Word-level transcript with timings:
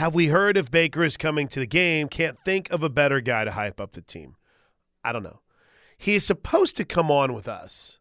Have 0.00 0.14
we 0.14 0.28
heard 0.28 0.56
if 0.56 0.70
Baker 0.70 1.02
is 1.02 1.18
coming 1.18 1.46
to 1.48 1.60
the 1.60 1.66
game? 1.66 2.08
Can't 2.08 2.40
think 2.40 2.70
of 2.70 2.82
a 2.82 2.88
better 2.88 3.20
guy 3.20 3.44
to 3.44 3.50
hype 3.50 3.78
up 3.78 3.92
the 3.92 4.00
team. 4.00 4.36
I 5.04 5.12
don't 5.12 5.22
know. 5.22 5.40
He's 5.98 6.24
supposed 6.24 6.78
to 6.78 6.86
come 6.86 7.10
on 7.10 7.34
with 7.34 7.46
us. 7.46 7.98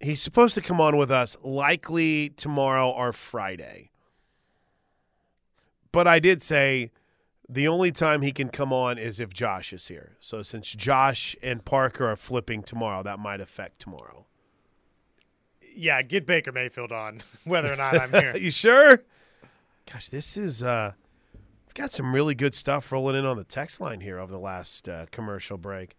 He's 0.00 0.22
supposed 0.22 0.54
to 0.54 0.62
come 0.62 0.80
on 0.80 0.96
with 0.96 1.10
us 1.10 1.36
likely 1.42 2.30
tomorrow 2.30 2.88
or 2.88 3.12
Friday. 3.12 3.90
But 5.92 6.08
I 6.08 6.18
did 6.18 6.40
say 6.40 6.92
the 7.46 7.68
only 7.68 7.92
time 7.92 8.22
he 8.22 8.32
can 8.32 8.48
come 8.48 8.72
on 8.72 8.96
is 8.96 9.20
if 9.20 9.34
Josh 9.34 9.74
is 9.74 9.88
here. 9.88 10.16
So 10.18 10.42
since 10.42 10.72
Josh 10.72 11.36
and 11.42 11.62
Parker 11.62 12.06
are 12.10 12.16
flipping 12.16 12.62
tomorrow, 12.62 13.02
that 13.02 13.18
might 13.18 13.42
affect 13.42 13.80
tomorrow. 13.80 14.24
Yeah, 15.76 16.00
get 16.00 16.24
Baker 16.24 16.52
Mayfield 16.52 16.90
on, 16.90 17.20
whether 17.44 17.70
or 17.70 17.76
not 17.76 18.00
I'm 18.00 18.10
here. 18.18 18.34
you 18.34 18.50
sure? 18.50 19.02
Gosh, 19.90 20.08
this 20.08 20.36
is 20.36 20.62
uh 20.62 20.92
we've 21.66 21.74
got 21.74 21.92
some 21.92 22.14
really 22.14 22.34
good 22.34 22.54
stuff 22.54 22.90
rolling 22.92 23.16
in 23.16 23.24
on 23.24 23.36
the 23.36 23.44
text 23.44 23.80
line 23.80 24.00
here 24.00 24.18
over 24.18 24.30
the 24.30 24.38
last 24.38 24.88
uh, 24.88 25.06
commercial 25.10 25.56
break. 25.56 25.96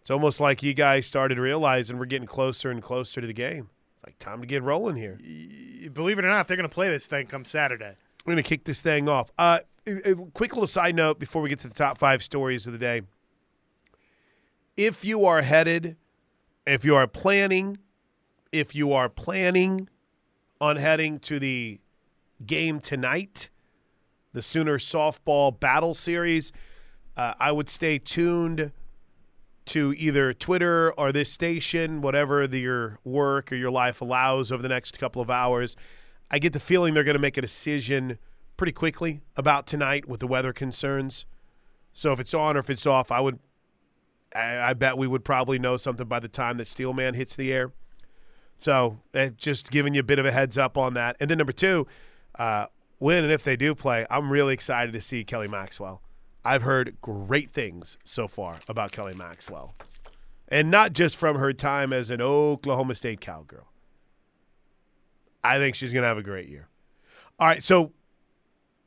It's 0.00 0.10
almost 0.10 0.40
like 0.40 0.62
you 0.62 0.72
guys 0.72 1.06
started 1.06 1.38
realizing 1.38 1.98
we're 1.98 2.06
getting 2.06 2.26
closer 2.26 2.70
and 2.70 2.82
closer 2.82 3.20
to 3.20 3.26
the 3.26 3.34
game. 3.34 3.68
It's 3.96 4.06
like 4.06 4.18
time 4.18 4.40
to 4.40 4.46
get 4.46 4.62
rolling 4.62 4.96
here. 4.96 5.18
Believe 5.92 6.18
it 6.18 6.24
or 6.24 6.28
not, 6.28 6.48
they're 6.48 6.56
going 6.56 6.68
to 6.68 6.74
play 6.74 6.88
this 6.88 7.06
thing 7.06 7.26
come 7.26 7.44
Saturday. 7.44 7.94
We're 8.24 8.32
going 8.32 8.42
to 8.42 8.48
kick 8.48 8.64
this 8.64 8.80
thing 8.80 9.08
off. 9.08 9.30
Uh, 9.36 9.58
a, 9.86 10.12
a 10.12 10.14
quick 10.32 10.54
little 10.54 10.66
side 10.66 10.94
note 10.94 11.18
before 11.18 11.42
we 11.42 11.48
get 11.48 11.58
to 11.60 11.68
the 11.68 11.74
top 11.74 11.98
five 11.98 12.22
stories 12.22 12.66
of 12.66 12.72
the 12.72 12.78
day. 12.78 13.02
If 14.76 15.04
you 15.04 15.26
are 15.26 15.42
headed, 15.42 15.96
if 16.66 16.84
you 16.84 16.94
are 16.94 17.06
planning, 17.06 17.78
if 18.52 18.74
you 18.74 18.92
are 18.92 19.08
planning 19.08 19.88
on 20.60 20.76
heading 20.76 21.18
to 21.20 21.38
the 21.38 21.80
game 22.44 22.80
tonight, 22.80 23.50
the 24.32 24.42
Sooner 24.42 24.78
softball 24.78 25.58
battle 25.58 25.94
series, 25.94 26.52
uh, 27.16 27.34
I 27.38 27.52
would 27.52 27.68
stay 27.68 27.98
tuned 27.98 28.72
to 29.66 29.94
either 29.98 30.32
Twitter 30.32 30.92
or 30.92 31.12
this 31.12 31.30
station, 31.30 32.00
whatever 32.00 32.46
the, 32.46 32.60
your 32.60 32.98
work 33.04 33.52
or 33.52 33.56
your 33.56 33.70
life 33.70 34.00
allows 34.00 34.50
over 34.50 34.62
the 34.62 34.68
next 34.68 34.98
couple 34.98 35.20
of 35.20 35.28
hours. 35.28 35.76
I 36.30 36.38
get 36.38 36.52
the 36.52 36.60
feeling 36.60 36.94
they're 36.94 37.04
going 37.04 37.16
to 37.16 37.20
make 37.20 37.36
a 37.36 37.42
decision 37.42 38.18
pretty 38.56 38.72
quickly 38.72 39.20
about 39.36 39.66
tonight 39.66 40.08
with 40.08 40.20
the 40.20 40.26
weather 40.26 40.52
concerns. 40.52 41.26
So 41.92 42.12
if 42.12 42.20
it's 42.20 42.34
on 42.34 42.56
or 42.56 42.60
if 42.60 42.70
it's 42.70 42.86
off, 42.86 43.10
I 43.10 43.20
would, 43.20 43.38
I, 44.34 44.74
bet 44.74 44.96
we 44.96 45.06
would 45.06 45.24
probably 45.24 45.58
know 45.58 45.76
something 45.76 46.06
by 46.06 46.20
the 46.20 46.28
time 46.28 46.56
that 46.58 46.68
Steelman 46.68 47.14
hits 47.14 47.36
the 47.36 47.52
air. 47.52 47.72
So 48.58 49.00
uh, 49.14 49.28
just 49.36 49.70
giving 49.70 49.94
you 49.94 50.00
a 50.00 50.04
bit 50.04 50.18
of 50.18 50.26
a 50.26 50.32
heads 50.32 50.58
up 50.58 50.76
on 50.76 50.94
that. 50.94 51.16
And 51.20 51.30
then 51.30 51.38
number 51.38 51.52
two, 51.52 51.86
uh, 52.38 52.66
when 52.98 53.24
and 53.24 53.32
if 53.32 53.44
they 53.44 53.56
do 53.56 53.74
play, 53.74 54.06
I'm 54.10 54.30
really 54.30 54.54
excited 54.54 54.92
to 54.92 55.00
see 55.00 55.24
Kelly 55.24 55.48
Maxwell. 55.48 56.02
I've 56.44 56.62
heard 56.62 56.96
great 57.00 57.52
things 57.52 57.98
so 58.04 58.28
far 58.28 58.56
about 58.68 58.92
Kelly 58.92 59.14
Maxwell. 59.14 59.74
And 60.48 60.70
not 60.70 60.92
just 60.92 61.16
from 61.16 61.36
her 61.36 61.52
time 61.52 61.92
as 61.92 62.10
an 62.10 62.22
Oklahoma 62.22 62.94
State 62.94 63.20
Cowgirl. 63.20 63.66
I 65.44 65.58
think 65.58 65.74
she's 65.74 65.92
going 65.92 66.02
to 66.02 66.08
have 66.08 66.18
a 66.18 66.22
great 66.22 66.48
year. 66.48 66.68
All 67.38 67.46
right, 67.46 67.62
so 67.62 67.92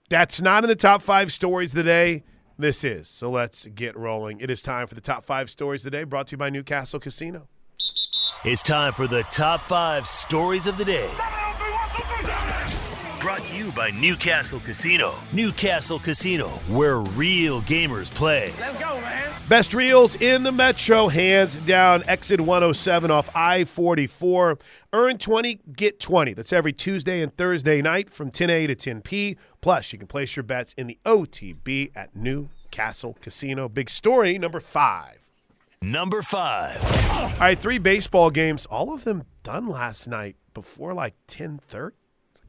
that's 0.09 0.41
not 0.41 0.63
in 0.63 0.67
the 0.67 0.75
top 0.75 1.01
five 1.01 1.31
stories 1.31 1.73
today. 1.73 2.23
This 2.57 2.83
is. 2.83 3.07
So 3.07 3.29
let's 3.29 3.65
get 3.67 3.95
rolling. 3.95 4.39
It 4.39 4.49
is 4.49 4.61
time 4.61 4.87
for 4.87 4.95
the 4.95 5.01
top 5.01 5.23
five 5.23 5.49
stories 5.49 5.83
today, 5.83 6.03
brought 6.03 6.27
to 6.27 6.33
you 6.33 6.37
by 6.37 6.49
Newcastle 6.49 6.99
Casino. 6.99 7.47
It's 8.43 8.63
time 8.63 8.93
for 8.93 9.07
the 9.07 9.23
top 9.23 9.61
five 9.61 10.07
stories 10.07 10.67
of 10.67 10.77
the 10.77 10.85
day. 10.85 11.09
Brought 13.21 13.43
to 13.43 13.55
you 13.55 13.71
by 13.73 13.91
Newcastle 13.91 14.59
Casino. 14.61 15.13
Newcastle 15.31 15.99
Casino, 15.99 16.47
where 16.67 17.01
real 17.01 17.61
gamers 17.61 18.11
play. 18.11 18.51
Let's 18.59 18.77
go, 18.77 18.99
man. 18.99 19.31
Best 19.47 19.75
reels 19.75 20.19
in 20.19 20.41
the 20.41 20.51
Metro, 20.51 21.07
hands 21.07 21.57
down. 21.57 22.03
Exit 22.07 22.41
107 22.41 23.11
off 23.11 23.29
I 23.35 23.65
44. 23.65 24.57
Earn 24.91 25.19
20, 25.19 25.59
get 25.75 25.99
20. 25.99 26.33
That's 26.33 26.51
every 26.51 26.73
Tuesday 26.73 27.21
and 27.21 27.37
Thursday 27.37 27.79
night 27.79 28.09
from 28.09 28.31
10A 28.31 28.65
to 28.65 28.75
10P. 28.75 29.37
Plus, 29.61 29.93
you 29.93 29.99
can 29.99 30.07
place 30.07 30.35
your 30.35 30.41
bets 30.41 30.73
in 30.73 30.87
the 30.87 30.97
OTB 31.05 31.91
at 31.95 32.15
Newcastle 32.15 33.15
Casino. 33.21 33.69
Big 33.69 33.91
story 33.91 34.39
number 34.39 34.59
five. 34.59 35.19
Number 35.83 36.23
five. 36.23 36.83
All 37.11 37.29
right, 37.39 37.59
three 37.59 37.77
baseball 37.77 38.31
games, 38.31 38.65
all 38.65 38.91
of 38.91 39.03
them 39.03 39.25
done 39.43 39.67
last 39.67 40.07
night 40.07 40.37
before 40.55 40.95
like 40.95 41.13
10:30. 41.27 41.91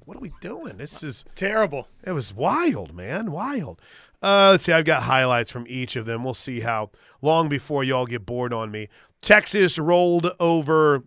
What 0.04 0.16
are 0.16 0.20
we 0.20 0.32
doing? 0.40 0.76
This 0.78 1.02
is 1.02 1.24
Terrible. 1.34 1.88
it 2.04 2.12
was 2.12 2.34
wild, 2.34 2.94
man, 2.94 3.30
wild. 3.30 3.80
Uh, 4.22 4.50
let's 4.52 4.64
see. 4.64 4.72
I've 4.72 4.84
got 4.84 5.02
highlights 5.04 5.50
from 5.50 5.66
each 5.68 5.96
of 5.96 6.04
them. 6.06 6.22
We'll 6.24 6.34
see 6.34 6.60
how 6.60 6.90
long 7.22 7.48
before 7.48 7.82
y'all 7.82 8.06
get 8.06 8.24
bored 8.24 8.52
on 8.52 8.70
me. 8.70 8.88
Texas 9.20 9.78
rolled 9.78 10.30
over. 10.38 11.02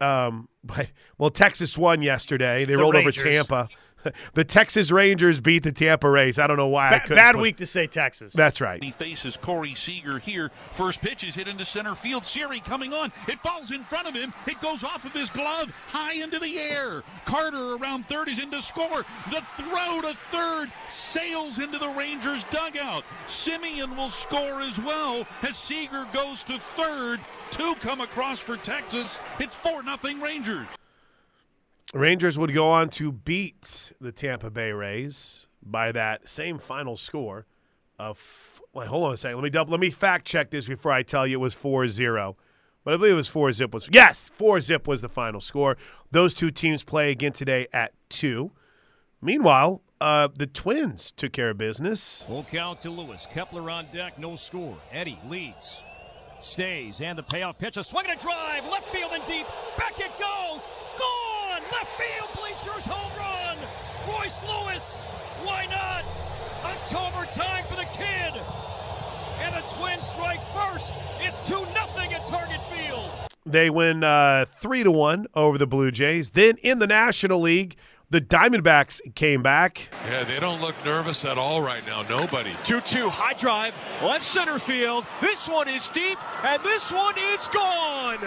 Um, 0.00 0.48
well, 1.18 1.30
Texas 1.30 1.78
won 1.78 2.02
yesterday. 2.02 2.64
They 2.64 2.74
The 2.74 2.78
rolled 2.82 2.94
Rangers. 2.94 3.22
over 3.22 3.30
Tampa. 3.32 3.68
the 4.34 4.44
Texas 4.44 4.90
Rangers 4.90 5.40
beat 5.40 5.62
the 5.62 5.72
Tampa 5.72 6.08
Rays. 6.08 6.38
I 6.38 6.46
don't 6.46 6.56
know 6.56 6.68
why. 6.68 6.88
I 6.88 6.90
Ba- 6.90 7.00
couldn't 7.00 7.16
bad 7.16 7.34
put- 7.34 7.42
week 7.42 7.56
to 7.58 7.66
say 7.66 7.86
Texas. 7.86 8.32
That's 8.32 8.60
right. 8.60 8.82
He 8.82 8.90
faces 8.90 9.36
Corey 9.36 9.74
Seager 9.74 10.18
here. 10.18 10.50
First 10.72 11.00
pitch 11.00 11.24
is 11.24 11.34
hit 11.34 11.48
into 11.48 11.64
center 11.64 11.94
field. 11.94 12.24
Siri 12.24 12.60
coming 12.60 12.92
on. 12.92 13.12
It 13.28 13.38
falls 13.40 13.70
in 13.70 13.84
front 13.84 14.08
of 14.08 14.14
him. 14.14 14.32
It 14.46 14.60
goes 14.60 14.84
off 14.84 15.04
of 15.04 15.12
his 15.12 15.30
glove, 15.30 15.72
high 15.88 16.14
into 16.14 16.38
the 16.38 16.58
air. 16.58 17.02
Carter 17.24 17.74
around 17.76 18.06
third 18.06 18.28
is 18.28 18.38
in 18.38 18.50
to 18.50 18.62
score. 18.62 19.04
The 19.30 19.42
throw 19.56 20.00
to 20.02 20.14
third 20.30 20.70
sails 20.88 21.58
into 21.58 21.78
the 21.78 21.88
Rangers 21.88 22.44
dugout. 22.44 23.04
Semien 23.26 23.96
will 23.96 24.10
score 24.10 24.60
as 24.60 24.78
well 24.78 25.26
as 25.42 25.56
Seager 25.56 26.06
goes 26.12 26.42
to 26.44 26.58
third. 26.76 27.20
Two 27.50 27.74
come 27.76 28.00
across 28.00 28.38
for 28.40 28.56
Texas. 28.56 29.18
It's 29.38 29.56
4 29.56 29.82
nothing 29.82 30.20
Rangers. 30.20 30.66
Rangers 31.94 32.38
would 32.38 32.52
go 32.52 32.68
on 32.68 32.90
to 32.90 33.12
beat 33.12 33.92
the 34.00 34.12
Tampa 34.12 34.50
Bay 34.50 34.72
Rays 34.72 35.46
by 35.62 35.92
that 35.92 36.28
same 36.28 36.58
final 36.58 36.96
score 36.96 37.46
of. 37.98 38.60
Wait, 38.74 38.88
hold 38.88 39.04
on 39.04 39.14
a 39.14 39.16
second. 39.16 39.36
Let 39.36 39.44
me 39.44 39.50
double. 39.50 39.70
Let 39.70 39.80
me 39.80 39.90
fact 39.90 40.26
check 40.26 40.50
this 40.50 40.68
before 40.68 40.92
I 40.92 41.02
tell 41.02 41.26
you 41.26 41.38
it 41.38 41.40
was 41.40 41.54
4-0. 41.54 42.36
But 42.84 42.94
I 42.94 42.96
believe 42.96 43.12
it 43.12 43.16
was 43.16 43.28
four 43.28 43.52
zip 43.52 43.74
was 43.74 43.88
yes, 43.92 44.30
four 44.30 44.62
zip 44.62 44.88
was 44.88 45.02
the 45.02 45.10
final 45.10 45.42
score. 45.42 45.76
Those 46.10 46.32
two 46.32 46.50
teams 46.50 46.82
play 46.84 47.10
again 47.10 47.32
today 47.32 47.66
at 47.70 47.92
two. 48.08 48.52
Meanwhile, 49.20 49.82
uh, 50.00 50.28
the 50.34 50.46
Twins 50.46 51.12
took 51.12 51.32
care 51.32 51.50
of 51.50 51.58
business. 51.58 52.24
Full 52.26 52.44
count 52.44 52.80
to 52.80 52.90
Lewis. 52.90 53.28
Kepler 53.30 53.70
on 53.70 53.86
deck, 53.92 54.18
no 54.18 54.36
score. 54.36 54.78
Eddie 54.90 55.18
leads. 55.28 55.82
Stays, 56.40 57.02
and 57.02 57.18
the 57.18 57.22
payoff 57.22 57.58
pitch. 57.58 57.76
A 57.76 57.84
swing 57.84 58.06
and 58.08 58.18
a 58.18 58.22
drive. 58.22 58.66
Left 58.68 58.88
field 58.88 59.10
and 59.12 59.26
deep. 59.26 59.46
Back 59.76 59.98
it 59.98 60.12
goes. 60.18 60.66
Gone! 60.98 61.27
Left 61.72 62.00
field, 62.00 62.28
bleachers, 62.34 62.86
home 62.86 63.12
run! 63.18 63.56
Royce 64.08 64.42
Lewis! 64.44 65.04
Why 65.44 65.66
not? 65.66 66.04
October 66.64 67.26
time 67.32 67.64
for 67.64 67.76
the 67.76 67.88
kid! 67.92 68.40
And 69.40 69.54
the 69.54 69.60
Twins 69.74 70.04
strike 70.04 70.40
first. 70.54 70.92
It's 71.20 71.46
2 71.46 71.54
nothing 71.74 72.12
at 72.14 72.26
Target 72.26 72.60
Field. 72.70 73.10
They 73.44 73.70
win 73.70 74.02
uh, 74.02 74.46
three 74.46 74.82
to 74.82 74.90
one 74.90 75.26
over 75.34 75.58
the 75.58 75.66
Blue 75.66 75.90
Jays. 75.90 76.30
Then 76.30 76.56
in 76.62 76.78
the 76.78 76.86
National 76.86 77.40
League, 77.40 77.76
the 78.10 78.20
Diamondbacks 78.20 79.00
came 79.14 79.42
back. 79.42 79.88
Yeah, 80.06 80.24
they 80.24 80.40
don't 80.40 80.60
look 80.60 80.82
nervous 80.84 81.24
at 81.24 81.36
all 81.36 81.60
right 81.60 81.86
now. 81.86 82.02
Nobody. 82.02 82.52
2 82.64 82.80
2, 82.80 83.10
high 83.10 83.34
drive, 83.34 83.74
left 84.02 84.24
center 84.24 84.58
field. 84.58 85.04
This 85.20 85.48
one 85.48 85.68
is 85.68 85.88
deep, 85.90 86.18
and 86.44 86.62
this 86.64 86.90
one 86.90 87.14
is 87.18 87.46
gone. 87.48 88.18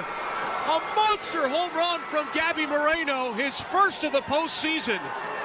A 0.67 0.79
monster 0.95 1.47
home 1.47 1.71
run 1.75 1.99
from 2.01 2.27
Gabby 2.33 2.65
Moreno, 2.65 3.33
his 3.33 3.59
first 3.59 4.03
of 4.03 4.11
the 4.11 4.21
postseason. 4.21 4.99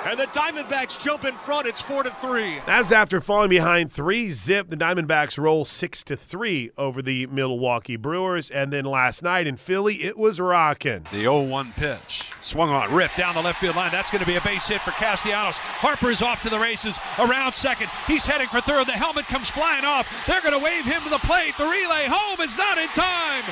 And 0.07 0.19
the 0.21 0.27
Diamondbacks 0.27 1.03
jump 1.03 1.25
in 1.25 1.35
front. 1.35 1.67
It's 1.67 1.83
4 1.83 2.05
to 2.05 2.11
3. 2.11 2.59
That's 2.65 2.93
after 2.93 3.21
falling 3.21 3.51
behind 3.51 3.91
three 3.91 4.31
zip. 4.31 4.69
The 4.69 4.77
Diamondbacks 4.77 5.37
roll 5.37 5.65
six 5.65 6.05
to 6.05 6.17
three 6.17 6.71
over 6.79 7.03
the 7.03 7.27
Milwaukee 7.27 7.97
Brewers, 7.97 8.49
and 8.49 8.73
then 8.73 8.85
last 8.85 9.25
night 9.25 9.49
in 9.49 9.57
Philly, 9.57 10.05
it 10.05 10.17
was 10.17 10.39
rocking. 10.39 11.07
The 11.11 11.23
0 11.23 11.43
1 11.43 11.73
pitch. 11.73 12.31
Swung 12.41 12.71
on, 12.71 12.95
ripped 12.95 13.17
down 13.17 13.35
the 13.35 13.43
left 13.43 13.61
field 13.61 13.75
line. 13.75 13.91
That's 13.91 14.11
going 14.11 14.21
to 14.21 14.27
be 14.27 14.37
a 14.37 14.41
base 14.43 14.69
hit 14.69 14.81
for 14.83 14.93
Castellanos. 14.93 15.57
Harper 15.57 16.11
is 16.11 16.23
off 16.23 16.41
to 16.43 16.51
the 16.51 16.59
races 16.59 16.99
around 17.19 17.55
second. 17.55 17.89
He's 18.07 18.25
heading 18.25 18.47
for 18.47 18.61
third. 18.61 18.87
The 18.87 18.93
helmet 18.93 19.27
comes 19.27 19.51
flying 19.51 19.85
off. 19.85 20.07
They're 20.29 20.43
going 20.43 20.55
to 20.55 20.63
wave 20.63 20.85
him 20.85 21.03
to 21.03 21.11
the 21.11 21.19
plate. 21.19 21.59
The 21.59 21.65
relay 21.65 22.07
home 22.07 22.41
is 22.41 22.57
not 22.57 22.79
in 22.79 22.89
time. 22.89 23.43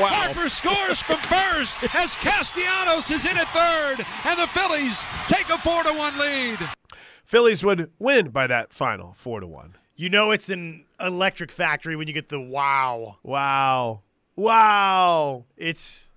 Wow. 0.00 0.08
Harper 0.08 0.48
scores 0.48 1.02
from 1.02 1.18
first 1.28 1.76
as 1.94 2.16
Castellanos 2.16 3.10
is 3.10 3.26
in 3.26 3.36
at 3.36 3.48
third, 3.48 4.06
and 4.24 4.38
the 4.38 4.46
Phillies 4.46 5.04
take 5.26 5.48
a 5.50 5.58
four 5.58 5.82
to 5.82 5.97
one 5.98 6.16
lead. 6.18 6.58
Phillies 7.24 7.64
would 7.64 7.90
win 7.98 8.30
by 8.30 8.46
that 8.46 8.72
final 8.72 9.12
four 9.14 9.40
to 9.40 9.46
one. 9.46 9.76
You 9.96 10.08
know 10.08 10.30
it's 10.30 10.48
an 10.48 10.84
electric 11.00 11.50
factory 11.50 11.96
when 11.96 12.06
you 12.08 12.14
get 12.14 12.28
the 12.28 12.40
wow. 12.40 13.18
Wow, 13.22 14.02
wow. 14.36 15.44
It's 15.56 16.10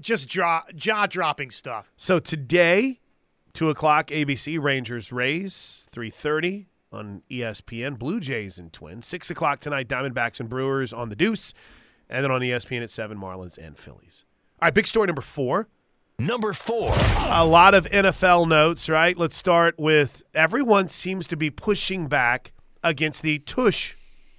just 0.00 0.28
jaw 0.28 0.62
jaw 0.74 1.06
dropping 1.06 1.50
stuff. 1.50 1.90
So 1.96 2.18
today, 2.18 3.00
Two 3.56 3.70
o'clock 3.70 4.08
ABC 4.08 4.62
Rangers 4.62 5.12
Rays. 5.12 5.88
Three 5.90 6.10
thirty 6.10 6.68
on 6.92 7.22
ESPN. 7.30 7.98
Blue 7.98 8.20
Jays 8.20 8.58
and 8.58 8.70
Twins. 8.70 9.06
Six 9.06 9.30
o'clock 9.30 9.60
tonight. 9.60 9.88
Diamondbacks 9.88 10.40
and 10.40 10.50
Brewers 10.50 10.92
on 10.92 11.08
the 11.08 11.16
Deuce, 11.16 11.54
and 12.10 12.22
then 12.22 12.30
on 12.30 12.42
ESPN 12.42 12.82
at 12.82 12.90
seven 12.90 13.16
Marlins 13.16 13.56
and 13.56 13.78
Phillies. 13.78 14.26
All 14.60 14.66
right, 14.66 14.74
big 14.74 14.86
story 14.86 15.06
number 15.06 15.22
four. 15.22 15.68
Number 16.18 16.54
four. 16.54 16.94
A 17.28 17.44
lot 17.44 17.74
of 17.74 17.84
NFL 17.90 18.48
notes, 18.48 18.88
right? 18.88 19.18
Let's 19.18 19.36
start 19.36 19.78
with 19.78 20.22
everyone 20.34 20.88
seems 20.88 21.26
to 21.26 21.36
be 21.36 21.50
pushing 21.50 22.06
back 22.06 22.52
against 22.82 23.22
the 23.22 23.38
tush 23.40 23.94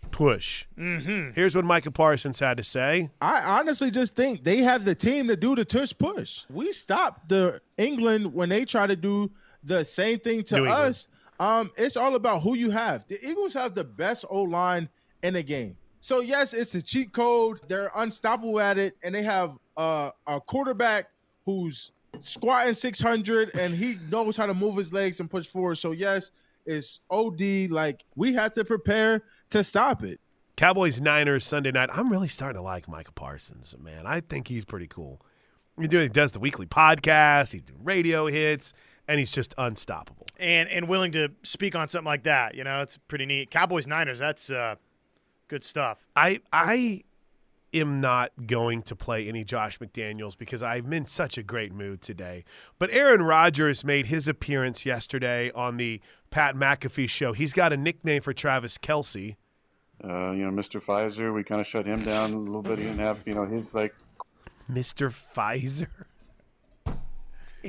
push. 0.09 0.65
Mm-hmm. 0.75 1.33
Here's 1.35 1.56
what 1.56 1.65
Micah 1.65 1.91
Parsons 1.91 2.39
had 2.39 2.57
to 2.57 2.63
say. 2.63 3.12
I 3.21 3.59
honestly 3.59 3.91
just 3.91 4.15
think 4.15 4.44
they 4.44 4.57
have 4.57 4.85
the 4.85 4.95
team 4.95 5.27
to 5.27 5.35
do 5.35 5.56
the 5.56 5.65
tush 5.65 5.94
push. 5.95 6.45
We 6.50 6.71
stopped 6.71 7.29
the 7.29 7.62
England 7.77 8.33
when 8.33 8.50
they 8.50 8.65
try 8.65 8.88
to 8.88 8.95
do 8.95 9.31
the 9.63 9.85
same 9.85 10.18
thing 10.18 10.44
to 10.45 10.62
New 10.62 10.65
us. 10.65 11.09
Um, 11.39 11.71
it's 11.77 11.95
all 11.95 12.15
about 12.15 12.41
who 12.41 12.56
you 12.56 12.71
have. 12.71 13.06
The 13.06 13.23
Eagles 13.23 13.53
have 13.53 13.75
the 13.75 13.83
best 13.83 14.25
O 14.31 14.41
line 14.41 14.89
in 15.21 15.35
the 15.35 15.44
game. 15.44 15.77
So 16.00 16.21
yes, 16.21 16.56
it's 16.56 16.73
a 16.73 16.81
cheat 16.81 17.12
code. 17.12 17.59
They're 17.68 17.91
unstoppable 17.95 18.59
at 18.59 18.80
it, 18.80 18.97
and 19.03 19.13
they 19.13 19.21
have 19.21 19.56
uh, 19.75 20.09
a 20.25 20.41
quarterback 20.41 21.09
who's 21.47 21.94
squatting 22.19 22.73
600 22.73 23.55
and 23.55 23.73
he 23.73 23.95
knows 24.11 24.38
how 24.38 24.45
to 24.45 24.53
move 24.53 24.75
his 24.77 24.94
legs 24.94 25.19
and 25.19 25.29
push 25.29 25.47
forward. 25.47 25.75
So 25.75 25.91
yes, 25.94 26.29
it's 26.67 26.99
OD. 27.09 27.69
Like 27.71 28.03
we 28.15 28.33
have 28.35 28.53
to 28.53 28.63
prepare 28.65 29.23
to 29.49 29.63
stop 29.63 30.03
it. 30.03 30.19
Cowboys 30.57 30.99
Niners 30.99 31.45
Sunday 31.45 31.71
night. 31.71 31.89
I'm 31.94 32.11
really 32.11 32.27
starting 32.27 32.57
to 32.59 32.63
like 32.63 32.88
Micah 32.88 33.11
Parsons, 33.13 33.75
man. 33.79 34.05
I 34.05 34.19
think 34.21 34.47
he's 34.47 34.65
pretty 34.65 34.88
cool. 34.88 35.21
He 35.79 35.88
do- 35.88 35.99
he 35.99 36.09
does 36.09 36.31
the 36.31 36.39
weekly 36.39 36.65
podcast, 36.65 37.51
he's 37.53 37.61
doing 37.61 37.83
radio 37.83 38.25
hits, 38.25 38.73
and 39.07 39.19
he's 39.19 39.31
just 39.31 39.53
unstoppable. 39.57 40.25
and 40.39 40.67
and 40.69 40.88
willing 40.88 41.11
to 41.13 41.29
speak 41.44 41.75
on 41.75 41.88
something 41.88 42.05
like 42.07 42.23
that. 42.23 42.55
You 42.55 42.63
know, 42.63 42.81
it's 42.81 42.97
pretty 42.97 43.25
neat. 43.25 43.51
Cowboys 43.51 43.88
Niners, 43.88 44.19
that's 44.19 44.49
uh, 44.49 44.75
good 45.47 45.63
stuff. 45.63 45.99
I 46.15 46.41
I 46.51 47.03
am 47.74 48.02
not 48.02 48.31
going 48.46 48.81
to 48.84 48.96
play 48.96 49.28
any 49.28 49.44
Josh 49.44 49.80
McDaniels 49.80 50.38
because 50.38 50.64
I'm 50.64 50.92
in 50.94 51.06
such 51.06 51.38
a 51.38 51.44
great 51.44 51.74
mood 51.74 52.02
today. 52.02 52.44
But 52.80 52.92
Aaron 52.92 53.24
Rodgers 53.24 53.84
made 53.84 54.08
his 54.08 54.28
appearance 54.28 54.86
yesterday 54.86 55.52
on 55.52 55.78
the 55.78 56.02
Pat 56.30 56.56
McAfee 56.56 57.10
show. 57.10 57.34
He's 57.34 57.54
got 57.54 57.74
a 57.74 57.78
nickname 57.78 58.22
for 58.22 58.34
Travis 58.34 58.78
Kelce. 58.78 59.36
Uh, 60.04 60.31
you 60.31 60.46
know, 60.46 60.52
Mr. 60.52 60.81
Pfizer, 60.81 61.34
we 61.34 61.44
kind 61.44 61.60
of 61.60 61.68
shut 61.68 61.86
him 61.86 62.04
down 62.04 62.31
a 62.31 62.38
little 62.38 62.62
bit. 62.62 62.78
He 62.78 62.86
didn't 62.86 63.00
have, 63.00 63.24
you 63.25 63.34
know, 63.34 63.46
his 63.46 63.66
like 63.74 63.96
Mr. 64.72 65.12
Pfizer. 65.12 65.88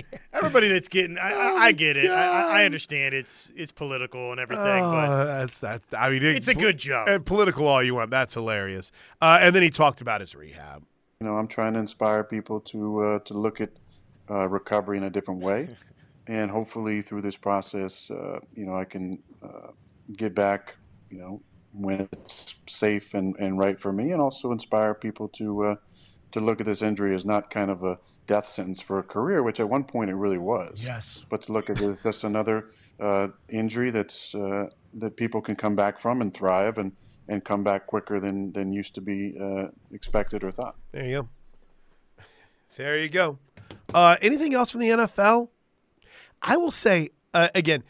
Everybody 0.33 0.69
that's 0.69 0.89
getting, 0.89 1.19
I, 1.19 1.31
I, 1.33 1.55
I 1.67 1.73
get 1.73 1.97
it. 1.97 2.11
I, 2.11 2.62
I- 2.62 2.65
understand 2.65 3.15
it's 3.15 3.50
it's 3.56 3.73
political 3.73 4.31
and 4.33 4.41
everything, 4.41 4.65
but 4.65 5.09
Uh, 5.11 5.25
that's 5.25 5.59
that. 5.61 5.83
I 5.97 6.11
mean, 6.11 6.23
it's 6.25 6.49
a 6.49 6.55
good 6.55 6.79
joke. 6.79 7.09
And 7.09 7.25
political 7.25 7.67
all 7.67 7.83
you 7.83 7.95
want. 7.95 8.11
That's 8.11 8.35
hilarious. 8.35 8.91
Uh, 9.21 9.39
and 9.41 9.55
then 9.55 9.62
he 9.62 9.71
talked 9.71 10.00
about 10.00 10.21
his 10.21 10.35
rehab. 10.35 10.85
you 11.21 11.27
know, 11.27 11.37
I'm 11.37 11.49
trying 11.49 11.73
to 11.75 11.81
inspire 11.81 12.23
people 12.25 12.61
to 12.73 13.00
uh, 13.05 13.19
to 13.21 13.35
look 13.35 13.61
at 13.61 13.71
uh, 14.31 14.47
recovery 14.49 14.99
in 14.99 15.05
a 15.05 15.11
different 15.11 15.41
way, 15.43 15.69
and 16.27 16.50
hopefully 16.50 17.00
through 17.03 17.23
this 17.23 17.37
process, 17.37 18.11
uh, 18.11 18.39
you 18.55 18.67
know, 18.67 18.77
I 18.77 18.85
can 18.85 19.19
uh, 19.43 19.71
get 20.17 20.35
back, 20.35 20.77
you 21.11 21.19
know, 21.19 21.41
when 21.73 22.09
it's 22.12 22.55
safe 22.67 23.15
and, 23.15 23.35
and 23.39 23.59
right 23.59 23.79
for 23.81 23.93
me, 23.93 24.12
and 24.12 24.21
also 24.21 24.53
inspire 24.53 24.95
people 24.95 25.29
to 25.29 25.65
uh, 25.65 25.75
to 26.33 26.41
look 26.41 26.61
at 26.61 26.67
this 26.67 26.83
injury 26.83 27.15
as 27.15 27.25
not 27.25 27.50
kind 27.50 27.71
of 27.71 27.83
a 27.85 27.99
death 28.28 28.46
sentence 28.46 28.80
for 28.80 29.00
a 29.00 29.02
career, 29.02 29.42
which 29.42 29.58
at 29.58 29.69
one 29.69 29.82
point 29.82 30.10
it 30.10 30.14
really 30.14 30.38
was. 30.38 30.80
Yes. 30.84 31.25
But 31.28 31.42
to 31.42 31.52
look 31.52 31.69
at 31.69 31.80
it 31.80 31.98
just 32.04 32.22
another 32.22 32.70
uh, 33.00 33.28
injury 33.48 33.90
that's 33.90 34.36
uh, 34.36 34.69
that 34.94 35.16
people 35.16 35.40
can 35.40 35.56
come 35.56 35.75
back 35.75 35.98
from 35.98 36.20
and 36.22 36.32
thrive 36.32 36.78
and. 36.78 36.92
And 37.30 37.44
come 37.44 37.62
back 37.62 37.86
quicker 37.86 38.19
than, 38.19 38.52
than 38.52 38.72
used 38.72 38.94
to 38.94 39.02
be 39.02 39.36
uh, 39.38 39.66
expected 39.92 40.42
or 40.42 40.50
thought. 40.50 40.76
There 40.92 41.04
you 41.04 41.20
go. 41.20 42.25
There 42.76 42.98
you 42.98 43.10
go. 43.10 43.38
Uh, 43.92 44.16
anything 44.22 44.54
else 44.54 44.70
from 44.70 44.80
the 44.80 44.88
NFL? 44.88 45.50
I 46.40 46.56
will 46.56 46.70
say 46.70 47.10
uh, 47.34 47.48
again. 47.54 47.84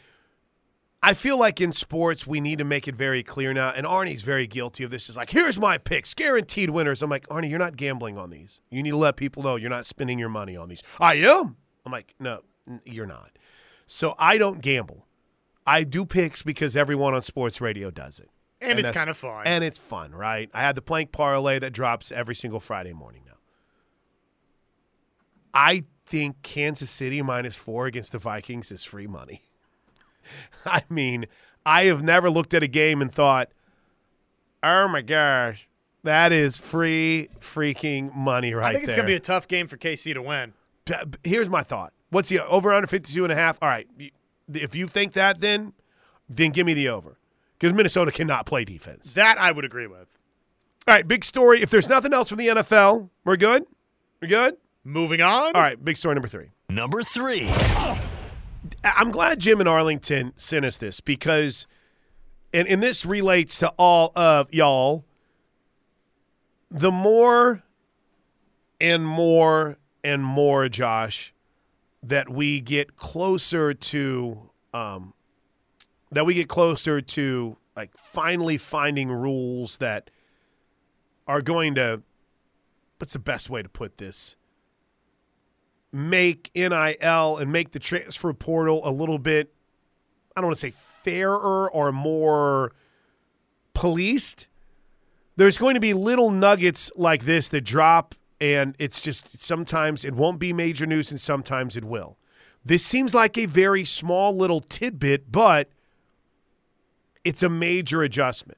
I 1.01 1.13
feel 1.13 1.39
like 1.39 1.61
in 1.61 1.71
sports 1.71 2.27
we 2.27 2.41
need 2.41 2.59
to 2.59 2.65
make 2.65 2.87
it 2.87 2.95
very 2.95 3.23
clear 3.23 3.53
now, 3.53 3.69
and 3.69 3.85
Arnie's 3.85 4.23
very 4.23 4.47
guilty 4.47 4.83
of 4.83 4.91
this. 4.91 5.09
Is 5.09 5.15
like, 5.15 5.29
here's 5.29 5.59
my 5.59 5.77
picks, 5.77 6.13
guaranteed 6.13 6.71
winners. 6.71 7.01
I'm 7.01 7.09
like, 7.09 7.27
Arnie, 7.27 7.49
you're 7.49 7.59
not 7.59 7.77
gambling 7.77 8.17
on 8.17 8.29
these. 8.29 8.59
You 8.69 8.83
need 8.83 8.91
to 8.91 8.97
let 8.97 9.15
people 9.15 9.41
know 9.41 9.55
you're 9.55 9.69
not 9.69 9.85
spending 9.85 10.19
your 10.19 10.29
money 10.29 10.57
on 10.57 10.67
these. 10.67 10.83
I 10.99 11.15
am. 11.15 11.55
I'm 11.85 11.91
like, 11.91 12.15
no, 12.19 12.41
you're 12.83 13.05
not. 13.05 13.31
So 13.85 14.13
I 14.19 14.37
don't 14.37 14.61
gamble. 14.61 15.05
I 15.65 15.83
do 15.83 16.05
picks 16.05 16.43
because 16.43 16.75
everyone 16.75 17.13
on 17.13 17.23
sports 17.23 17.61
radio 17.61 17.91
does 17.91 18.19
it. 18.19 18.29
and, 18.61 18.77
it's 18.79 18.91
kind 18.91 19.09
of 19.09 19.17
fun. 19.17 19.43
And 19.45 19.63
it's 19.63 19.79
fun, 19.79 20.13
right? 20.13 20.49
I 20.53 20.61
had 20.61 20.75
the 20.75 20.81
plank 20.81 21.11
parlay 21.11 21.59
that 21.59 21.71
drops 21.71 22.11
every 22.11 22.35
single 22.35 22.59
Friday 22.59 22.91
morning 22.91 23.21
now. 23.25 23.37
I 25.53 25.85
think 26.05 26.41
Kansas 26.41 26.89
City 26.89 27.21
minus 27.21 27.55
four 27.55 27.85
against 27.85 28.11
the 28.11 28.19
Vikings 28.19 28.71
is 28.71 28.83
free 28.83 29.07
money. 29.07 29.41
I 30.65 30.81
mean, 30.89 31.25
I 31.65 31.83
have 31.83 32.01
never 32.03 32.29
looked 32.29 32.53
at 32.53 32.63
a 32.63 32.67
game 32.67 33.01
and 33.01 33.11
thought, 33.13 33.49
oh 34.63 34.87
my 34.87 35.01
gosh, 35.01 35.67
that 36.03 36.31
is 36.31 36.57
free 36.57 37.29
freaking 37.39 38.13
money 38.15 38.53
right 38.53 38.69
I 38.69 38.73
think 38.73 38.85
it's 38.85 38.93
gonna 38.93 39.05
be 39.07 39.15
a 39.15 39.19
tough 39.19 39.47
game 39.47 39.67
for 39.67 39.77
KC 39.77 40.13
to 40.13 40.21
win. 40.21 40.53
Here's 41.23 41.49
my 41.49 41.63
thought. 41.63 41.93
What's 42.09 42.29
the 42.29 42.45
over 42.47 42.73
under 42.73 42.87
52 42.87 43.23
and 43.23 43.31
a 43.31 43.35
half? 43.35 43.59
All 43.61 43.69
right. 43.69 43.87
If 44.51 44.75
you 44.75 44.87
think 44.87 45.13
that, 45.13 45.41
then 45.41 45.73
then 46.27 46.51
give 46.51 46.65
me 46.65 46.73
the 46.73 46.89
over. 46.89 47.17
Because 47.59 47.73
Minnesota 47.73 48.11
cannot 48.11 48.45
play 48.45 48.63
defense. 48.63 49.13
That 49.13 49.37
I 49.39 49.51
would 49.51 49.65
agree 49.65 49.87
with. 49.87 50.07
All 50.87 50.95
right, 50.95 51.07
big 51.07 51.23
story. 51.25 51.61
If 51.61 51.69
there's 51.69 51.89
nothing 51.89 52.13
else 52.13 52.29
from 52.29 52.37
the 52.39 52.47
NFL, 52.47 53.09
we're 53.25 53.35
good? 53.35 53.65
We're 54.21 54.29
good? 54.29 54.57
Moving 54.83 55.21
on. 55.21 55.51
All 55.53 55.61
right, 55.61 55.83
big 55.83 55.97
story 55.97 56.15
number 56.15 56.29
three. 56.29 56.51
Number 56.69 57.03
three. 57.03 57.47
I- 57.49 58.08
I'm 58.83 59.11
glad 59.11 59.39
Jim 59.39 59.61
in 59.61 59.67
Arlington 59.67 60.33
sent 60.37 60.65
us 60.65 60.77
this 60.77 60.99
because, 60.99 61.67
and, 62.53 62.67
and 62.67 62.81
this 62.81 63.05
relates 63.05 63.59
to 63.59 63.69
all 63.77 64.11
of 64.15 64.53
y'all, 64.53 65.05
the 66.71 66.91
more 66.91 67.63
and 68.79 69.05
more 69.05 69.77
and 70.03 70.23
more, 70.23 70.69
Josh, 70.69 71.33
that 72.03 72.29
we 72.29 72.61
get 72.61 72.95
closer 72.95 73.73
to, 73.73 74.49
um, 74.73 75.13
that 76.11 76.25
we 76.25 76.33
get 76.33 76.47
closer 76.47 77.01
to 77.01 77.57
like 77.75 77.91
finally 77.97 78.57
finding 78.57 79.09
rules 79.09 79.77
that 79.77 80.09
are 81.27 81.41
going 81.41 81.75
to, 81.75 82.01
what's 82.97 83.13
the 83.13 83.19
best 83.19 83.49
way 83.49 83.61
to 83.61 83.69
put 83.69 83.97
this? 83.97 84.35
Make 85.91 86.51
NIL 86.55 87.37
and 87.37 87.51
make 87.51 87.71
the 87.71 87.79
transfer 87.79 88.33
portal 88.33 88.81
a 88.83 88.91
little 88.91 89.19
bit, 89.19 89.53
I 90.35 90.41
don't 90.41 90.49
want 90.49 90.59
to 90.59 90.67
say 90.67 90.73
fairer 91.03 91.69
or 91.69 91.91
more 91.91 92.71
policed. 93.73 94.47
There's 95.35 95.57
going 95.57 95.73
to 95.75 95.79
be 95.79 95.93
little 95.93 96.31
nuggets 96.31 96.91
like 96.95 97.25
this 97.25 97.47
that 97.49 97.61
drop, 97.61 98.15
and 98.39 98.75
it's 98.77 99.01
just 99.01 99.41
sometimes 99.41 100.05
it 100.05 100.13
won't 100.13 100.39
be 100.39 100.53
major 100.53 100.85
news 100.85 101.11
and 101.11 101.19
sometimes 101.19 101.75
it 101.75 101.83
will. 101.83 102.17
This 102.63 102.85
seems 102.85 103.15
like 103.15 103.37
a 103.37 103.45
very 103.45 103.85
small 103.85 104.35
little 104.35 104.59
tidbit, 104.59 105.31
but 105.31 105.69
it's 107.23 107.41
a 107.41 107.49
major 107.49 108.03
adjustment. 108.03 108.57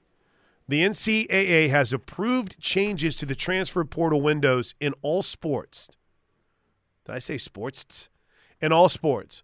The 0.67 0.81
NCAA 0.81 1.69
has 1.69 1.93
approved 1.93 2.59
changes 2.59 3.15
to 3.17 3.25
the 3.25 3.35
transfer 3.35 3.83
portal 3.83 4.21
windows 4.21 4.73
in 4.79 4.93
all 5.01 5.21
sports. 5.21 5.89
Did 7.05 7.15
I 7.15 7.19
say 7.19 7.37
sports? 7.37 8.09
In 8.59 8.71
all 8.71 8.89
sports. 8.89 9.43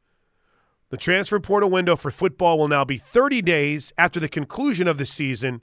The 0.89 0.97
transfer 0.97 1.39
portal 1.39 1.69
window 1.69 1.95
for 1.95 2.11
football 2.11 2.57
will 2.57 2.67
now 2.67 2.85
be 2.85 2.97
30 2.97 3.41
days 3.41 3.91
after 3.97 4.19
the 4.19 4.29
conclusion 4.29 4.87
of 4.87 4.97
the 4.97 5.05
season 5.05 5.61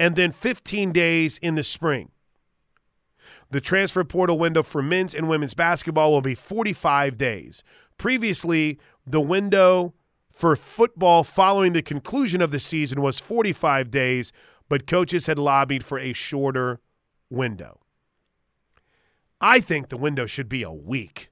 and 0.00 0.16
then 0.16 0.32
15 0.32 0.92
days 0.92 1.38
in 1.38 1.54
the 1.54 1.62
spring. 1.62 2.10
The 3.50 3.60
transfer 3.60 4.04
portal 4.04 4.38
window 4.38 4.62
for 4.62 4.82
men's 4.82 5.14
and 5.14 5.28
women's 5.28 5.54
basketball 5.54 6.12
will 6.12 6.22
be 6.22 6.34
45 6.34 7.16
days. 7.16 7.62
Previously, 7.98 8.78
the 9.06 9.20
window 9.20 9.94
for 10.30 10.54
football 10.56 11.24
following 11.24 11.72
the 11.72 11.82
conclusion 11.82 12.40
of 12.40 12.50
the 12.50 12.60
season 12.60 13.00
was 13.00 13.18
45 13.18 13.90
days, 13.90 14.32
but 14.68 14.86
coaches 14.86 15.26
had 15.26 15.38
lobbied 15.38 15.84
for 15.84 15.98
a 15.98 16.12
shorter 16.12 16.80
window. 17.30 17.80
I 19.40 19.60
think 19.60 19.88
the 19.88 19.96
window 19.96 20.26
should 20.26 20.48
be 20.48 20.62
a 20.62 20.70
week. 20.72 21.30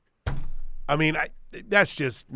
I 0.88 0.94
mean, 0.96 1.16
I, 1.16 1.28
that's 1.68 1.96
just 1.96 2.26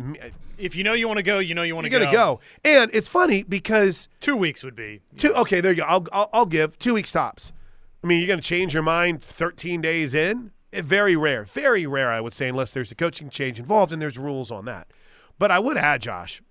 If 0.57 0.75
you 0.75 0.83
know 0.83 0.93
you 0.93 1.07
want 1.07 1.17
to 1.17 1.23
go, 1.23 1.39
you 1.39 1.55
know 1.55 1.63
you 1.63 1.75
want 1.75 1.85
to 1.85 1.89
go. 1.89 1.97
you're 1.97 2.05
gonna 2.05 2.15
go. 2.15 2.39
And 2.65 2.91
it's 2.93 3.07
funny 3.07 3.43
because 3.43 4.09
Two 4.19 4.35
weeks 4.35 4.63
would 4.63 4.75
be. 4.75 5.01
two. 5.17 5.33
Okay, 5.35 5.61
there 5.61 5.71
you 5.71 5.77
go. 5.77 5.83
I'll 5.87 6.05
I'll, 6.11 6.29
I'll 6.33 6.45
give 6.45 6.77
two 6.77 6.93
weeks 6.95 7.11
tops. 7.11 7.53
I 8.03 8.07
mean, 8.07 8.19
you're 8.19 8.27
gonna 8.27 8.41
change 8.41 8.73
your 8.73 8.83
mind 8.83 9.23
13 9.23 9.79
days 9.81 10.13
in. 10.13 10.51
Eh, 10.73 10.81
Very 10.81 11.15
rare, 11.15 11.43
very 11.43 11.85
rare, 11.85 12.09
I 12.11 12.19
would 12.21 12.33
say, 12.33 12.49
unless 12.49 12.71
there's 12.73 12.91
a 12.91 12.95
coaching 12.95 13.29
change 13.29 13.59
involved 13.59 13.93
and 13.93 14.01
there's 14.01 14.17
rules 14.17 14.51
on 14.51 14.65
that. 14.65 14.87
But 15.39 15.51
I 15.51 15.59
would 15.59 15.77
add, 15.77 16.01
Josh, 16.01 16.41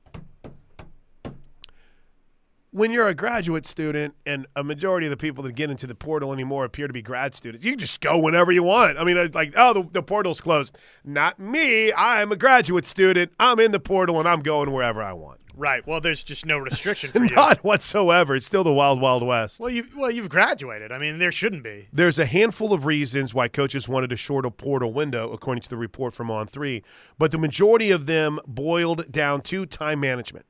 when 2.73 2.91
you're 2.93 3.09
a 3.09 3.15
graduate 3.15 3.67
student 3.67 4.15
and 4.25 4.47
a 4.55 4.62
majority 4.62 5.07
of 5.07 5.11
the 5.11 5.17
people 5.17 5.43
that 5.45 5.53
get 5.53 5.71
into 5.71 5.87
the 5.87 5.95
portal 5.95 6.33
anymore 6.33 6.65
appear 6.65 6.87
to 6.87 6.93
be 6.93 7.03
grad 7.03 7.35
students, 7.35 7.65
you 7.65 7.73
can 7.73 7.79
just 7.79 8.00
go 8.00 8.19
whenever 8.19 8.53
you 8.53 8.62
want. 8.62 8.99
I 8.99 9.05
mean, 9.05 9.17
it's 9.17 9.35
like, 9.35 9.55
oh, 9.57 9.73
the, 9.73 9.83
the 9.83 10.03
portal's 10.03 10.41
closed. 10.41 10.77
Not 11.05 11.39
me. 11.39 11.93
I'm 11.93 12.31
a 12.31 12.37
graduate 12.37 12.87
student. 12.87 13.33
I'm 13.41 13.59
in 13.59 13.73
the 13.73 13.81
portal 13.81 14.19
and 14.19 14.29
I'm 14.29 14.41
going 14.41 14.73
wherever 14.73 15.03
I 15.03 15.12
want. 15.12 15.41
Right. 15.57 15.87
Well, 15.87 16.00
there's 16.00 16.23
just 16.23 16.47
no 16.47 16.59
restriction 16.59 17.11
for 17.12 17.25
you. 17.25 17.35
Not 17.35 17.59
whatsoever. 17.65 18.35
It's 18.37 18.47
still 18.47 18.65
the 18.65 18.73
wild, 18.73 19.00
wild 19.00 19.27
west. 19.27 19.59
Well, 19.59 19.69
you 19.69 19.87
well 19.97 20.11
you've 20.11 20.31
graduated. 20.31 20.93
I 20.93 20.99
mean, 20.99 21.19
there 21.19 21.33
shouldn't 21.33 21.62
be. 21.65 21.89
There's 21.93 22.19
a 22.19 22.25
handful 22.25 22.73
of 22.73 22.87
reasons 22.87 23.35
why 23.35 23.49
coaches 23.49 23.89
wanted 23.89 24.12
a 24.12 24.17
shorter 24.17 24.50
portal 24.50 24.93
window, 24.93 25.33
according 25.33 25.62
to 25.62 25.69
the 25.69 25.77
report 25.77 26.15
from 26.15 26.31
On 26.31 26.47
Three, 26.47 26.83
but 27.19 27.31
the 27.31 27.39
majority 27.39 27.91
of 27.91 28.07
them 28.07 28.39
boiled 28.47 29.11
down 29.12 29.43
to 29.43 29.67
time 29.67 30.00
management. 30.00 30.47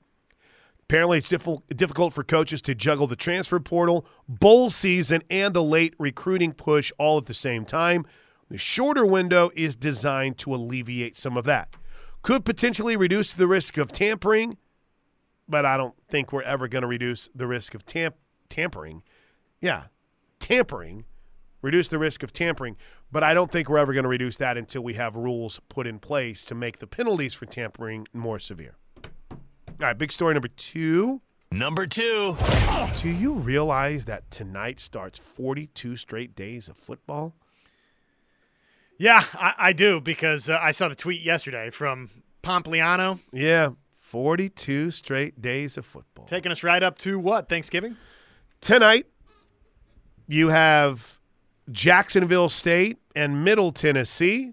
Apparently, 0.90 1.18
it's 1.18 1.28
diffi- 1.28 1.62
difficult 1.76 2.12
for 2.12 2.24
coaches 2.24 2.60
to 2.62 2.74
juggle 2.74 3.06
the 3.06 3.14
transfer 3.14 3.60
portal, 3.60 4.04
bowl 4.28 4.70
season, 4.70 5.22
and 5.30 5.54
the 5.54 5.62
late 5.62 5.94
recruiting 6.00 6.52
push 6.52 6.90
all 6.98 7.16
at 7.16 7.26
the 7.26 7.32
same 7.32 7.64
time. 7.64 8.04
The 8.50 8.58
shorter 8.58 9.06
window 9.06 9.52
is 9.54 9.76
designed 9.76 10.36
to 10.38 10.52
alleviate 10.52 11.16
some 11.16 11.36
of 11.36 11.44
that. 11.44 11.76
Could 12.22 12.44
potentially 12.44 12.96
reduce 12.96 13.32
the 13.32 13.46
risk 13.46 13.78
of 13.78 13.92
tampering, 13.92 14.58
but 15.48 15.64
I 15.64 15.76
don't 15.76 15.94
think 16.08 16.32
we're 16.32 16.42
ever 16.42 16.66
going 16.66 16.82
to 16.82 16.88
reduce 16.88 17.28
the 17.32 17.46
risk 17.46 17.76
of 17.76 17.86
tamp- 17.86 18.16
tampering. 18.48 19.04
Yeah, 19.60 19.84
tampering, 20.40 21.04
reduce 21.62 21.86
the 21.86 22.00
risk 22.00 22.24
of 22.24 22.32
tampering, 22.32 22.76
but 23.12 23.22
I 23.22 23.32
don't 23.32 23.52
think 23.52 23.68
we're 23.68 23.78
ever 23.78 23.92
going 23.92 24.02
to 24.02 24.08
reduce 24.08 24.38
that 24.38 24.58
until 24.58 24.82
we 24.82 24.94
have 24.94 25.14
rules 25.14 25.60
put 25.68 25.86
in 25.86 26.00
place 26.00 26.44
to 26.46 26.56
make 26.56 26.80
the 26.80 26.88
penalties 26.88 27.32
for 27.32 27.46
tampering 27.46 28.08
more 28.12 28.40
severe. 28.40 28.74
All 29.80 29.86
right, 29.86 29.96
big 29.96 30.12
story 30.12 30.34
number 30.34 30.48
two. 30.48 31.22
Number 31.50 31.86
two. 31.86 32.36
Do 33.00 33.08
you 33.08 33.32
realize 33.32 34.04
that 34.04 34.30
tonight 34.30 34.78
starts 34.78 35.18
42 35.18 35.96
straight 35.96 36.36
days 36.36 36.68
of 36.68 36.76
football? 36.76 37.34
Yeah, 38.98 39.24
I, 39.32 39.54
I 39.56 39.72
do 39.72 39.98
because 39.98 40.50
uh, 40.50 40.58
I 40.60 40.72
saw 40.72 40.90
the 40.90 40.94
tweet 40.94 41.22
yesterday 41.22 41.70
from 41.70 42.10
Pompliano 42.42 43.20
Yeah, 43.32 43.70
42 44.02 44.90
straight 44.90 45.40
days 45.40 45.78
of 45.78 45.86
football. 45.86 46.26
taking 46.26 46.52
us 46.52 46.62
right 46.62 46.82
up 46.82 46.98
to 46.98 47.18
what 47.18 47.48
Thanksgiving. 47.48 47.96
Tonight, 48.60 49.06
you 50.28 50.48
have 50.50 51.18
Jacksonville 51.72 52.50
State 52.50 52.98
and 53.16 53.42
Middle 53.42 53.72
Tennessee. 53.72 54.52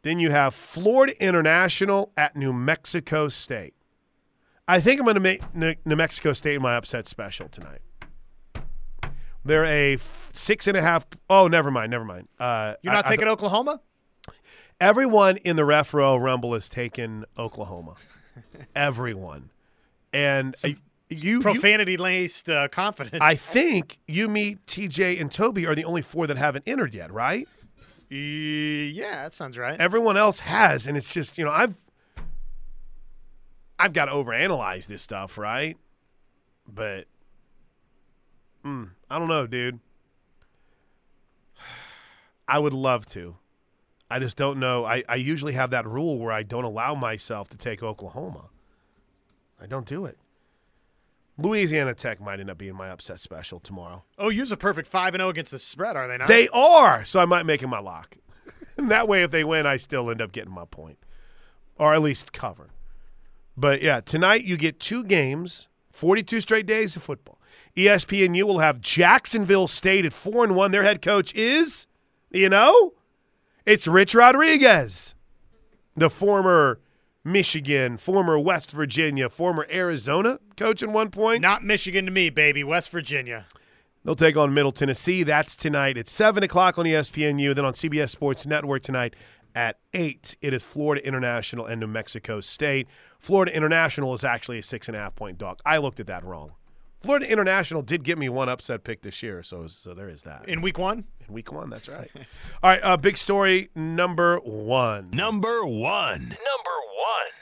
Then 0.00 0.18
you 0.18 0.30
have 0.30 0.54
Florida 0.54 1.12
International 1.22 2.10
at 2.16 2.34
New 2.36 2.54
Mexico 2.54 3.28
State. 3.28 3.74
I 4.70 4.80
think 4.80 5.00
I'm 5.00 5.04
going 5.04 5.14
to 5.14 5.20
make 5.20 5.84
New 5.84 5.96
Mexico 5.96 6.32
State 6.32 6.60
my 6.60 6.76
upset 6.76 7.08
special 7.08 7.48
tonight. 7.48 7.80
They're 9.44 9.64
a 9.64 9.98
six 10.32 10.68
and 10.68 10.76
a 10.76 10.82
half. 10.82 11.06
Oh, 11.28 11.48
never 11.48 11.72
mind, 11.72 11.90
never 11.90 12.04
mind. 12.04 12.28
Uh, 12.38 12.74
You're 12.82 12.92
not 12.92 13.04
I- 13.04 13.08
I 13.08 13.10
taking 13.10 13.24
th- 13.26 13.32
Oklahoma. 13.32 13.80
Everyone 14.80 15.38
in 15.38 15.56
the 15.56 15.64
ref 15.64 15.92
row 15.92 16.16
rumble 16.16 16.54
has 16.54 16.68
taken 16.68 17.24
Oklahoma. 17.36 17.96
Everyone, 18.76 19.50
and 20.12 20.54
you, 20.62 20.76
you 21.08 21.40
Profanity 21.40 21.96
laced 21.96 22.48
uh, 22.48 22.68
confidence. 22.68 23.18
I 23.20 23.34
think 23.34 23.98
you, 24.06 24.28
me, 24.28 24.56
TJ, 24.68 25.20
and 25.20 25.32
Toby 25.32 25.66
are 25.66 25.74
the 25.74 25.84
only 25.84 26.00
four 26.00 26.28
that 26.28 26.36
haven't 26.38 26.68
entered 26.68 26.94
yet, 26.94 27.12
right? 27.12 27.48
yeah, 28.08 29.24
that 29.24 29.34
sounds 29.34 29.58
right. 29.58 29.78
Everyone 29.80 30.16
else 30.16 30.40
has, 30.40 30.86
and 30.86 30.96
it's 30.96 31.12
just 31.12 31.38
you 31.38 31.44
know 31.44 31.50
I've 31.50 31.74
I've 33.80 33.94
got 33.94 34.04
to 34.04 34.12
overanalyze 34.12 34.86
this 34.86 35.00
stuff, 35.00 35.38
right? 35.38 35.78
But 36.68 37.06
mm, 38.62 38.90
I 39.08 39.18
don't 39.18 39.28
know, 39.28 39.46
dude. 39.46 39.80
I 42.48 42.58
would 42.58 42.74
love 42.74 43.06
to. 43.06 43.36
I 44.10 44.18
just 44.18 44.36
don't 44.36 44.60
know. 44.60 44.84
I, 44.84 45.02
I 45.08 45.14
usually 45.14 45.54
have 45.54 45.70
that 45.70 45.86
rule 45.86 46.18
where 46.18 46.30
I 46.30 46.42
don't 46.42 46.64
allow 46.64 46.94
myself 46.94 47.48
to 47.50 47.56
take 47.56 47.82
Oklahoma. 47.82 48.50
I 49.58 49.64
don't 49.66 49.86
do 49.86 50.04
it. 50.04 50.18
Louisiana 51.38 51.94
Tech 51.94 52.20
might 52.20 52.38
end 52.38 52.50
up 52.50 52.58
being 52.58 52.74
my 52.74 52.90
upset 52.90 53.18
special 53.18 53.60
tomorrow. 53.60 54.02
Oh, 54.18 54.28
use 54.28 54.52
a 54.52 54.58
perfect 54.58 54.88
five 54.88 55.14
and 55.14 55.20
zero 55.22 55.30
against 55.30 55.52
the 55.52 55.58
spread, 55.58 55.96
are 55.96 56.06
they 56.06 56.18
not? 56.18 56.28
They 56.28 56.48
are, 56.48 57.02
so 57.06 57.18
I 57.18 57.24
might 57.24 57.46
make 57.46 57.62
him 57.62 57.70
my 57.70 57.78
lock. 57.78 58.18
and 58.76 58.90
that 58.90 59.08
way, 59.08 59.22
if 59.22 59.30
they 59.30 59.42
win, 59.42 59.64
I 59.64 59.78
still 59.78 60.10
end 60.10 60.20
up 60.20 60.32
getting 60.32 60.52
my 60.52 60.66
point, 60.66 60.98
or 61.78 61.94
at 61.94 62.02
least 62.02 62.34
cover. 62.34 62.68
But 63.60 63.82
yeah, 63.82 64.00
tonight 64.00 64.44
you 64.44 64.56
get 64.56 64.80
two 64.80 65.04
games, 65.04 65.68
forty-two 65.92 66.40
straight 66.40 66.66
days 66.66 66.96
of 66.96 67.02
football. 67.02 67.38
ESPNU 67.76 68.42
will 68.44 68.58
have 68.58 68.80
Jacksonville 68.80 69.68
State 69.68 70.06
at 70.06 70.14
four 70.14 70.42
and 70.42 70.56
one. 70.56 70.70
Their 70.70 70.82
head 70.82 71.02
coach 71.02 71.34
is, 71.34 71.86
you 72.30 72.48
know, 72.48 72.94
it's 73.66 73.86
Rich 73.86 74.14
Rodriguez, 74.14 75.14
the 75.94 76.08
former 76.08 76.80
Michigan, 77.22 77.98
former 77.98 78.38
West 78.38 78.70
Virginia, 78.70 79.28
former 79.28 79.66
Arizona 79.70 80.40
coach 80.56 80.82
at 80.82 80.88
one 80.88 81.10
point. 81.10 81.42
Not 81.42 81.62
Michigan 81.62 82.06
to 82.06 82.10
me, 82.10 82.30
baby. 82.30 82.64
West 82.64 82.90
Virginia. 82.90 83.46
They'll 84.04 84.14
take 84.14 84.38
on 84.38 84.54
Middle 84.54 84.72
Tennessee. 84.72 85.22
That's 85.22 85.54
tonight 85.54 85.98
at 85.98 86.08
7 86.08 86.42
o'clock 86.42 86.78
on 86.78 86.86
ESPNU. 86.86 87.54
Then 87.54 87.66
on 87.66 87.74
CBS 87.74 88.08
Sports 88.08 88.46
Network 88.46 88.82
tonight 88.82 89.14
at 89.54 89.78
8, 89.94 90.36
it 90.40 90.52
is 90.52 90.62
Florida 90.62 91.06
International 91.06 91.66
and 91.66 91.80
New 91.80 91.86
Mexico 91.86 92.40
State. 92.40 92.88
Florida 93.18 93.54
International 93.54 94.14
is 94.14 94.24
actually 94.24 94.58
a 94.58 94.62
six 94.62 94.88
and 94.88 94.96
a 94.96 95.00
half 95.00 95.14
point 95.14 95.38
dog. 95.38 95.60
I 95.64 95.78
looked 95.78 96.00
at 96.00 96.06
that 96.06 96.24
wrong. 96.24 96.52
Florida 97.00 97.30
International 97.30 97.80
did 97.80 98.04
give 98.04 98.18
me 98.18 98.28
one 98.28 98.50
upset 98.50 98.84
pick 98.84 99.00
this 99.02 99.22
year, 99.22 99.42
so 99.42 99.66
so 99.66 99.94
there 99.94 100.08
is 100.08 100.22
that. 100.24 100.46
In 100.46 100.60
week 100.60 100.78
one? 100.78 101.04
In 101.26 101.34
week 101.34 101.50
one, 101.50 101.70
that's 101.70 101.88
right. 101.88 102.10
All 102.62 102.70
right, 102.70 102.80
uh, 102.82 102.96
big 102.98 103.16
story 103.16 103.70
number 103.74 104.38
one. 104.38 105.10
Number 105.10 105.64
one. 105.64 106.20
Number 106.20 106.28
one. 106.28 106.36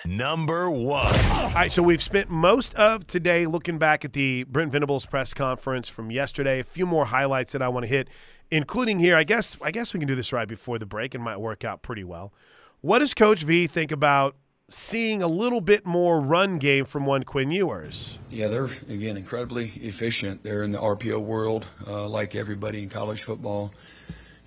Number 0.05 0.71
one. 0.71 1.15
All 1.15 1.51
right, 1.51 1.73
so 1.73 1.83
we've 1.83 2.03
spent 2.03 2.31
most 2.31 2.75
of 2.75 3.07
today 3.07 3.47
looking 3.47 3.79
back 3.79 4.05
at 4.05 4.13
the 4.13 4.45
Brent 4.45 4.71
Venables 4.73 5.07
press 5.07 5.35
conference 5.35 5.89
from 5.89 6.11
yesterday. 6.11 6.61
A 6.61 6.65
few 6.65 6.87
more 6.87 7.07
highlights 7.07 7.53
that 7.53 7.63
I 7.63 7.69
want 7.69 7.85
to 7.85 7.89
hit, 7.89 8.09
including 8.51 9.01
here. 9.01 9.17
I 9.17 9.25
guess 9.25 9.57
I 9.61 9.71
guess 9.71 9.93
we 9.93 9.99
can 9.99 10.07
do 10.07 10.15
this 10.15 10.33
right 10.33 10.49
before 10.49 10.79
the 10.79 10.87
break 10.87 11.15
and 11.15 11.23
might 11.23 11.39
work 11.39 11.65
out 11.65 11.83
pretty 11.83 12.05
well. 12.05 12.33
What 12.81 13.01
does 13.01 13.13
Coach 13.13 13.43
V 13.43 13.67
think 13.67 13.91
about 13.91 14.37
seeing 14.69 15.23
a 15.23 15.27
little 15.27 15.61
bit 15.61 15.85
more 15.85 16.21
run 16.21 16.59
game 16.59 16.85
from 16.85 17.05
one 17.05 17.25
Quinn 17.25 17.51
Ewers? 17.51 18.19
Yeah, 18.31 18.49
they're 18.49 18.69
again 18.89 19.17
incredibly 19.17 19.73
efficient. 19.83 20.45
They're 20.45 20.63
in 20.63 20.71
the 20.71 20.79
RPO 20.79 21.21
world, 21.21 21.67
uh, 21.87 22.07
like 22.07 22.35
everybody 22.37 22.83
in 22.85 22.89
college 22.89 23.25
football, 23.25 23.73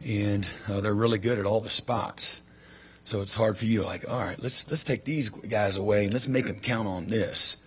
and 0.06 0.48
uh, 0.70 0.80
they're 0.80 0.94
really 0.94 1.20
good 1.20 1.40
at 1.40 1.46
all 1.46 1.60
the 1.60 1.70
spots. 1.70 2.42
So 3.04 3.22
it's 3.22 3.36
hard 3.36 3.58
for 3.58 3.66
you 3.66 3.82
to 3.82 3.86
like, 3.86 4.06
all 4.08 4.24
right, 4.24 4.42
let's 4.42 4.70
let's 4.70 4.84
take 4.84 5.06
these 5.06 5.30
guys 5.30 5.78
away 5.78 6.06
and 6.06 6.14
let's 6.14 6.28
make 6.28 6.48
them 6.48 6.60
count 6.60 6.88
on 6.88 7.08
this. 7.08 7.58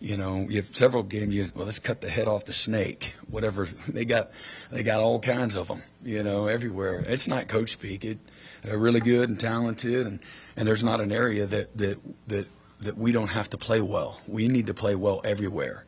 You 0.00 0.16
know, 0.16 0.46
you 0.48 0.56
have 0.56 0.76
several 0.76 1.02
games. 1.02 1.34
You 1.34 1.46
well, 1.54 1.66
let's 1.66 1.80
cut 1.80 2.00
the 2.00 2.08
head 2.08 2.28
off 2.28 2.44
the 2.44 2.52
snake. 2.52 3.14
Whatever 3.28 3.68
they 3.88 4.04
got, 4.04 4.30
they 4.70 4.82
got 4.82 5.00
all 5.00 5.18
kinds 5.18 5.56
of 5.56 5.68
them. 5.68 5.82
You 6.04 6.22
know, 6.22 6.46
everywhere. 6.46 7.04
It's 7.06 7.26
not 7.26 7.48
coach 7.48 7.72
speak. 7.72 8.04
It, 8.04 8.18
they're 8.62 8.78
really 8.78 9.00
good 9.00 9.28
and 9.28 9.38
talented, 9.38 10.06
and, 10.06 10.20
and 10.56 10.66
there's 10.66 10.84
not 10.84 11.00
an 11.00 11.10
area 11.10 11.46
that 11.46 11.76
that 11.76 11.98
that 12.28 12.46
that 12.80 12.96
we 12.96 13.10
don't 13.10 13.28
have 13.28 13.50
to 13.50 13.58
play 13.58 13.80
well. 13.80 14.20
We 14.28 14.46
need 14.46 14.66
to 14.68 14.74
play 14.74 14.94
well 14.94 15.20
everywhere. 15.24 15.84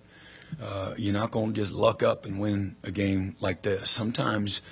Uh, 0.61 0.95
you're 0.97 1.15
not 1.15 1.31
going 1.31 1.53
to 1.53 1.61
just 1.61 1.73
luck 1.73 2.03
up 2.03 2.27
and 2.27 2.41
win 2.41 2.75
a 2.83 2.91
game 2.91 3.37
like 3.41 3.63
this. 3.63 3.89
Sometimes 3.89 4.63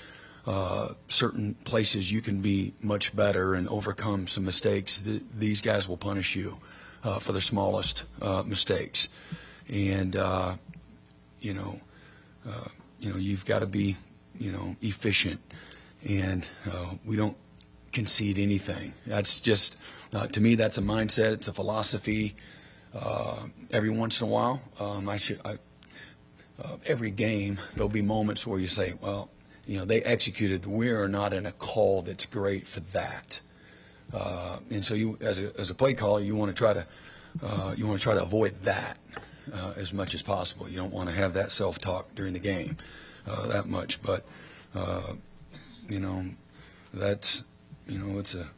uh, 0.49 0.95
certain 1.09 1.55
places 1.65 2.11
you 2.11 2.23
can 2.23 2.41
be 2.41 2.73
much 2.81 3.15
better 3.15 3.53
and 3.53 3.69
overcome 3.69 4.27
some 4.27 4.47
mistakes. 4.47 4.99
Th- 4.99 5.23
these 5.39 5.61
guys 5.61 5.87
will 5.87 5.99
punish 5.99 6.35
you 6.35 6.57
uh, 7.05 7.19
for 7.19 7.33
the 7.33 7.41
smallest 7.43 8.05
uh, 8.23 8.43
mistakes, 8.47 9.11
and 9.69 10.17
uh, 10.17 10.55
you 11.41 11.53
know, 11.53 11.79
you 12.99 13.11
know, 13.11 13.19
you've 13.19 13.45
got 13.45 13.59
to 13.59 13.67
be, 13.67 13.99
you 14.39 14.51
know, 14.51 14.75
efficient, 14.81 15.39
and 16.09 16.47
we 17.05 17.15
don't 17.15 17.37
concede 17.93 18.39
anything. 18.39 18.95
That's 19.07 19.41
just, 19.41 19.77
to 20.33 20.41
me, 20.41 20.55
that's 20.55 20.79
a 20.79 20.83
mindset. 20.83 21.33
It's 21.35 21.49
a 21.49 21.53
philosophy. 21.53 22.37
Every 23.71 23.91
once 23.91 24.23
in 24.23 24.29
a 24.29 24.31
while, 24.31 24.63
um, 24.81 25.11
I 25.11 25.19
should. 25.19 25.41
I, 25.45 25.59
every 26.87 27.11
game, 27.11 27.61
there'll 27.75 27.91
be 27.91 28.03
moments 28.03 28.47
where 28.47 28.59
you 28.59 28.67
say, 28.67 28.95
well, 29.01 29.29
you 29.69 29.79
know, 29.79 29.85
they 29.85 30.03
executed. 30.03 30.65
We 30.65 30.89
are 30.89 31.07
not 31.07 31.35
in 31.35 31.45
a 31.45 31.53
call 31.53 32.01
that's 32.01 32.25
great 32.25 32.67
for 32.67 32.81
that. 32.93 33.43
Uh, 34.15 34.61
and 34.71 34.83
so 34.83 34.95
you, 34.95 35.19
as 35.21 35.39
a, 35.39 35.53
as 35.61 35.69
a 35.69 35.75
play 35.75 35.93
caller, 35.93 36.21
you 36.21 36.35
want 36.35 36.49
to 36.49 36.55
try 36.55 36.73
to, 36.73 36.87
uh, 37.43 37.75
you 37.77 37.87
want 37.87 38.01
to 38.01 38.03
try 38.03 38.15
to 38.15 38.23
avoid 38.23 38.63
that 38.63 38.97
uh, 39.53 39.75
as 39.77 39.93
much 39.93 40.15
as 40.15 40.23
possible. 40.23 40.67
You 40.71 40.79
don't 40.79 40.93
want 40.93 41.11
to 41.11 41.15
have 41.15 41.35
that 41.35 41.53
self-talk 41.53 42.15
during 42.15 42.33
the 42.33 42.39
game 42.39 42.79
uh, 43.27 43.47
that 43.49 43.67
much. 43.67 44.03
But, 44.03 44.25
uh, 44.75 45.13
you 45.87 46.01
know, 46.01 46.25
that's, 46.95 47.45
you 47.87 47.99
know, 47.99 48.19
it's 48.19 48.35
a, 48.35 48.49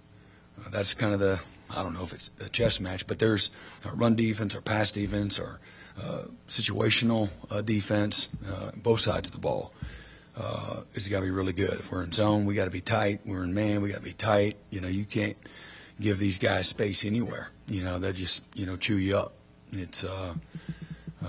that's 0.71 0.95
kind 0.95 1.13
of 1.13 1.19
the, 1.19 1.41
I 1.71 1.83
don't 1.83 1.93
know 1.93 2.05
if 2.05 2.13
it's 2.13 2.31
a 2.39 2.49
chess 2.49 2.79
match, 2.79 3.09
but 3.09 3.19
there's 3.19 3.51
run 3.93 4.15
defense 4.15 4.55
or 4.55 4.61
pass 4.61 4.93
defense 4.93 5.41
or 5.41 5.59
uh, 6.01 6.27
situational 6.49 7.31
defense, 7.65 8.29
both 8.77 9.01
sides 9.01 9.29
of 9.29 9.35
the 9.35 9.41
ball. 9.41 9.73
Uh, 10.41 10.81
it's 10.95 11.07
got 11.09 11.19
to 11.19 11.25
be 11.27 11.31
really 11.31 11.53
good. 11.53 11.75
If 11.75 11.93
we're 11.93 12.03
in 12.03 12.13
zone, 12.13 12.47
we 12.47 12.55
got 12.55 12.65
to 12.65 12.71
be 12.71 12.81
tight. 12.81 13.21
We're 13.27 13.45
in 13.45 13.53
man, 13.53 13.83
we 13.83 13.91
got 13.91 13.99
to 13.99 14.05
be 14.05 14.15
tight. 14.15 14.57
You 14.71 14.81
know, 14.81 14.89
you 14.89 15.05
can't 15.05 15.37
give 16.01 16.19
these 16.19 16.39
guys 16.39 16.67
space 16.67 17.05
anywhere. 17.05 17.51
You 17.69 17.85
know, 17.85 17.99
they 17.99 18.13
just 18.13 18.43
you 18.55 18.65
know 18.65 18.77
chew 18.77 18.97
you 18.97 19.19
up. 19.19 19.35
It's 19.73 20.03
uh, 20.03 20.35
uh, 21.25 21.29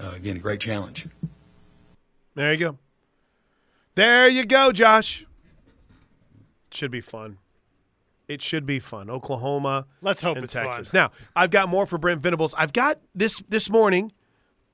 uh, 0.00 0.12
again 0.16 0.36
a 0.36 0.40
great 0.40 0.60
challenge. 0.60 1.06
There 2.34 2.52
you 2.52 2.58
go. 2.58 2.78
There 3.94 4.28
you 4.28 4.44
go, 4.44 4.72
Josh. 4.72 5.24
Should 6.72 6.90
be 6.90 7.00
fun. 7.00 7.38
It 8.26 8.42
should 8.42 8.66
be 8.66 8.78
fun. 8.78 9.08
Oklahoma. 9.08 9.86
Let's 10.02 10.20
hope 10.20 10.36
and 10.36 10.44
it's 10.44 10.52
Texas. 10.52 10.90
fun. 10.90 11.00
Now, 11.00 11.10
I've 11.34 11.50
got 11.50 11.68
more 11.68 11.86
for 11.86 11.96
Brent 11.96 12.22
Venables. 12.22 12.54
I've 12.58 12.72
got 12.72 12.98
this 13.14 13.42
this 13.48 13.70
morning 13.70 14.12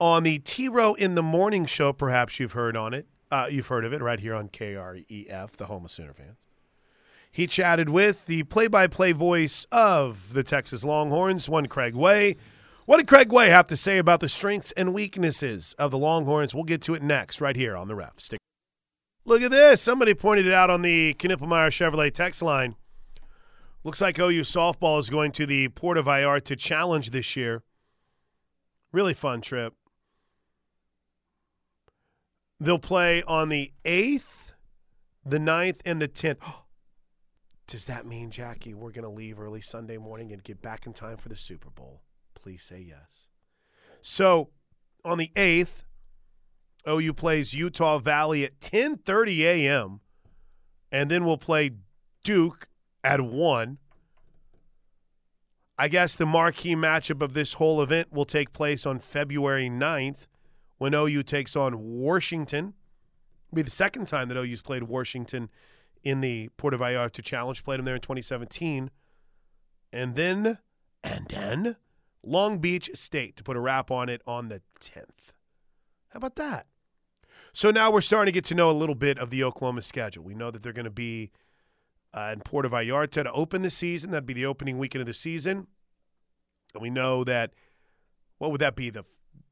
on 0.01 0.23
the 0.23 0.39
T 0.39 0.69
Row 0.69 0.95
in 0.95 1.15
the 1.15 1.23
Morning 1.23 1.67
show. 1.67 1.93
Perhaps 1.93 2.41
you've 2.41 2.53
heard 2.53 2.77
on 2.77 2.95
it. 2.95 3.07
Uh, 3.31 3.49
you've 3.51 3.67
heard 3.67 3.85
of 3.85 3.93
it 3.93 4.01
right 4.01 4.21
here 4.21 4.35
on 4.35 4.49
KREF, 4.49 5.53
the 5.53 5.67
home 5.67 5.85
of 5.85 5.91
Sooner 5.91 6.13
fans. 6.13 6.39
He 7.33 7.49
chatted 7.49 7.89
with 7.89 8.27
the 8.27 8.45
play-by-play 8.45 9.11
voice 9.11 9.67
of 9.73 10.35
the 10.35 10.45
Texas 10.45 10.85
Longhorns, 10.85 11.49
one 11.49 11.67
Craig 11.67 11.97
Way. 11.97 12.37
What 12.87 12.99
did 12.99 13.09
Craig 13.09 13.33
Way 13.33 13.49
have 13.49 13.67
to 13.69 13.77
say 13.77 13.99
about 13.99 14.21
the 14.21 14.29
strengths 14.29 14.71
and 14.73 14.95
weaknesses 14.95 15.75
of 15.79 15.91
the 15.91 15.99
Longhorns? 15.99 16.55
We'll 16.55 16.65
get 16.65 16.81
to 16.83 16.95
it 16.95 17.03
next, 17.03 17.41
right 17.41 17.57
here 17.57 17.77
on 17.77 17.89
the 17.89 17.97
Ref. 17.97 18.21
Stick. 18.21 18.39
Look 19.25 19.43
at 19.43 19.51
this. 19.51 19.81
Somebody 19.81 20.15
pointed 20.15 20.47
it 20.47 20.53
out 20.53 20.71
on 20.71 20.83
the 20.83 21.15
Knippelmeyer 21.15 21.71
Chevrolet 21.71 22.13
text 22.13 22.41
line. 22.41 22.77
Looks 23.83 24.01
like 24.01 24.19
OU 24.19 24.43
softball 24.43 25.01
is 25.01 25.11
going 25.11 25.33
to 25.33 25.45
the 25.45 25.69
Puerto 25.69 26.03
Vallarta 26.03 26.57
Challenge 26.57 27.11
this 27.11 27.35
year. 27.35 27.63
Really 28.93 29.15
fun 29.15 29.41
trip. 29.41 29.75
They'll 32.61 32.79
play 32.79 33.23
on 33.25 33.49
the 33.49 33.73
8th, 33.85 34.55
the 35.25 35.39
9th, 35.39 35.81
and 35.85 36.01
the 36.01 36.09
10th. 36.09 36.39
Does 37.67 37.87
that 37.87 38.07
mean, 38.07 38.31
Jackie, 38.31 38.75
we're 38.75 38.93
going 38.93 39.05
to 39.05 39.11
leave 39.11 39.41
early 39.41 39.61
Sunday 39.61 39.97
morning 39.97 40.33
and 40.33 40.43
get 40.45 40.61
back 40.61 40.87
in 40.87 40.93
time 40.93 41.17
for 41.17 41.29
the 41.29 41.37
Super 41.37 41.71
Bowl? 41.71 42.03
Please 42.35 42.63
say 42.63 42.81
yes. 42.81 43.29
So, 44.03 44.51
on 45.05 45.19
the 45.19 45.31
8th, 45.35 45.85
OU 46.87 47.15
plays 47.15 47.55
Utah 47.55 47.99
Valley 47.99 48.45
at 48.45 48.61
10:30 48.61 49.41
a.m. 49.41 50.01
and 50.93 51.11
then 51.11 51.25
we'll 51.25 51.39
play 51.39 51.71
Duke 52.23 52.69
at 53.03 53.21
1. 53.23 53.79
I 55.77 55.89
guess 55.89 56.15
the 56.15 56.27
marquee 56.27 56.77
matchup 56.77 57.21
of 57.21 57.33
this 57.33 57.55
whole 57.55 57.83
event 57.83 58.13
will 58.13 58.25
take 58.27 58.53
place 58.53 58.87
on 58.87 59.01
February 59.01 59.69
9th 59.69 60.27
when 60.79 60.95
OU 60.95 61.23
takes 61.25 61.57
on 61.57 61.79
Washington. 61.79 62.75
It'll 63.49 63.57
be 63.57 63.63
the 63.63 63.71
second 63.71 64.07
time 64.07 64.29
that 64.29 64.37
OU's 64.37 64.63
played 64.63 64.85
Washington 64.85 65.51
in 66.03 66.21
the 66.21 66.51
Puerto 66.57 66.77
Vallarta 66.79 67.23
Challenge. 67.23 67.63
Played 67.65 67.79
them 67.79 67.85
there 67.85 67.95
in 67.95 68.01
2017. 68.01 68.91
And 69.93 70.17
then, 70.17 70.59
and 71.03 71.27
then, 71.29 71.77
Long 72.25 72.59
Beach 72.59 72.91
State 72.95 73.37
to 73.37 73.45
put 73.45 73.57
a 73.57 73.61
wrap 73.61 73.91
on 73.91 74.09
it 74.09 74.23
on 74.27 74.49
the 74.49 74.61
10th. 74.81 75.33
How 76.09 76.19
about 76.19 76.37
that? 76.37 76.67
So 77.53 77.71
now 77.71 77.91
we're 77.91 78.01
starting 78.01 78.33
to 78.33 78.37
get 78.37 78.45
to 78.47 78.55
know 78.55 78.71
a 78.71 78.73
little 78.73 78.97
bit 78.97 79.19
of 79.19 79.31
the 79.31 79.45
Oklahoma 79.45 79.83
schedule. 79.83 80.25
We 80.25 80.35
know 80.35 80.51
that 80.51 80.63
they're 80.63 80.73
going 80.73 80.85
to 80.85 80.91
be 80.91 81.31
uh, 82.13 82.31
in 82.33 82.41
Puerto 82.41 82.69
Vallarta 82.69 83.23
to 83.23 83.33
open 83.33 83.63
the 83.63 83.71
season. 83.71 84.11
That'd 84.11 84.27
be 84.27 84.35
the 84.35 84.47
opening 84.47 84.79
weekend 84.79 85.03
of 85.03 85.07
the 85.07 85.15
season. 85.15 85.69
And 86.75 86.83
we 86.83 86.91
know 86.91 87.23
that, 87.25 87.53
what 88.39 88.51
would 88.51 88.61
that 88.61 88.75
be? 88.75 88.91
The, 88.91 89.05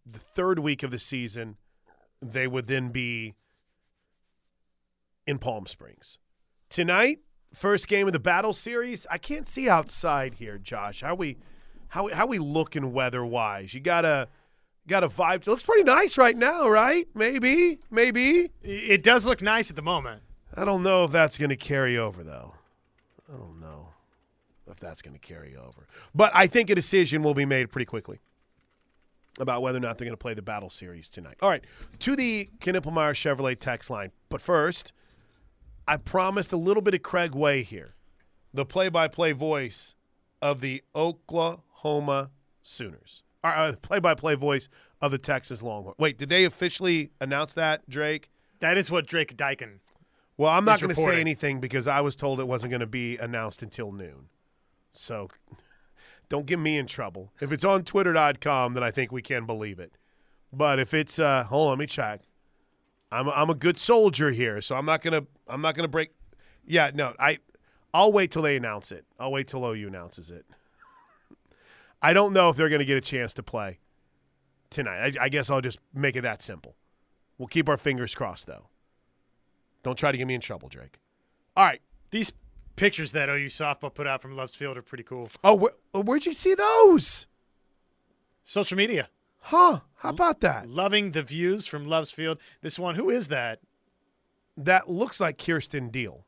the 0.05 0.19
third 0.19 0.59
week 0.59 0.83
of 0.83 0.91
the 0.91 0.99
season, 0.99 1.57
they 2.21 2.47
would 2.47 2.67
then 2.67 2.91
be 2.91 3.35
in 5.27 5.39
Palm 5.39 5.67
Springs. 5.67 6.19
Tonight, 6.69 7.19
first 7.55 7.89
game 7.89 8.07
of 8.07 8.13
the 8.13 8.21
battle 8.21 8.53
series. 8.53 9.07
I 9.11 9.19
can't 9.19 9.47
see 9.47 9.69
outside 9.69 10.35
here, 10.35 10.59
Josh. 10.59 11.03
How 11.03 11.15
we 11.15 11.37
how 11.89 12.09
how 12.09 12.27
we 12.27 12.39
looking 12.39 12.93
weather 12.93 13.25
wise? 13.25 13.75
You 13.75 13.81
gotta 13.81 14.29
got 14.87 15.05
a 15.05 15.09
vibe. 15.09 15.43
It 15.43 15.47
looks 15.47 15.65
pretty 15.65 15.85
nice 15.85 16.19
right 16.19 16.37
now, 16.37 16.69
right? 16.69 17.07
Maybe, 17.15 17.79
maybe. 17.91 18.51
It 18.63 19.03
does 19.03 19.27
look 19.27 19.43
nice 19.43 19.71
at 19.71 19.77
the 19.77 19.83
moment. 19.83 20.23
I 20.55 20.65
don't 20.65 20.83
know 20.83 21.05
if 21.05 21.13
that's 21.13 21.39
going 21.39 21.51
to 21.51 21.57
carry 21.57 21.97
over, 21.97 22.23
though. 22.23 22.55
I 23.33 23.37
don't 23.37 23.61
know 23.61 23.89
if 24.67 24.79
that's 24.79 25.01
going 25.01 25.15
to 25.15 25.21
carry 25.21 25.57
over. 25.57 25.87
But 26.15 26.33
I 26.35 26.47
think 26.47 26.69
a 26.69 26.75
decision 26.75 27.23
will 27.23 27.35
be 27.35 27.47
made 27.47 27.71
pretty 27.71 27.87
quickly 27.87 28.21
about 29.39 29.63
whether 29.63 29.79
or 29.79 29.81
not 29.81 29.99
they're 29.99 30.07
going 30.07 30.13
to 30.13 30.17
play 30.17 30.35
the 30.35 30.43
battle 30.43 30.71
series 30.71 31.09
tonight. 31.09 31.37
All 31.41 31.49
right, 31.49 31.65
to 32.01 32.17
the 32.17 32.51
Knippelmeyer 32.61 33.15
Chevrolet 33.15 33.59
text 33.59 33.91
line. 33.91 34.13
But 34.29 34.41
first, 34.41 34.93
I 35.89 35.97
promised 35.97 36.53
a 36.53 36.57
little 36.57 36.83
bit 36.83 36.95
of 36.95 37.03
Craig 37.03 37.35
Way 37.35 37.63
here, 37.63 37.95
the 38.53 38.65
play-by-play 38.65 39.33
voice 39.33 39.95
of 40.41 40.61
the 40.61 40.83
Oklahoma 40.95 42.31
Sooners. 42.63 43.23
Uh, 43.43 43.73
play-by-play 43.83 44.37
voice 44.37 44.69
of 45.01 45.11
the 45.11 45.19
Texas 45.19 45.63
Longhorns. 45.63 45.99
Wait, 45.99 46.19
did 46.19 46.29
they 46.29 46.45
officially 46.45 47.11
announce 47.21 47.55
that, 47.55 47.89
Drake? 47.89 48.31
That 48.61 48.79
is 48.79 48.91
what 48.91 49.07
Drake 49.07 49.37
Dyken. 49.37 49.81
Well, 50.37 50.51
I'm 50.51 50.65
not 50.65 50.81
going 50.81 50.95
to 50.95 51.01
say 51.01 51.21
anything 51.21 51.61
because 51.61 51.89
I 51.89 52.01
was 52.01 52.15
told 52.15 52.39
it 52.39 52.47
wasn't 52.47 52.71
going 52.71 52.81
to 52.81 52.87
be 52.87 53.17
announced 53.17 53.63
until 53.63 53.91
noon. 53.93 54.29
So 54.93 55.29
don't 56.33 56.47
get 56.47 56.59
me 56.59 56.79
in 56.79 56.87
trouble. 56.87 57.31
If 57.43 57.53
it's 57.53 57.63
on 57.63 57.85
twitter.com, 57.85 58.73
then 58.73 58.83
I 58.83 58.91
think 58.91 59.13
we 59.13 59.21
can 59.21 59.45
believe 59.45 59.79
it. 59.79 59.93
But 60.51 60.79
if 60.79 60.95
it's 60.95 61.19
uh 61.19 61.45
hold 61.45 61.67
on, 61.67 61.73
let 61.73 61.79
me 61.79 61.85
check. 61.85 62.23
I'm 63.13 63.29
I'm 63.29 63.51
a 63.51 63.55
good 63.55 63.77
soldier 63.77 64.31
here, 64.31 64.63
so 64.63 64.75
I'm 64.75 64.87
not 64.87 65.03
to 65.13 65.27
I'm 65.47 65.61
not 65.61 65.75
to 65.85 65.89
break 65.89 66.13
Yeah, 66.65 66.91
no. 66.95 67.15
I 67.21 67.41
I'll 67.93 68.15
wait 68.15 68.31
till 68.31 68.41
they 68.41 68.57
announce 68.57 68.91
it. 68.93 69.05
I'll 69.21 69.31
wait 69.31 69.47
till 69.47 69.63
OU 69.63 69.87
announces 69.87 70.31
it. 70.31 70.47
I 72.03 72.15
don't 72.15 72.33
know 72.33 72.49
if 72.49 72.57
they're 72.57 72.71
to 72.79 72.87
get 72.87 72.97
a 72.97 73.03
chance 73.03 73.35
to 73.35 73.43
play 73.43 73.81
tonight. 74.71 75.19
I, 75.21 75.25
I 75.25 75.29
guess 75.29 75.51
I'll 75.51 75.61
just 75.61 75.81
make 75.93 76.17
it 76.17 76.23
that 76.23 76.41
simple. 76.41 76.77
We'll 77.37 77.49
keep 77.49 77.69
our 77.69 77.77
fingers 77.77 78.15
crossed 78.15 78.47
though. 78.47 78.69
Don't 79.83 79.97
try 79.97 80.11
to 80.11 80.17
get 80.17 80.27
me 80.27 80.35
in 80.35 80.41
trouble, 80.41 80.71
Drake. 80.71 80.99
All 81.59 81.65
right. 81.67 81.83
These 82.11 82.33
pictures 82.77 83.13
that 83.13 83.29
OU 83.29 83.47
softball 83.47 83.93
put 83.93 84.07
out 84.07 84.23
from 84.23 84.37
Love's 84.37 84.55
Field 84.55 84.77
are 84.77 84.83
pretty 84.83 85.05
cool. 85.05 85.29
Oh, 85.45 85.69
wh- 85.95 86.05
where'd 86.05 86.27
you 86.27 86.33
see 86.33 86.55
those? 86.55 87.27
Social 88.45 88.77
media. 88.77 89.09
Huh? 89.41 89.81
How 89.97 90.11
about 90.11 90.41
that? 90.41 90.69
Loving 90.69 91.13
the 91.13 91.23
views 91.23 91.67
from 91.67 91.87
Love's 91.87 92.11
Field. 92.11 92.39
This 92.61 92.79
one, 92.79 92.95
who 92.95 93.11
is 93.11 93.29
that? 93.29 93.61
That 94.57 94.89
looks 94.91 95.21
like 95.21 95.39
Kierston 95.39 95.91
Deal 95.91 96.25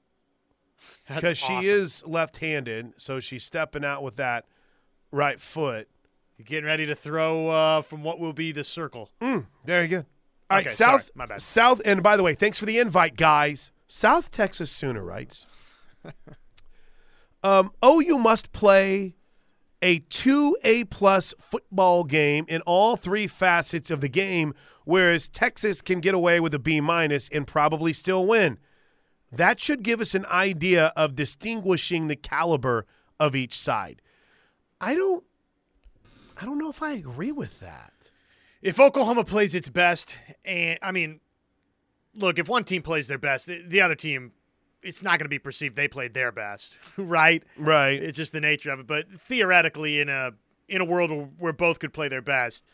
because 1.09 1.42
awesome. 1.42 1.62
she 1.62 1.68
is 1.68 2.04
left-handed, 2.07 2.94
so 2.96 3.20
she's 3.20 3.44
stepping 3.44 3.85
out 3.85 4.02
with 4.02 4.16
that 4.16 4.46
right 5.12 5.40
foot. 5.40 5.88
You're 6.38 6.46
getting 6.46 6.64
ready 6.64 6.87
to 6.87 6.94
throw 6.94 7.48
uh, 7.48 7.83
from 7.83 8.02
what 8.02 8.18
will 8.18 8.33
be 8.33 8.50
the 8.50 8.64
circle. 8.64 9.11
Mm, 9.20 9.46
very 9.64 9.87
good. 9.87 10.07
All 10.50 10.57
right, 10.59 10.66
Okay, 10.66 10.74
South. 10.74 11.02
sorry, 11.02 11.12
my 11.14 11.26
bad. 11.26 11.40
South, 11.42 11.80
and 11.85 12.02
by 12.02 12.16
the 12.16 12.22
way, 12.22 12.35
thanks 12.35 12.59
for 12.59 12.66
the 12.66 12.78
invite, 12.78 13.16
guys. 13.16 13.70
South 13.87 14.30
Texas 14.30 14.70
Sooner 14.70 15.02
writes. 15.04 15.46
um, 17.43 17.73
OU 17.85 18.19
must 18.19 18.53
play 18.53 19.14
a 19.83 19.99
two 19.99 20.57
A 20.64 20.85
plus 20.85 21.35
football 21.38 22.05
game 22.05 22.47
in 22.49 22.61
all 22.62 22.97
three 22.97 23.27
facets 23.27 23.90
of 23.90 24.01
the 24.01 24.09
game, 24.09 24.55
whereas 24.85 25.29
Texas 25.29 25.83
can 25.83 26.01
get 26.01 26.14
away 26.14 26.40
with 26.40 26.55
a 26.55 26.59
B 26.59 26.81
minus 26.81 27.29
and 27.29 27.47
probably 27.47 27.93
still 27.93 28.27
win. 28.27 28.59
That 29.31 29.61
should 29.61 29.83
give 29.83 30.01
us 30.01 30.14
an 30.14 30.27
idea 30.27 30.93
of 30.97 31.17
distinguishing 31.17 32.07
the 32.07 32.17
caliber 32.17 32.87
of 33.19 33.35
each 33.35 33.59
side. 33.59 34.01
I 34.81 34.95
don't 34.95 35.25
I 36.40 36.45
don't 36.45 36.59
know 36.59 36.71
if 36.71 36.83
I 36.83 36.93
agree 36.93 37.33
with 37.33 37.61
that. 37.61 37.93
If 38.62 38.81
Oklahoma 38.81 39.25
plays 39.25 39.55
its 39.55 39.69
best, 39.69 40.17
and 40.45 40.79
I 40.83 40.90
mean, 40.90 41.21
look, 42.14 42.38
if 42.38 42.49
one 42.49 42.64
team 42.64 42.83
plays 42.83 43.09
their 43.09 43.19
best, 43.19 43.47
the 43.47 43.81
other 43.81 43.95
team, 43.95 44.33
it's 44.85 45.03
not 45.03 45.18
going 45.18 45.25
to 45.25 45.29
be 45.31 45.38
perceived 45.38 45.77
they 45.77 45.88
played 45.88 46.14
their 46.14 46.31
best, 46.33 46.77
right? 46.97 47.42
Right. 47.57 48.03
It's 48.03 48.16
just 48.16 48.33
the 48.33 48.40
nature 48.40 48.70
of 48.70 48.81
it. 48.81 48.87
But 48.87 49.07
theoretically, 49.27 50.01
in 50.01 50.09
a 50.09 50.31
in 50.68 50.81
a 50.81 50.85
world 50.85 51.33
where 51.38 51.53
both 51.53 51.79
could 51.81 51.92
play 51.92 52.09
their 52.09 52.23
best, 52.23 52.64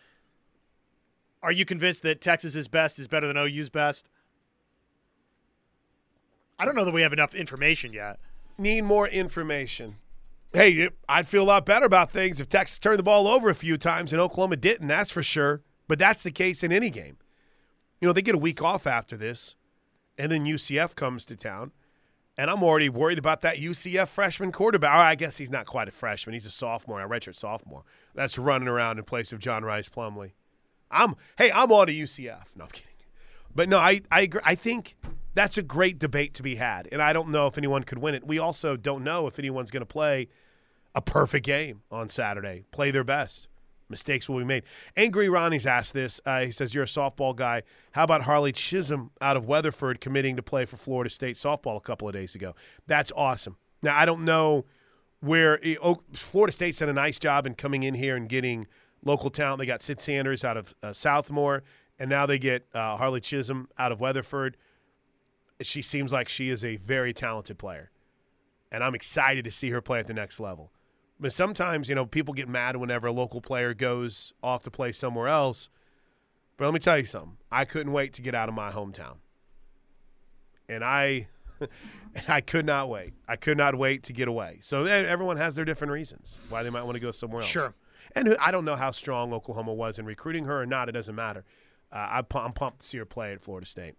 are 1.42 1.53
you 1.53 1.64
convinced 1.64 2.03
that 2.03 2.20
Texas's 2.20 2.68
best 2.68 2.99
is 2.99 3.07
better 3.09 3.27
than 3.27 3.37
OU's 3.37 3.68
best? 3.68 4.09
I 6.59 6.64
don't 6.64 6.75
know 6.77 6.85
that 6.85 6.92
we 6.94 7.03
have 7.03 7.12
enough 7.12 7.35
information 7.35 7.92
yet. 7.92 8.18
need 8.59 8.83
more 8.83 9.09
information. 9.09 9.96
Hey, 10.53 10.88
I'd 11.09 11.27
feel 11.29 11.44
a 11.44 11.44
lot 11.44 11.64
better 11.64 11.87
about 11.87 12.11
things 12.11 12.40
if 12.40 12.49
Texas 12.49 12.79
turned 12.79 12.99
the 12.99 13.05
ball 13.05 13.27
over 13.29 13.49
a 13.49 13.55
few 13.55 13.77
times 13.79 14.12
and 14.12 14.20
Oklahoma 14.20 14.57
didn't, 14.57 14.88
that's 14.88 15.11
for 15.11 15.23
sure. 15.23 15.62
But 15.88 15.99
that's 15.99 16.23
the 16.23 16.31
case 16.31 16.62
in 16.62 16.70
any 16.73 16.90
game. 16.90 17.16
You 18.01 18.09
know, 18.09 18.12
they 18.12 18.23
get 18.23 18.35
a 18.35 18.38
week 18.38 18.62
off 18.62 18.87
after 18.87 19.16
this, 19.16 19.57
and 20.18 20.31
then 20.31 20.44
UCF 20.44 20.94
comes 20.94 21.25
to 21.27 21.37
town. 21.37 21.73
And 22.40 22.50
I'm 22.50 22.62
already 22.62 22.88
worried 22.88 23.18
about 23.18 23.42
that 23.42 23.59
UCF 23.59 24.09
freshman 24.09 24.50
quarterback. 24.50 24.94
I 24.94 25.14
guess 25.14 25.37
he's 25.37 25.50
not 25.50 25.66
quite 25.66 25.88
a 25.88 25.90
freshman. 25.90 26.33
He's 26.33 26.46
a 26.46 26.50
sophomore, 26.50 27.03
a 27.03 27.07
redshirt 27.07 27.37
sophomore. 27.37 27.85
That's 28.14 28.38
running 28.38 28.66
around 28.66 28.96
in 28.96 29.05
place 29.05 29.31
of 29.31 29.40
John 29.40 29.62
Rhys 29.62 29.90
Plumlee. 29.90 30.33
I'm 30.90 31.16
hey, 31.37 31.53
I'm 31.53 31.70
on 31.70 31.88
to 31.88 31.92
UCF. 31.92 32.57
No, 32.57 32.64
I'm 32.64 32.70
kidding. 32.70 32.94
But 33.55 33.68
no, 33.68 33.79
I 33.79 34.00
I 34.11 34.22
agree. 34.22 34.40
I 34.42 34.55
think 34.55 34.96
that's 35.35 35.59
a 35.59 35.62
great 35.62 35.98
debate 35.98 36.33
to 36.33 36.42
be 36.42 36.55
had, 36.55 36.88
and 36.90 37.03
I 37.03 37.12
don't 37.12 37.29
know 37.29 37.46
if 37.46 37.59
anyone 37.59 37.83
could 37.83 37.98
win 37.98 38.14
it. 38.14 38.26
We 38.26 38.38
also 38.38 38.74
don't 38.74 39.05
know 39.05 39.26
if 39.26 39.38
anyone's 39.38 39.70
going 39.70 39.83
to 39.83 39.87
play 39.87 40.29
a 40.94 41.03
perfect 41.03 41.44
game 41.44 41.83
on 41.90 42.09
Saturday. 42.09 42.64
Play 42.70 42.90
their 42.90 43.05
best. 43.05 43.48
Mistakes 43.90 44.29
will 44.29 44.38
be 44.38 44.44
made. 44.44 44.62
Angry 44.96 45.29
Ronnie's 45.29 45.66
asked 45.66 45.92
this. 45.92 46.20
Uh, 46.24 46.42
he 46.42 46.53
says, 46.53 46.74
You're 46.74 46.85
a 46.85 46.87
softball 46.87 47.35
guy. 47.35 47.62
How 47.92 48.05
about 48.05 48.22
Harley 48.22 48.53
Chisholm 48.53 49.11
out 49.20 49.37
of 49.37 49.46
Weatherford 49.46 50.00
committing 50.00 50.37
to 50.37 50.42
play 50.42 50.64
for 50.64 50.76
Florida 50.76 51.11
State 51.11 51.37
softball 51.37 51.76
a 51.76 51.81
couple 51.81 52.09
of 52.09 52.14
days 52.14 52.35
ago? 52.35 52.55
That's 52.87 53.11
awesome. 53.16 53.57
Now, 53.83 53.96
I 53.96 54.07
don't 54.07 54.24
know 54.24 54.64
where 55.20 55.61
oh, 55.83 56.03
Florida 56.12 56.53
State's 56.53 56.79
done 56.79 56.88
a 56.88 56.94
nice 56.94 57.18
job 57.18 57.46
in 57.46 57.55
coming 57.55 57.83
in 57.83 57.94
here 57.94 58.16
and 58.16 58.29
getting 58.29 58.66
local 59.05 59.31
talent. 59.31 59.59
They 59.59 59.66
got 59.66 59.83
Sid 59.83 60.00
Sanders 60.00 60.44
out 60.44 60.57
of 60.57 60.74
uh, 60.83 60.88
Southmore, 60.88 61.62
and 61.98 62.09
now 62.09 62.26
they 62.26 62.38
get 62.38 62.66
uh, 62.72 62.96
Harley 62.96 63.20
Chisholm 63.20 63.68
out 63.79 63.92
of 63.92 64.00
Weatherford. 64.00 64.57
She 65.62 65.83
seems 65.83 66.12
like 66.12 66.29
she 66.29 66.48
is 66.48 66.64
a 66.64 66.76
very 66.76 67.12
talented 67.12 67.59
player, 67.59 67.90
and 68.70 68.83
I'm 68.83 68.94
excited 68.94 69.44
to 69.44 69.50
see 69.50 69.70
her 69.70 69.81
play 69.81 69.98
at 69.98 70.07
the 70.07 70.14
next 70.14 70.40
level. 70.40 70.70
But 71.20 71.33
sometimes, 71.35 71.88
you 71.88 71.94
know, 71.94 72.06
people 72.06 72.33
get 72.33 72.48
mad 72.48 72.76
whenever 72.76 73.09
a 73.09 73.12
local 73.12 73.40
player 73.42 73.74
goes 73.74 74.33
off 74.42 74.62
to 74.62 74.70
play 74.70 74.90
somewhere 74.90 75.28
else. 75.28 75.68
But 76.56 76.64
let 76.64 76.74
me 76.74 76.80
tell 76.80 76.98
you 76.98 77.04
something. 77.04 77.37
I 77.52 77.64
couldn't 77.64 77.92
wait 77.92 78.14
to 78.14 78.22
get 78.22 78.35
out 78.35 78.48
of 78.48 78.54
my 78.54 78.70
hometown. 78.70 79.16
And 80.68 80.83
I 80.83 81.28
I 82.28 82.40
could 82.40 82.66
not 82.66 82.88
wait. 82.88 83.12
I 83.28 83.37
could 83.37 83.59
not 83.59 83.76
wait 83.76 84.02
to 84.04 84.12
get 84.12 84.28
away. 84.28 84.59
So 84.62 84.85
everyone 84.85 85.37
has 85.37 85.56
their 85.56 85.64
different 85.64 85.92
reasons 85.92 86.38
why 86.48 86.62
they 86.62 86.70
might 86.70 86.83
want 86.83 86.94
to 86.94 87.00
go 87.00 87.11
somewhere 87.11 87.42
else. 87.42 87.50
Sure. 87.50 87.74
And 88.14 88.37
I 88.40 88.50
don't 88.50 88.64
know 88.64 88.76
how 88.76 88.90
strong 88.90 89.33
Oklahoma 89.33 89.72
was 89.72 89.98
in 89.98 90.06
recruiting 90.06 90.44
her 90.46 90.62
or 90.62 90.66
not. 90.66 90.88
It 90.88 90.92
doesn't 90.92 91.14
matter. 91.14 91.44
Uh, 91.92 92.22
I'm 92.35 92.52
pumped 92.52 92.80
to 92.80 92.87
see 92.87 92.98
her 92.98 93.04
play 93.04 93.33
at 93.33 93.42
Florida 93.42 93.66
State. 93.66 93.94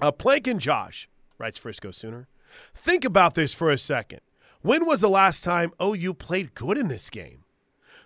Uh, 0.00 0.12
Plank 0.12 0.46
and 0.46 0.60
Josh 0.60 1.08
writes 1.38 1.58
Frisco 1.58 1.90
Sooner. 1.90 2.28
Think 2.74 3.04
about 3.04 3.34
this 3.34 3.54
for 3.54 3.70
a 3.70 3.78
second. 3.78 4.20
When 4.66 4.84
was 4.84 5.00
the 5.00 5.08
last 5.08 5.44
time 5.44 5.70
OU 5.80 6.14
played 6.14 6.56
good 6.56 6.76
in 6.76 6.88
this 6.88 7.08
game? 7.08 7.44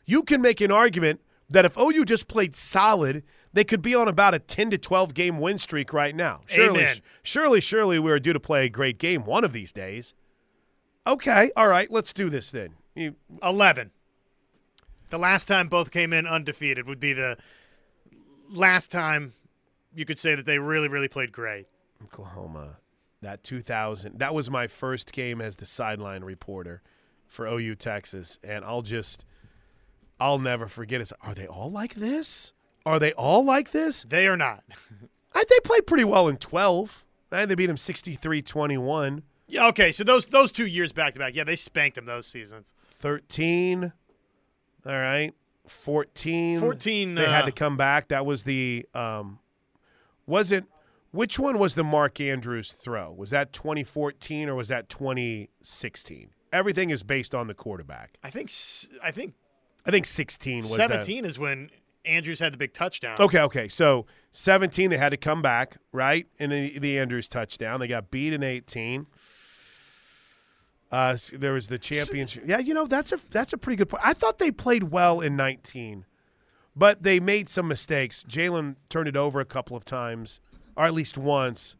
You 0.05 0.23
can 0.23 0.42
make 0.42 0.61
an 0.61 0.70
argument 0.70 1.23
that 1.49 1.64
if 1.64 1.79
OU 1.79 2.05
just 2.05 2.29
played 2.29 2.55
solid, 2.55 3.23
they 3.55 3.64
could 3.64 3.81
be 3.81 3.94
on 3.94 4.09
about 4.09 4.35
a 4.35 4.38
10 4.38 4.68
to 4.73 4.77
12 4.77 5.14
game 5.14 5.38
win 5.38 5.57
streak 5.57 5.94
right 5.94 6.14
now. 6.14 6.42
Surely, 6.44 6.81
Amen. 6.81 6.96
surely, 7.23 7.62
surely 7.62 7.99
we're 7.99 8.20
due 8.20 8.35
to 8.35 8.40
play 8.40 8.66
a 8.66 8.68
great 8.68 8.99
game 8.99 9.25
one 9.25 9.42
of 9.42 9.55
these 9.55 9.73
days. 9.73 10.12
Okay, 11.07 11.51
all 11.57 11.68
right, 11.68 11.90
let's 11.90 12.12
do 12.12 12.29
this 12.29 12.51
then. 12.51 12.75
You, 12.94 13.14
11. 13.42 13.90
The 15.09 15.18
last 15.18 15.49
time 15.49 15.66
both 15.66 15.90
came 15.90 16.12
in 16.12 16.27
undefeated 16.27 16.87
would 16.87 17.01
be 17.01 17.14
the 17.14 17.38
last 18.51 18.90
time 18.90 19.33
you 19.94 20.05
could 20.05 20.18
say 20.18 20.35
that 20.35 20.44
they 20.44 20.59
really, 20.59 20.88
really 20.88 21.09
played 21.09 21.33
great. 21.33 21.68
Oklahoma, 22.05 22.77
that 23.22 23.44
2000, 23.44 24.18
that 24.18 24.35
was 24.35 24.50
my 24.50 24.66
first 24.66 25.12
game 25.12 25.40
as 25.40 25.56
the 25.56 25.66
sideline 25.66 26.24
reporter 26.24 26.83
for 27.26 27.46
OU 27.46 27.76
Texas, 27.76 28.38
and 28.42 28.64
I'll 28.64 28.83
just, 28.83 29.24
I'll 30.18 30.38
never 30.38 30.66
forget 30.66 31.00
it. 31.00 31.12
Are 31.22 31.35
they 31.35 31.46
all 31.46 31.70
like 31.70 31.94
this? 31.94 32.52
Are 32.85 32.98
they 32.98 33.12
all 33.12 33.44
like 33.44 33.70
this? 33.70 34.02
They 34.02 34.26
are 34.26 34.37
not. 34.37 34.64
I, 35.35 35.44
they 35.48 35.61
played 35.61 35.87
pretty 35.87 36.04
well 36.04 36.28
in 36.28 36.37
12. 36.38 37.04
And 37.33 37.50
they 37.50 37.54
beat 37.54 37.66
them 37.66 37.76
63-21. 37.76 39.22
Yeah, 39.46 39.66
okay, 39.68 39.90
so 39.92 40.04
those 40.04 40.26
those 40.26 40.52
two 40.52 40.66
years 40.66 40.92
back 40.92 41.14
to 41.14 41.18
back, 41.18 41.35
yeah, 41.35 41.42
they 41.42 41.56
spanked 41.56 41.96
them 41.96 42.06
those 42.06 42.26
seasons. 42.26 42.72
13. 42.98 43.92
All 44.87 44.92
right. 44.92 45.35
14. 45.66 46.61
14 46.61 47.14
They 47.14 47.26
uh, 47.26 47.30
had 47.30 47.46
to 47.46 47.52
come 47.52 47.76
back. 47.76 48.09
That 48.09 48.24
was 48.26 48.44
the 48.44 48.87
um 48.94 49.38
was 50.26 50.52
it 50.52 50.64
which 51.12 51.38
one 51.38 51.59
was 51.59 51.75
the 51.75 51.85
Mark 51.85 52.20
Andrews 52.20 52.73
throw? 52.73 53.12
Was 53.12 53.31
that 53.31 53.53
2014 53.53 54.49
or 54.49 54.55
was 54.55 54.68
that 54.68 54.88
2016? 54.88 56.31
Everything 56.53 56.90
is 56.90 57.03
based 57.03 57.35
on 57.35 57.46
the 57.46 57.55
quarterback. 57.55 58.18
I 58.23 58.31
think 58.31 58.51
I 59.03 59.11
think 59.11 59.35
I 59.87 59.90
think 59.90 60.07
16 60.07 60.62
was 60.62 60.77
that- 60.77 60.90
17 60.90 61.25
is 61.25 61.38
when 61.38 61.70
Andrews 62.05 62.40
had 62.40 62.53
the 62.53 62.59
big 62.59 62.73
touchdown. 62.73 63.16
Okay, 63.20 63.40
okay. 63.40 63.68
So 63.68 64.07
17, 64.33 64.90
they 64.90 64.96
had 64.96 65.11
to 65.11 65.16
come 65.16 65.42
back, 65.42 65.77
right? 65.92 66.27
And 66.38 66.51
the, 66.51 66.79
the 66.79 66.99
Andrews 66.99 67.29
touchdown. 67.29 67.79
They 67.79 67.88
got 67.88 68.11
beat 68.11 68.33
in 68.33 68.42
18. 68.42 69.07
Uh, 70.90 71.16
there 71.33 71.53
was 71.53 71.68
the 71.68 71.79
championship. 71.79 72.44
Yeah, 72.46 72.59
you 72.59 72.75
know 72.75 72.87
that's 72.87 73.12
a 73.12 73.20
that's 73.31 73.53
a 73.53 73.59
pretty 73.59 73.77
good 73.77 73.88
point. 73.88 74.03
I 74.05 74.12
thought 74.12 74.38
they 74.38 74.51
played 74.51 74.85
well 74.85 75.20
in 75.20 75.37
19, 75.37 76.05
but 76.75 77.05
they 77.05 77.20
made 77.20 77.49
some 77.49 77.68
mistakes. 77.68 78.25
Jalen 78.29 78.75
turned 78.88 79.07
it 79.07 79.16
over 79.16 79.38
a 79.38 79.44
couple 79.44 79.77
of 79.77 79.85
times, 79.85 80.40
or 80.81 80.87
at 80.87 80.95
least 80.95 81.19
once, 81.19 81.77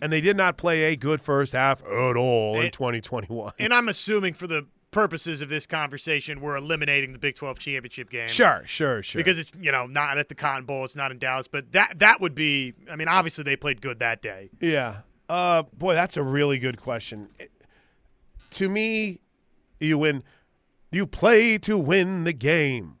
and 0.00 0.12
they 0.12 0.20
did 0.20 0.36
not 0.36 0.56
play 0.56 0.92
a 0.92 0.96
good 0.96 1.20
first 1.20 1.52
half 1.52 1.80
at 1.84 2.16
all 2.16 2.60
in 2.60 2.72
2021. 2.72 3.52
And 3.60 3.72
I'm 3.72 3.88
assuming 3.88 4.34
for 4.34 4.48
the 4.48 4.66
purposes 4.90 5.40
of 5.40 5.48
this 5.48 5.64
conversation, 5.64 6.40
we're 6.40 6.56
eliminating 6.56 7.12
the 7.12 7.20
Big 7.20 7.36
12 7.36 7.60
championship 7.60 8.10
game. 8.10 8.26
Sure, 8.26 8.64
sure, 8.66 9.00
sure. 9.04 9.20
Because 9.20 9.38
it's 9.38 9.52
you 9.60 9.70
know 9.70 9.86
not 9.86 10.18
at 10.18 10.28
the 10.28 10.34
Cotton 10.34 10.64
Bowl, 10.66 10.84
it's 10.84 10.96
not 10.96 11.12
in 11.12 11.20
Dallas, 11.20 11.46
but 11.46 11.70
that 11.70 12.00
that 12.00 12.20
would 12.20 12.34
be. 12.34 12.74
I 12.90 12.96
mean, 12.96 13.06
obviously 13.06 13.44
they 13.44 13.54
played 13.54 13.80
good 13.80 14.00
that 14.00 14.22
day. 14.22 14.50
Yeah. 14.60 15.02
Uh, 15.28 15.62
boy, 15.62 15.94
that's 15.94 16.16
a 16.16 16.24
really 16.24 16.58
good 16.58 16.80
question. 16.80 17.28
It- 17.38 17.52
to 18.50 18.68
me, 18.68 19.20
you 19.78 19.98
win. 19.98 20.24
You 20.90 21.06
play 21.06 21.58
to 21.58 21.78
win 21.78 22.24
the 22.24 22.32
game. 22.32 22.96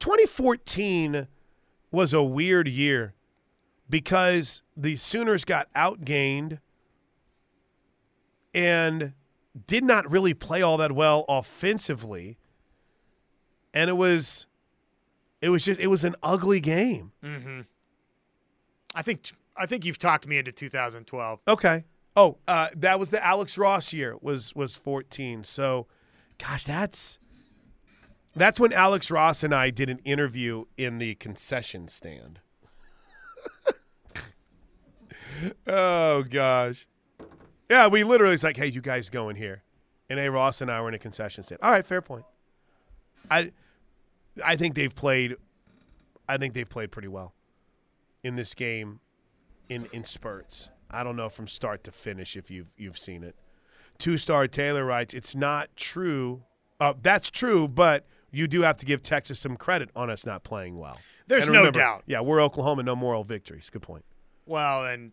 2014 0.00 1.28
was 1.92 2.12
a 2.12 2.24
weird 2.24 2.66
year 2.66 3.14
because 3.90 4.62
the 4.76 4.96
Sooners 4.96 5.44
got 5.44 5.72
outgained 5.74 6.60
and 8.54 9.12
did 9.66 9.84
not 9.84 10.10
really 10.10 10.32
play 10.32 10.62
all 10.62 10.76
that 10.76 10.92
well 10.92 11.24
offensively. 11.28 12.38
And 13.74 13.90
it 13.90 13.94
was 13.94 14.46
it 15.40 15.50
was 15.50 15.64
just 15.64 15.80
it 15.80 15.88
was 15.88 16.04
an 16.04 16.14
ugly 16.22 16.60
game. 16.60 17.12
Mm-hmm. 17.22 17.60
I 18.94 19.02
think 19.02 19.32
I 19.56 19.66
think 19.66 19.84
you've 19.84 19.98
talked 19.98 20.26
me 20.26 20.38
into 20.38 20.52
2012. 20.52 21.40
Okay. 21.46 21.84
Oh, 22.16 22.38
uh, 22.48 22.68
that 22.76 22.98
was 22.98 23.10
the 23.10 23.24
Alex 23.24 23.56
Ross 23.56 23.92
year. 23.92 24.16
Was 24.20 24.54
was 24.54 24.74
fourteen. 24.74 25.44
So, 25.44 25.86
gosh, 26.38 26.64
that's 26.64 27.18
that's 28.34 28.58
when 28.58 28.72
Alex 28.72 29.10
Ross 29.10 29.44
and 29.44 29.54
I 29.54 29.70
did 29.70 29.88
an 29.88 30.00
interview 30.04 30.64
in 30.76 30.98
the 30.98 31.14
concession 31.16 31.86
stand. 31.86 32.40
Oh 35.66 36.22
gosh, 36.24 36.86
yeah. 37.68 37.86
We 37.88 38.04
literally 38.04 38.34
it's 38.34 38.44
like, 38.44 38.56
hey, 38.56 38.66
you 38.66 38.80
guys 38.80 39.10
go 39.10 39.28
in 39.28 39.36
here, 39.36 39.62
and 40.08 40.18
A. 40.18 40.30
Ross 40.30 40.60
and 40.60 40.70
I 40.70 40.80
were 40.80 40.88
in 40.88 40.94
a 40.94 40.98
concession 40.98 41.44
stand. 41.44 41.60
All 41.62 41.70
right, 41.70 41.86
fair 41.86 42.02
point. 42.02 42.24
I 43.30 43.52
I 44.44 44.56
think 44.56 44.74
they've 44.74 44.94
played. 44.94 45.36
I 46.28 46.36
think 46.36 46.54
they've 46.54 46.68
played 46.68 46.90
pretty 46.90 47.08
well 47.08 47.34
in 48.22 48.36
this 48.36 48.54
game, 48.54 49.00
in 49.68 49.86
in 49.92 50.04
spurts. 50.04 50.70
I 50.90 51.04
don't 51.04 51.16
know 51.16 51.28
from 51.28 51.48
start 51.48 51.84
to 51.84 51.92
finish 51.92 52.36
if 52.36 52.50
you've 52.50 52.72
you've 52.76 52.98
seen 52.98 53.22
it. 53.22 53.36
Two 53.98 54.16
Star 54.16 54.46
Taylor 54.48 54.84
writes, 54.84 55.14
"It's 55.14 55.34
not 55.34 55.74
true. 55.76 56.44
Uh, 56.80 56.94
that's 57.00 57.30
true, 57.30 57.68
but 57.68 58.06
you 58.30 58.46
do 58.46 58.62
have 58.62 58.76
to 58.76 58.86
give 58.86 59.02
Texas 59.02 59.38
some 59.40 59.56
credit 59.56 59.90
on 59.96 60.10
us 60.10 60.24
not 60.26 60.44
playing 60.44 60.78
well. 60.78 60.98
There's 61.26 61.46
And 61.46 61.54
no 61.54 61.70
doubt. 61.70 62.02
Yeah, 62.06 62.20
we're 62.20 62.40
Oklahoma, 62.40 62.82
no 62.82 62.96
moral 62.96 63.24
victories. 63.24 63.70
Good 63.70 63.82
point. 63.82 64.04
Well, 64.46 64.84
and 64.84 65.12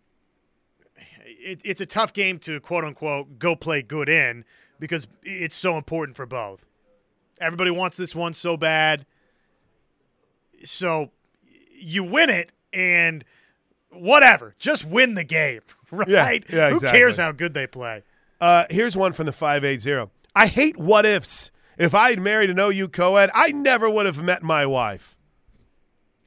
it, 1.26 1.62
it's 1.64 1.82
a 1.82 1.86
tough 1.86 2.14
game 2.14 2.40
to 2.40 2.60
quote 2.60 2.84
unquote 2.84 3.38
go 3.40 3.56
play 3.56 3.82
good 3.82 4.10
in 4.10 4.46
because 4.80 5.08
it's 5.24 5.56
so 5.56 5.78
important 5.78 6.16
for 6.18 6.26
both. 6.26 6.66
Everybody 7.40 7.72
wants 7.72 7.98
this 7.98 8.16
one 8.16 8.34
so 8.34 8.58
bad. 8.58 9.06
So 10.64 11.12
you 11.80 12.04
win 12.04 12.30
it 12.30 12.52
and 12.74 13.24
whatever, 13.92 14.56
just 14.58 14.86
win 14.86 15.14
the 15.14 15.24
game, 15.24 15.62
right? 15.92 16.10
Yeah, 16.50 16.56
yeah, 16.56 16.70
Who 16.70 16.76
exactly. 16.78 17.00
cares 17.00 17.18
how 17.18 17.32
good 17.32 17.54
they 17.54 17.68
play? 17.68 18.04
Uh, 18.42 18.66
here's 18.70 18.96
one 18.98 19.14
from 19.14 19.26
the 19.26 19.32
580. 19.32 20.12
I 20.36 20.48
hate 20.48 20.78
what 20.78 21.06
ifs. 21.06 21.52
If 21.78 21.94
I 21.94 22.10
had 22.10 22.20
married 22.20 22.50
an 22.50 22.60
OU 22.60 22.90
co 22.90 23.16
ed, 23.18 23.30
I 23.34 23.52
never 23.52 23.90
would 23.90 24.06
have 24.06 24.22
met 24.22 24.42
my 24.42 24.66
wife. 24.66 25.16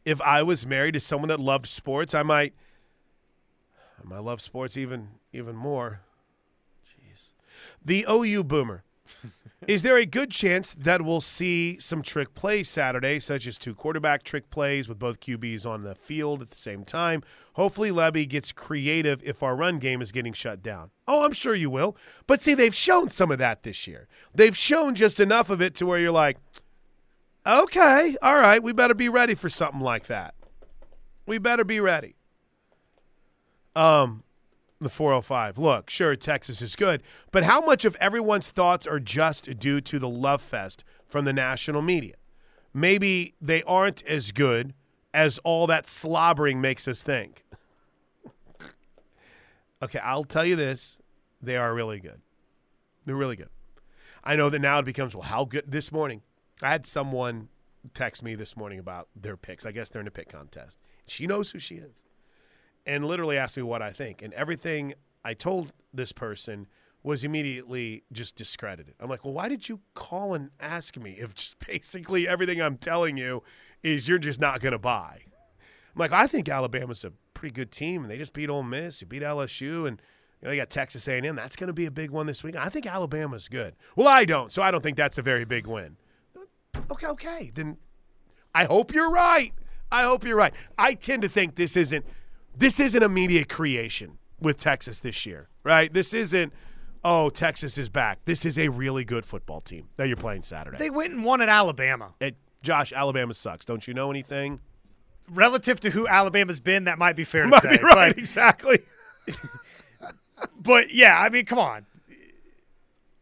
If 0.05 0.21
I 0.21 0.43
was 0.43 0.65
married 0.65 0.93
to 0.93 1.01
someone 1.01 1.29
that 1.29 1.41
loved 1.41 1.67
sports, 1.67 2.15
I 2.15 2.23
might 2.23 2.55
I 4.03 4.09
might 4.09 4.23
love 4.23 4.41
sports 4.41 4.77
even 4.77 5.09
even 5.33 5.57
more. 5.57 6.01
Jeez. 6.87 7.31
The 7.85 8.07
OU 8.09 8.45
boomer. 8.45 8.85
Is 9.67 9.83
there 9.83 9.99
a 9.99 10.07
good 10.07 10.31
chance 10.31 10.73
that 10.73 11.03
we'll 11.03 11.21
see 11.21 11.79
some 11.79 12.01
trick 12.01 12.35
plays 12.35 12.67
Saturday, 12.67 13.21
such 13.21 13.47
as 13.47 13.59
two 13.59 13.75
quarterback 13.75 14.23
trick 14.23 14.49
plays 14.49 14.89
with 14.89 14.99
both 14.99 15.21
QBs 15.21 15.67
on 15.67 15.83
the 15.83 15.95
field 15.95 16.41
at 16.41 16.49
the 16.49 16.57
same 16.57 16.83
time? 16.83 17.23
Hopefully, 17.55 17.91
Lebby 17.91 18.27
gets 18.27 18.53
creative 18.53 19.23
if 19.23 19.43
our 19.43 19.55
run 19.55 19.79
game 19.79 20.01
is 20.01 20.13
getting 20.13 20.33
shut 20.33 20.63
down. 20.63 20.91
Oh, 21.07 21.27
I'm 21.27 21.33
sure 21.33 21.55
you 21.55 21.69
will. 21.69 21.95
But 22.27 22.41
see, 22.41 22.55
they've 22.55 22.75
shown 22.75 23.11
some 23.11 23.31
of 23.31 23.39
that 23.39 23.63
this 23.63 23.87
year. 23.87 24.09
They've 24.35 24.57
shown 24.57 24.95
just 24.95 25.21
enough 25.21 25.51
of 25.51 25.61
it 25.61 25.75
to 25.75 25.87
where 25.87 25.99
you're 25.99 26.11
like, 26.11 26.39
okay, 27.47 28.17
all 28.23 28.37
right, 28.37 28.63
we 28.63 28.73
better 28.73 28.95
be 28.95 29.11
ready 29.11 29.35
for 29.35 29.51
something 29.51 29.81
like 29.81 30.07
that. 30.07 30.35
We 31.27 31.37
better 31.37 31.65
be 31.65 31.81
ready. 31.81 32.15
Um, 33.77 34.23
the 34.81 34.89
405. 34.89 35.59
Look, 35.59 35.91
sure, 35.91 36.17
Texas 36.17 36.63
is 36.63 36.75
good, 36.75 37.03
but 37.31 37.45
how 37.45 37.61
much 37.61 37.85
of 37.85 37.97
everyone's 37.97 38.51
thoughts 38.51 38.87
are 38.87 38.99
just 38.99 39.59
due 39.59 39.81
to 39.83 39.99
the 39.99 40.09
love 40.09 40.41
fest 40.41 40.85
from 41.07 41.25
the 41.25 41.33
national 41.33 41.83
media? 41.83 42.15
Maybe 42.73 43.35
they 43.41 43.63
aren't 43.65 44.03
as 44.07 44.33
good 44.33 44.75
as 45.13 45.39
all 45.41 45.67
that 45.67 45.87
slobbering 45.87 46.61
makes 46.61 46.89
us 46.89 47.03
think. 47.03 47.45
okay, 49.83 49.99
I'll 49.99 50.25
tell 50.25 50.45
you 50.45 50.57
this 50.57 50.99
they 51.43 51.57
are 51.57 51.75
really 51.75 52.01
good. 52.01 52.21
They're 53.05 53.17
really 53.17 53.37
good. 53.37 53.51
I 54.23 54.37
know 54.37 54.51
that 54.51 54.61
now 54.61 54.79
it 54.79 54.85
becomes, 54.85 55.15
well, 55.15 55.25
how 55.25 55.45
good 55.45 55.65
this 55.67 55.91
morning? 55.91 56.23
I 56.63 56.69
had 56.71 56.87
someone 56.87 57.49
text 57.95 58.23
me 58.23 58.35
this 58.35 58.57
morning 58.57 58.79
about 58.79 59.09
their 59.17 59.37
picks. 59.37 59.65
I 59.65 59.73
guess 59.73 59.89
they're 59.91 60.03
in 60.03 60.07
a 60.07 60.13
pick 60.13 60.29
contest. 60.29 60.79
She 61.07 61.27
knows 61.27 61.51
who 61.51 61.59
she 61.59 61.77
is 61.77 62.03
and 62.87 63.05
literally 63.05 63.37
asked 63.37 63.57
me 63.57 63.63
what 63.63 63.83
I 63.83 63.93
think. 63.93 64.23
And 64.23 64.33
everything 64.35 64.95
I 65.25 65.35
told 65.35 65.73
this 65.93 66.13
person 66.13 66.67
was 67.03 67.25
immediately 67.25 68.05
just 68.13 68.37
discredited. 68.37 68.95
I'm 69.01 69.09
like, 69.09 69.25
well, 69.25 69.33
why 69.33 69.49
did 69.49 69.69
you 69.69 69.81
call 69.95 70.35
and 70.35 70.51
ask 70.61 70.97
me 70.97 71.13
if 71.13 71.35
just 71.35 71.59
basically 71.67 72.29
everything 72.29 72.61
I'm 72.61 72.77
telling 72.77 73.17
you 73.17 73.43
is 73.83 74.09
you're 74.09 74.19
just 74.19 74.41
not 74.41 74.61
going 74.61 74.73
to 74.73 74.79
buy? 74.79 75.23
I'm 75.95 75.99
like, 75.99 76.13
I 76.13 76.27
think 76.27 76.49
Alabama's 76.49 77.05
a 77.05 77.13
pretty 77.35 77.55
good 77.55 77.73
team, 77.73 78.03
and 78.03 78.11
they 78.11 78.19
just 78.19 78.33
beat 78.33 78.51
Ole 78.51 78.63
Miss, 78.63 79.01
you 79.01 79.07
beat 79.07 79.23
LSU, 79.23 79.89
and 79.89 80.01
you 80.41 80.47
know, 80.47 80.53
you 80.53 80.61
got 80.61 80.71
Texas 80.71 81.09
A&M. 81.09 81.37
That's 81.37 81.57
going 81.57 81.69
to 81.69 81.73
be 81.73 81.87
a 81.87 81.91
big 81.91 82.11
one 82.11 82.27
this 82.27 82.45
week. 82.45 82.57
I 82.57 82.69
think 82.69 82.87
Alabama's 82.87 83.49
good. 83.49 83.75
Well, 83.97 84.09
I 84.09 84.25
don't, 84.25 84.53
so 84.53 84.63
I 84.63 84.71
don't 84.71 84.83
think 84.83 84.97
that's 84.97 85.19
a 85.19 85.23
very 85.23 85.45
big 85.45 85.67
win. 85.67 85.97
Okay, 86.91 87.07
okay, 87.07 87.51
then 87.55 87.77
I 88.55 88.65
hope 88.65 88.95
you're 88.95 89.11
right. 89.11 89.53
I 89.93 90.05
hope 90.05 90.25
you're 90.25 90.37
right. 90.37 90.55
I 90.79 90.95
tend 90.95 91.23
to 91.23 91.29
think 91.29 91.57
this 91.57 91.77
isn't– 91.77 92.05
this 92.61 92.79
isn't 92.79 93.03
immediate 93.03 93.49
creation 93.49 94.19
with 94.39 94.59
Texas 94.59 95.01
this 95.01 95.27
year, 95.27 95.49
right? 95.65 95.93
This 95.93 96.13
isn't, 96.15 96.53
oh, 97.03 97.31
Texas 97.31 97.79
is 97.79 97.89
back. 97.89 98.19
This 98.27 98.45
is 98.45 98.59
a 98.59 98.69
really 98.69 99.05
good 99.05 99.25
football 99.25 99.61
team 99.61 99.89
that 99.97 100.09
you're 100.09 100.17
playing 100.17 100.43
Saturday. 100.43 100.77
They 100.77 100.91
went 100.91 101.15
and 101.15 101.25
won 101.25 101.41
at 101.41 101.49
Alabama. 101.49 102.15
It, 102.21 102.37
Josh, 102.63 102.93
Alabama 102.93 103.33
sucks. 103.33 103.65
Don't 103.65 103.89
you 103.89 103.95
know 103.95 104.11
anything? 104.11 104.61
Relative 105.29 105.81
to 105.81 105.91
who 105.91 106.07
Alabama's 106.07 106.61
been, 106.61 106.85
that 106.85 106.99
might 106.99 107.17
be 107.17 107.25
fair 107.25 107.47
to 107.47 107.61
say. 107.61 107.79
Right, 107.83 108.15
but, 108.15 108.19
exactly. 108.19 108.79
but 110.61 110.93
yeah, 110.93 111.19
I 111.19 111.31
mean, 111.31 111.47
come 111.47 111.59
on. 111.59 111.87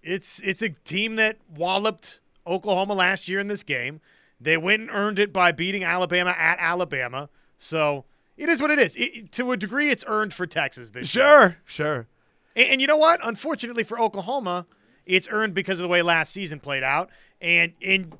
It's 0.02 0.40
it's 0.40 0.62
a 0.62 0.70
team 0.70 1.16
that 1.16 1.36
walloped 1.54 2.20
Oklahoma 2.46 2.94
last 2.94 3.28
year 3.28 3.40
in 3.40 3.46
this 3.46 3.62
game. 3.62 4.00
They 4.40 4.56
went 4.56 4.82
and 4.82 4.90
earned 4.90 5.18
it 5.18 5.32
by 5.32 5.52
beating 5.52 5.84
Alabama 5.84 6.30
at 6.30 6.58
Alabama. 6.60 7.28
So 7.58 8.04
it 8.38 8.48
is 8.48 8.62
what 8.62 8.70
it 8.70 8.78
is. 8.78 8.96
It, 8.96 9.32
to 9.32 9.52
a 9.52 9.56
degree, 9.56 9.90
it's 9.90 10.04
earned 10.06 10.32
for 10.32 10.46
Texas 10.46 10.90
this 10.90 11.08
sure, 11.08 11.24
year. 11.24 11.58
Sure, 11.64 11.86
sure. 11.86 12.06
And, 12.54 12.72
and, 12.72 12.80
you 12.80 12.86
know 12.86 12.96
what? 12.96 13.20
Unfortunately 13.22 13.82
for 13.82 14.00
Oklahoma, 14.00 14.66
it's 15.04 15.28
earned 15.30 15.54
because 15.54 15.80
of 15.80 15.82
the 15.82 15.88
way 15.88 16.02
last 16.02 16.32
season 16.32 16.60
played 16.60 16.84
out. 16.84 17.10
And 17.40 17.72
and 17.84 18.16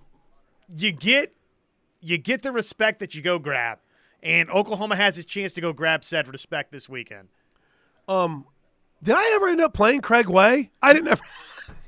you 0.68 0.92
get 0.92 1.34
you 2.00 2.18
get 2.18 2.42
the 2.42 2.52
respect 2.52 2.98
that 2.98 3.14
you 3.14 3.22
go 3.22 3.38
grab. 3.38 3.78
And 4.20 4.50
Oklahoma 4.50 4.96
has 4.96 5.16
its 5.16 5.26
chance 5.26 5.52
to 5.52 5.60
go 5.60 5.72
grab 5.72 6.02
said 6.02 6.26
respect 6.26 6.72
this 6.72 6.88
weekend. 6.88 7.28
Um, 8.08 8.46
did 9.02 9.14
I 9.14 9.32
ever 9.36 9.48
end 9.48 9.60
up 9.60 9.74
playing 9.74 10.00
Craig 10.00 10.28
Way? 10.28 10.72
I 10.82 10.92
didn't 10.92 11.08
ever. 11.08 11.22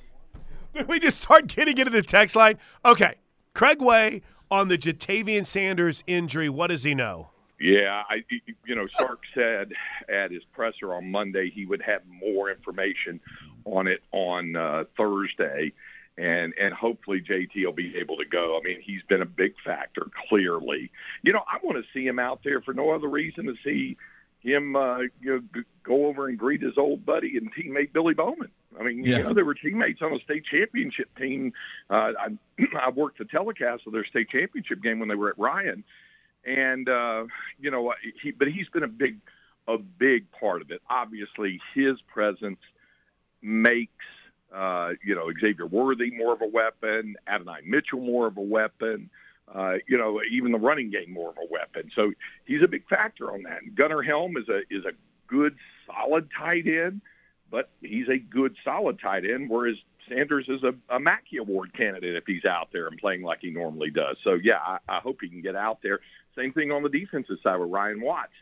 did 0.75 0.87
we 0.87 1.01
just 1.01 1.21
start 1.21 1.49
getting 1.49 1.77
into 1.77 1.91
the 1.91 2.03
text 2.03 2.37
line? 2.37 2.59
Okay, 2.85 3.15
Craig 3.55 3.83
Way 3.83 4.23
on 4.51 4.69
the 4.69 4.79
Ja'Tavion 4.79 5.45
Sanders 5.45 6.05
injury. 6.07 6.49
What 6.49 6.69
does 6.69 6.85
he 6.85 6.95
know? 6.95 7.31
Yeah, 7.61 8.05
I, 8.09 8.25
you 8.65 8.75
know, 8.75 8.89
Sark 8.99 9.21
said 9.35 9.73
at 10.09 10.31
his 10.31 10.43
presser 10.55 10.95
on 10.95 11.11
Monday 11.11 11.51
he 11.51 11.67
would 11.67 11.83
have 11.83 12.01
more 12.09 12.51
information 12.51 13.21
on 13.67 13.87
it 13.87 14.03
on 14.13 14.57
uh, 14.57 14.85
Thursday, 14.97 15.75
and 16.17 16.55
and 16.59 16.73
hopefully 16.73 17.21
JT 17.21 17.63
will 17.63 17.73
be 17.73 17.99
able 17.99 18.17
to 18.17 18.25
go. 18.25 18.59
I 18.59 18.67
mean, 18.67 18.81
he's 18.81 19.03
been 19.11 19.21
a 19.21 19.27
big 19.27 19.53
factor 19.63 20.07
clearly. 20.29 20.91
You 21.23 21.35
know, 21.35 21.43
I 21.47 21.59
want 21.63 21.77
to 21.77 21.85
see 21.93 22.07
him 22.07 22.19
out 22.19 22.41
there 22.43 22.63
for 22.63 22.73
no 22.73 22.93
other 22.93 23.09
reason 23.09 23.45
to 23.45 23.55
see 23.63 23.99
him 24.41 24.75
uh, 24.75 25.01
you 25.21 25.45
know, 25.55 25.63
go 25.83 26.07
over 26.07 26.29
and 26.29 26.39
greet 26.39 26.63
his 26.63 26.79
old 26.79 27.05
buddy 27.05 27.37
and 27.37 27.53
teammate 27.55 27.93
Billy 27.93 28.15
Bowman. 28.15 28.51
I 28.79 28.85
mean, 28.85 29.05
yeah. 29.05 29.19
you 29.19 29.25
know, 29.25 29.35
they 29.35 29.43
were 29.43 29.55
teammates 29.55 30.01
on 30.01 30.15
a 30.15 30.21
state 30.21 30.45
championship 30.51 31.15
team. 31.19 31.53
Uh, 31.91 32.13
I, 32.19 32.29
I 32.81 32.89
worked 32.89 33.19
the 33.19 33.27
telecast 33.27 33.83
of 33.87 33.93
their 33.93 34.07
state 34.07 34.31
championship 34.31 34.83
game 34.83 34.99
when 34.99 35.11
they 35.11 35.15
were 35.15 35.29
at 35.29 35.39
Ryan 35.39 35.85
and 36.45 36.89
uh, 36.89 37.25
you 37.59 37.71
know 37.71 37.95
he 38.23 38.31
but 38.31 38.49
he's 38.49 38.69
been 38.69 38.83
a 38.83 38.89
big 38.89 39.19
a 39.69 39.79
big 39.79 40.31
part 40.33 40.63
of 40.63 40.71
it. 40.71 40.81
Obviously, 40.89 41.61
his 41.75 42.01
presence 42.03 42.61
makes 43.43 44.05
uh, 44.55 44.91
you 45.05 45.15
know 45.15 45.31
Xavier 45.41 45.67
Worthy 45.67 46.11
more 46.11 46.33
of 46.33 46.43
a 46.43 46.47
weapon, 46.47 47.17
Adonai 47.27 47.61
Mitchell 47.65 48.01
more 48.01 48.27
of 48.27 48.37
a 48.37 48.43
weapon. 48.43 49.11
Uh, 49.53 49.75
you 49.89 49.99
know, 49.99 50.21
even 50.31 50.53
the 50.53 50.59
running 50.59 50.91
game 50.91 51.13
more 51.13 51.31
of 51.31 51.37
a 51.37 51.53
weapon. 51.53 51.91
So 51.97 52.13
he's 52.45 52.63
a 52.63 52.69
big 52.69 52.87
factor 52.89 53.33
on 53.33 53.43
that. 53.43 53.75
Gunnar 53.75 54.03
Helm 54.03 54.37
is 54.37 54.49
a 54.49 54.61
is 54.71 54.85
a 54.85 54.93
good, 55.27 55.57
solid 55.87 56.29
tight 56.39 56.67
end, 56.67 57.01
but 57.51 57.71
he's 57.81 58.09
a 58.09 58.19
good, 58.19 58.55
solid 58.65 59.01
tight 59.01 59.25
end. 59.29 59.51
Whereas 59.51 59.77
Sanders 60.09 60.47
is 60.49 60.63
a, 60.63 60.75
a 60.95 61.01
Mackey 61.01 61.39
Award 61.39 61.73
candidate 61.73 62.17
if 62.17 62.25
he's 62.27 62.45
out 62.45 62.69
there 62.73 62.87
and 62.87 62.99
playing 62.99 63.23
like 63.23 63.41
he 63.41 63.51
normally 63.51 63.91
does. 63.91 64.17
So 64.25 64.35
yeah, 64.35 64.59
I, 64.65 64.79
I 64.89 64.99
hope 65.01 65.19
he 65.21 65.29
can 65.29 65.43
get 65.43 65.57
out 65.57 65.79
there. 65.83 66.01
Same 66.37 66.53
thing 66.53 66.71
on 66.71 66.83
the 66.83 66.89
defensive 66.89 67.37
side 67.43 67.57
with 67.57 67.71
Ryan 67.71 68.01
Watts, 68.01 68.33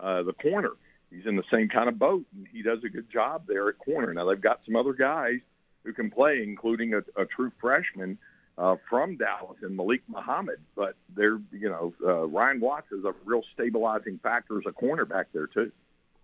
uh, 0.00 0.22
the 0.22 0.32
corner. 0.34 0.72
He's 1.10 1.26
in 1.26 1.36
the 1.36 1.44
same 1.52 1.68
kind 1.68 1.88
of 1.88 1.98
boat, 1.98 2.24
and 2.34 2.46
he 2.52 2.62
does 2.62 2.78
a 2.84 2.88
good 2.88 3.10
job 3.10 3.44
there 3.46 3.68
at 3.68 3.78
corner. 3.78 4.14
Now 4.14 4.26
they've 4.26 4.40
got 4.40 4.60
some 4.64 4.76
other 4.76 4.92
guys 4.92 5.40
who 5.84 5.92
can 5.92 6.10
play, 6.10 6.42
including 6.42 6.94
a, 6.94 6.98
a 7.20 7.26
true 7.26 7.52
freshman 7.60 8.18
uh, 8.56 8.76
from 8.88 9.16
Dallas 9.16 9.58
and 9.62 9.76
Malik 9.76 10.02
Muhammad. 10.08 10.60
But 10.74 10.94
they're, 11.14 11.38
you 11.50 11.68
know, 11.68 11.94
uh, 12.04 12.26
Ryan 12.26 12.60
Watts 12.60 12.92
is 12.92 13.04
a 13.04 13.12
real 13.24 13.42
stabilizing 13.52 14.20
factor 14.22 14.58
as 14.58 14.64
a 14.66 14.72
cornerback 14.72 15.26
there 15.32 15.46
too. 15.46 15.72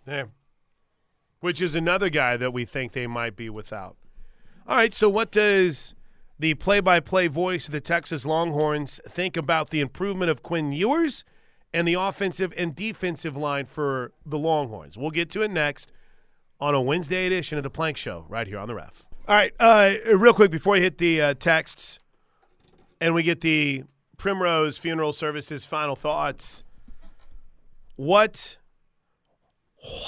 Yeah, 0.06 0.24
which 1.40 1.60
is 1.60 1.74
another 1.74 2.08
guy 2.08 2.36
that 2.36 2.52
we 2.52 2.64
think 2.64 2.92
they 2.92 3.06
might 3.06 3.36
be 3.36 3.50
without. 3.50 3.96
All 4.66 4.76
right, 4.76 4.92
so 4.94 5.08
what 5.08 5.30
does 5.30 5.94
the 6.38 6.54
play 6.54 6.80
by 6.80 7.00
play 7.00 7.26
voice 7.26 7.66
of 7.66 7.72
the 7.72 7.80
Texas 7.80 8.24
Longhorns 8.24 9.00
think 9.08 9.36
about 9.36 9.70
the 9.70 9.80
improvement 9.80 10.30
of 10.30 10.42
Quinn 10.42 10.72
Ewers 10.72 11.24
and 11.72 11.86
the 11.86 11.94
offensive 11.94 12.52
and 12.56 12.74
defensive 12.74 13.36
line 13.36 13.66
for 13.66 14.12
the 14.24 14.38
Longhorns. 14.38 14.96
We'll 14.96 15.10
get 15.10 15.30
to 15.30 15.42
it 15.42 15.50
next 15.50 15.92
on 16.60 16.74
a 16.74 16.80
Wednesday 16.80 17.26
edition 17.26 17.58
of 17.58 17.64
the 17.64 17.70
Plank 17.70 17.96
Show 17.96 18.24
right 18.28 18.46
here 18.46 18.58
on 18.58 18.68
the 18.68 18.74
ref. 18.74 19.04
All 19.26 19.34
right, 19.34 19.52
uh, 19.60 19.94
real 20.14 20.32
quick 20.32 20.50
before 20.50 20.74
we 20.74 20.80
hit 20.80 20.98
the 20.98 21.20
uh, 21.20 21.34
texts 21.34 21.98
and 23.00 23.14
we 23.14 23.22
get 23.22 23.42
the 23.42 23.84
Primrose 24.16 24.78
Funeral 24.78 25.12
Services 25.12 25.66
final 25.66 25.94
thoughts. 25.94 26.64
What, 27.96 28.56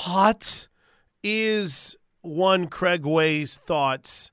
what 0.04 0.68
is 1.22 1.96
one 2.22 2.68
Craig 2.68 3.04
Way's 3.04 3.56
thoughts 3.56 4.32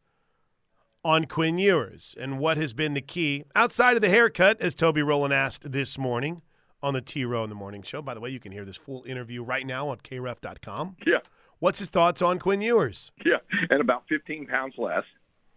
on 1.03 1.25
Quinn 1.25 1.57
Ewers 1.57 2.15
and 2.19 2.39
what 2.39 2.57
has 2.57 2.73
been 2.73 2.93
the 2.93 3.01
key 3.01 3.43
outside 3.55 3.95
of 3.95 4.01
the 4.01 4.09
haircut, 4.09 4.59
as 4.61 4.75
Toby 4.75 5.01
Rowland 5.01 5.33
asked 5.33 5.71
this 5.71 5.97
morning 5.97 6.41
on 6.81 6.93
the 6.93 7.01
T 7.01 7.25
Row 7.25 7.43
in 7.43 7.49
the 7.49 7.55
Morning 7.55 7.83
Show. 7.83 8.01
By 8.01 8.13
the 8.13 8.19
way, 8.19 8.29
you 8.29 8.39
can 8.39 8.51
hear 8.51 8.65
this 8.65 8.77
full 8.77 9.03
interview 9.05 9.43
right 9.43 9.65
now 9.65 9.89
on 9.89 9.97
kref.com. 9.97 10.97
Yeah. 11.05 11.19
What's 11.59 11.79
his 11.79 11.87
thoughts 11.87 12.21
on 12.21 12.39
Quinn 12.39 12.61
Ewers? 12.61 13.11
Yeah, 13.25 13.37
and 13.69 13.81
about 13.81 14.03
15 14.09 14.45
pounds 14.45 14.75
less. 14.77 15.03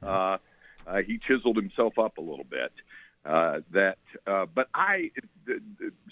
Uh, 0.02 0.38
uh, 0.86 0.96
he 1.06 1.18
chiseled 1.18 1.56
himself 1.56 1.98
up 1.98 2.16
a 2.18 2.22
little 2.22 2.46
bit. 2.48 2.72
Uh, 3.24 3.60
that, 3.72 3.98
uh, 4.26 4.46
but 4.54 4.68
I 4.74 5.10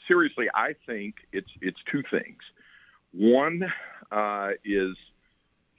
seriously, 0.06 0.46
I 0.54 0.74
think 0.86 1.14
it's 1.32 1.48
it's 1.62 1.78
two 1.90 2.02
things. 2.10 2.38
One 3.12 3.62
uh, 4.12 4.50
is 4.62 4.94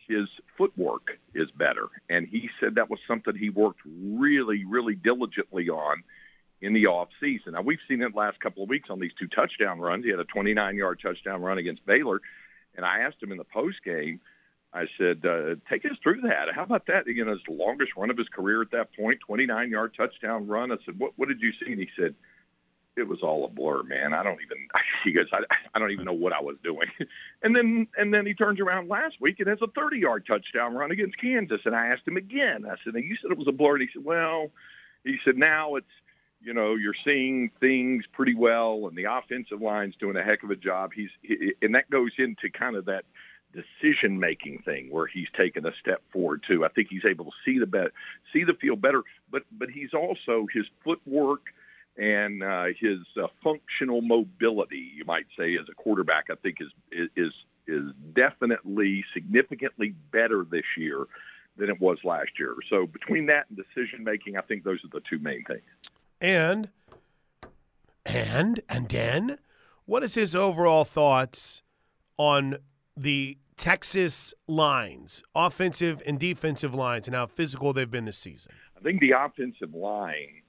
his 0.10 0.28
footwork 0.58 1.20
is 1.36 1.50
better. 1.52 1.88
And 2.10 2.28
he 2.28 2.50
said 2.60 2.76
that 2.76 2.90
was 2.90 3.00
something 3.08 3.36
he 3.36 3.52
worked 3.52 3.82
really, 3.86 4.66
really 4.66 4.96
diligently 4.96 5.70
on 5.70 6.04
in 6.62 6.74
the 6.74 6.88
off 6.88 7.10
season. 7.22 7.54
Now 7.54 7.62
we've 7.62 7.80
seen 7.88 8.02
it 8.02 8.16
last 8.16 8.40
couple 8.42 8.64
of 8.64 8.70
weeks 8.70 8.90
on 8.90 9.00
these 9.00 9.14
two 9.18 9.28
touchdown 9.28 9.80
runs. 9.80 10.04
He 10.04 10.10
had 10.10 10.20
a 10.20 10.26
29 10.26 10.76
yard 10.76 11.00
touchdown 11.02 11.42
run 11.42 11.60
against 11.60 11.86
Baylor, 11.86 12.20
and 12.76 12.86
I 12.86 13.00
asked 13.00 13.22
him 13.22 13.32
in 13.32 13.38
the 13.38 13.46
post 13.46 13.78
game, 13.86 14.20
I 14.74 14.86
said, 14.98 15.26
uh, 15.26 15.56
take 15.70 15.86
us 15.86 15.98
through 16.04 16.22
that. 16.22 16.54
How 16.54 16.64
about 16.64 16.86
that? 16.88 17.08
You 17.08 17.26
know, 17.26 17.32
it's 17.32 17.42
the 17.48 17.54
longest 17.54 17.92
run 17.98 18.12
of 18.12 18.18
his 18.18 18.28
career 18.28 18.62
at 18.62 18.72
that 18.72 18.96
point, 18.96 19.20
29 19.26 19.70
yard 19.70 19.94
touchdown 19.96 20.48
run. 20.48 20.72
I 20.72 20.76
said, 20.86 21.00
what, 21.00 21.14
what 21.16 21.28
did 21.28 21.42
you 21.42 21.52
see? 21.54 21.72
And 21.72 21.80
he 21.80 21.90
said, 21.98 22.16
it 23.00 23.08
was 23.08 23.20
all 23.22 23.46
a 23.46 23.48
blur, 23.48 23.84
man. 23.84 24.14
I 24.14 24.24
don't 24.24 24.40
even, 24.44 24.68
he 25.04 25.12
goes, 25.12 25.28
I, 25.32 25.40
I 25.74 25.80
don't 25.80 25.92
even 25.92 26.06
know 26.06 26.14
what 26.14 26.34
I 26.34 26.42
was 26.42 26.58
doing. 26.64 26.88
And 27.42 27.56
then, 27.56 27.88
and 27.98 28.14
then 28.14 28.26
he 28.26 28.34
turns 28.34 28.60
around 28.60 28.90
last 28.90 29.16
week 29.22 29.40
and 29.40 29.48
has 29.48 29.60
a 29.62 29.68
30 29.68 29.98
yard 29.98 30.26
touchdown 30.28 30.76
run 30.76 30.92
against 30.92 31.18
Kansas. 31.18 31.62
And 31.64 31.74
I 31.74 31.88
asked 31.88 32.06
him 32.06 32.18
again, 32.18 32.66
I 32.66 32.76
said, 32.84 32.94
you 33.02 33.16
said 33.22 33.32
it 33.32 33.38
was 33.38 33.48
a 33.48 33.54
blur. 33.54 33.76
And 33.76 33.84
he 33.84 33.88
said, 33.94 34.04
well, 34.04 34.52
he 35.06 35.16
said, 35.24 35.38
now 35.38 35.76
it's, 35.76 35.88
you 36.42 36.54
know, 36.54 36.76
you're 36.76 36.94
seeing 37.06 37.50
things 37.62 38.04
pretty 38.12 38.36
well 38.36 38.88
and 38.88 38.98
the 38.98 39.06
offensive 39.06 39.62
line's 39.62 39.96
doing 40.02 40.18
a 40.18 40.22
heck 40.22 40.44
of 40.44 40.50
a 40.52 40.58
job. 40.58 40.92
He's, 40.94 41.10
and 41.62 41.76
that 41.76 41.90
goes 41.90 42.12
into 42.18 42.50
kind 42.50 42.76
of 42.76 42.84
that, 42.86 43.06
decision 43.54 44.20
making 44.20 44.62
thing 44.64 44.90
where 44.92 45.08
he's 45.08 45.28
taken 45.38 45.66
a 45.66 45.72
step 45.80 46.02
forward 46.12 46.44
too. 46.48 46.64
I 46.64 46.70
think 46.70 46.88
he's 46.90 47.06
able 47.10 47.26
to 47.26 47.32
see 47.44 47.58
the 47.60 47.66
bet, 47.66 47.92
see 48.32 48.44
the 48.44 48.54
field 48.54 48.82
better, 48.82 49.04
but 49.32 49.44
but 49.52 49.70
he's 49.70 49.94
also 49.94 50.46
his 50.54 50.66
footwork 50.84 51.42
and 52.00 52.42
uh, 52.42 52.66
his 52.80 53.00
uh, 53.22 53.28
functional 53.44 54.02
mobility, 54.02 54.92
you 54.96 55.04
might 55.06 55.26
say, 55.38 55.56
as 55.56 55.68
a 55.70 55.76
quarterback, 55.76 56.28
I 56.32 56.36
think 56.36 56.58
is 56.62 57.10
is 57.16 57.34
is 57.68 57.84
definitely 58.16 59.04
significantly 59.14 59.94
better 60.12 60.46
this 60.50 60.64
year 60.78 61.06
than 61.58 61.70
it 61.70 61.80
was 61.80 61.98
last 62.04 62.32
year. 62.40 62.56
So 62.70 62.88
between 62.88 63.26
that 63.28 63.46
and 63.50 63.58
decision 63.58 64.04
making, 64.04 64.38
I 64.38 64.42
think 64.42 64.64
those 64.64 64.80
are 64.86 64.88
the 64.92 65.02
two 65.08 65.20
main 65.20 65.44
things. 65.44 65.62
And 66.22 66.70
and 68.06 68.62
and 68.70 68.88
then, 68.88 69.38
what 69.86 70.02
is 70.04 70.16
his 70.16 70.36
overall 70.36 70.86
thoughts 70.86 71.64
on 72.18 72.58
the 72.96 73.38
Texas 73.58 74.34
lines, 74.48 75.22
offensive 75.36 76.02
and 76.08 76.18
defensive 76.18 76.74
lines, 76.74 77.08
and 77.08 77.16
how 77.16 77.26
physical 77.26 77.74
they've 77.74 77.92
been 77.92 78.06
this 78.06 78.18
season? 78.18 78.54
I 78.78 78.82
think 78.82 79.02
the 79.02 79.12
offensive 79.12 79.74
line, 79.74 80.44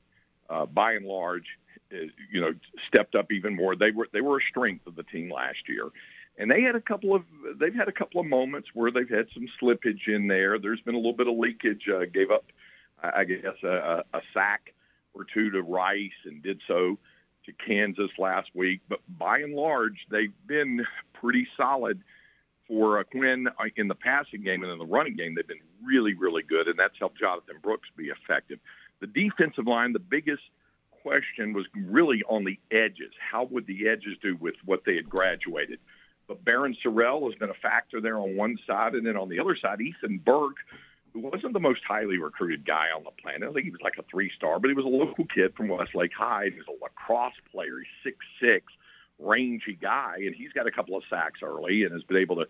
uh, 0.51 0.67
by 0.67 0.93
and 0.93 1.07
large, 1.07 1.47
you 1.91 2.41
know, 2.41 2.53
stepped 2.89 3.15
up 3.15 3.33
even 3.33 3.55
more. 3.55 3.77
They 3.77 3.91
were 3.91 4.09
they 4.13 4.21
were 4.21 4.39
a 4.39 4.43
strength 4.51 4.87
of 4.87 4.97
the 4.97 5.03
team 5.05 5.31
last 5.31 5.69
year, 5.69 5.89
and 6.39 6.51
they 6.51 6.63
had 6.63 6.75
a 6.75 6.81
couple 6.81 7.15
of 7.15 7.23
they've 7.59 7.75
had 7.75 7.89
a 7.89 7.93
couple 7.93 8.21
of 8.21 8.27
moments 8.27 8.69
where 8.75 8.91
they've 8.91 9.09
had 9.09 9.27
some 9.35 9.47
slippage 9.61 10.07
in 10.07 10.29
there. 10.29 10.59
There's 10.59 10.81
been 10.81 10.95
a 10.95 10.99
little 10.99 11.13
bit 11.13 11.29
of 11.29 11.37
leakage. 11.37 11.89
Uh, 11.89 12.05
gave 12.13 12.31
up, 12.31 12.45
I 13.03 13.25
guess, 13.25 13.63
a, 13.65 14.05
a 14.13 14.21
sack 14.35 14.75
or 15.15 15.25
two 15.33 15.51
to 15.51 15.63
Rice, 15.63 16.11
and 16.25 16.43
did 16.43 16.61
so 16.69 16.99
to 17.47 17.53
Kansas 17.67 18.11
last 18.19 18.49
week. 18.55 18.81
But 18.89 19.01
by 19.19 19.39
and 19.39 19.55
large, 19.55 20.07
they've 20.11 20.35
been 20.47 20.85
pretty 21.15 21.47
solid 21.57 22.03
for 22.71 23.01
uh, 23.01 23.05
Quinn 23.05 23.49
uh, 23.49 23.65
in 23.77 23.89
the 23.89 23.95
passing 23.97 24.43
game 24.45 24.63
and 24.63 24.71
in 24.71 24.79
the 24.79 24.87
running 24.87 25.17
game, 25.17 25.35
they've 25.35 25.47
been 25.47 25.59
really, 25.85 26.15
really 26.15 26.45
good, 26.45 26.69
and 26.69 26.79
that's 26.79 26.95
helped 26.99 27.19
Jonathan 27.19 27.57
Brooks 27.61 27.89
be 27.97 28.05
effective. 28.05 28.61
The 29.01 29.07
defensive 29.07 29.67
line, 29.67 29.93
the 29.93 29.99
biggest 29.99 30.43
question 31.03 31.53
was 31.53 31.67
really 31.75 32.23
on 32.29 32.45
the 32.45 32.59
edges. 32.71 33.13
How 33.19 33.45
would 33.45 33.67
the 33.67 33.89
edges 33.89 34.17
do 34.23 34.37
with 34.37 34.55
what 34.65 34.85
they 34.85 34.97
had 34.97 35.09
graduated? 35.09 35.79
But 36.29 36.45
Barryn 36.45 36.77
Sorrell 36.85 37.29
has 37.31 37.39
been 37.39 37.51
a 37.51 37.55
factor 37.55 38.01
there 38.01 38.19
on 38.19 38.37
one 38.37 38.57
side, 38.67 38.95
and 38.95 39.07
then 39.07 39.17
on 39.17 39.29
the 39.29 39.41
other 39.41 39.57
side, 39.57 39.81
Ethan 39.81 40.19
Burke, 40.19 40.59
who 41.13 41.21
wasn't 41.21 41.55
the 41.55 41.61
most 41.61 41.81
highly 41.89 42.19
recruited 42.19 42.65
guy 42.65 42.87
on 42.95 43.03
the 43.03 43.11
planet. 43.21 43.49
I 43.49 43.53
think 43.53 43.65
he 43.65 43.71
was 43.71 43.81
like 43.83 43.99
a 43.99 44.05
three-star, 44.09 44.61
but 44.61 44.69
he 44.69 44.75
was 44.75 44.85
a 44.85 44.89
local 44.89 45.25
kid 45.25 45.55
from 45.57 45.69
Westlake 45.69 46.13
High. 46.17 46.51
He's 46.55 46.63
a 46.69 46.85
lacrosse 46.85 47.33
player. 47.51 47.79
He's 47.79 48.13
six 48.13 48.19
six 48.41 48.73
rangy 49.19 49.77
guy, 49.81 50.15
and 50.19 50.35
he's 50.35 50.53
got 50.53 50.67
a 50.67 50.71
couple 50.71 50.97
of 50.97 51.03
sacks 51.11 51.41
early 51.43 51.83
and 51.83 51.93
has 51.93 52.03
been 52.05 52.17
able 52.17 52.37
to 52.37 52.47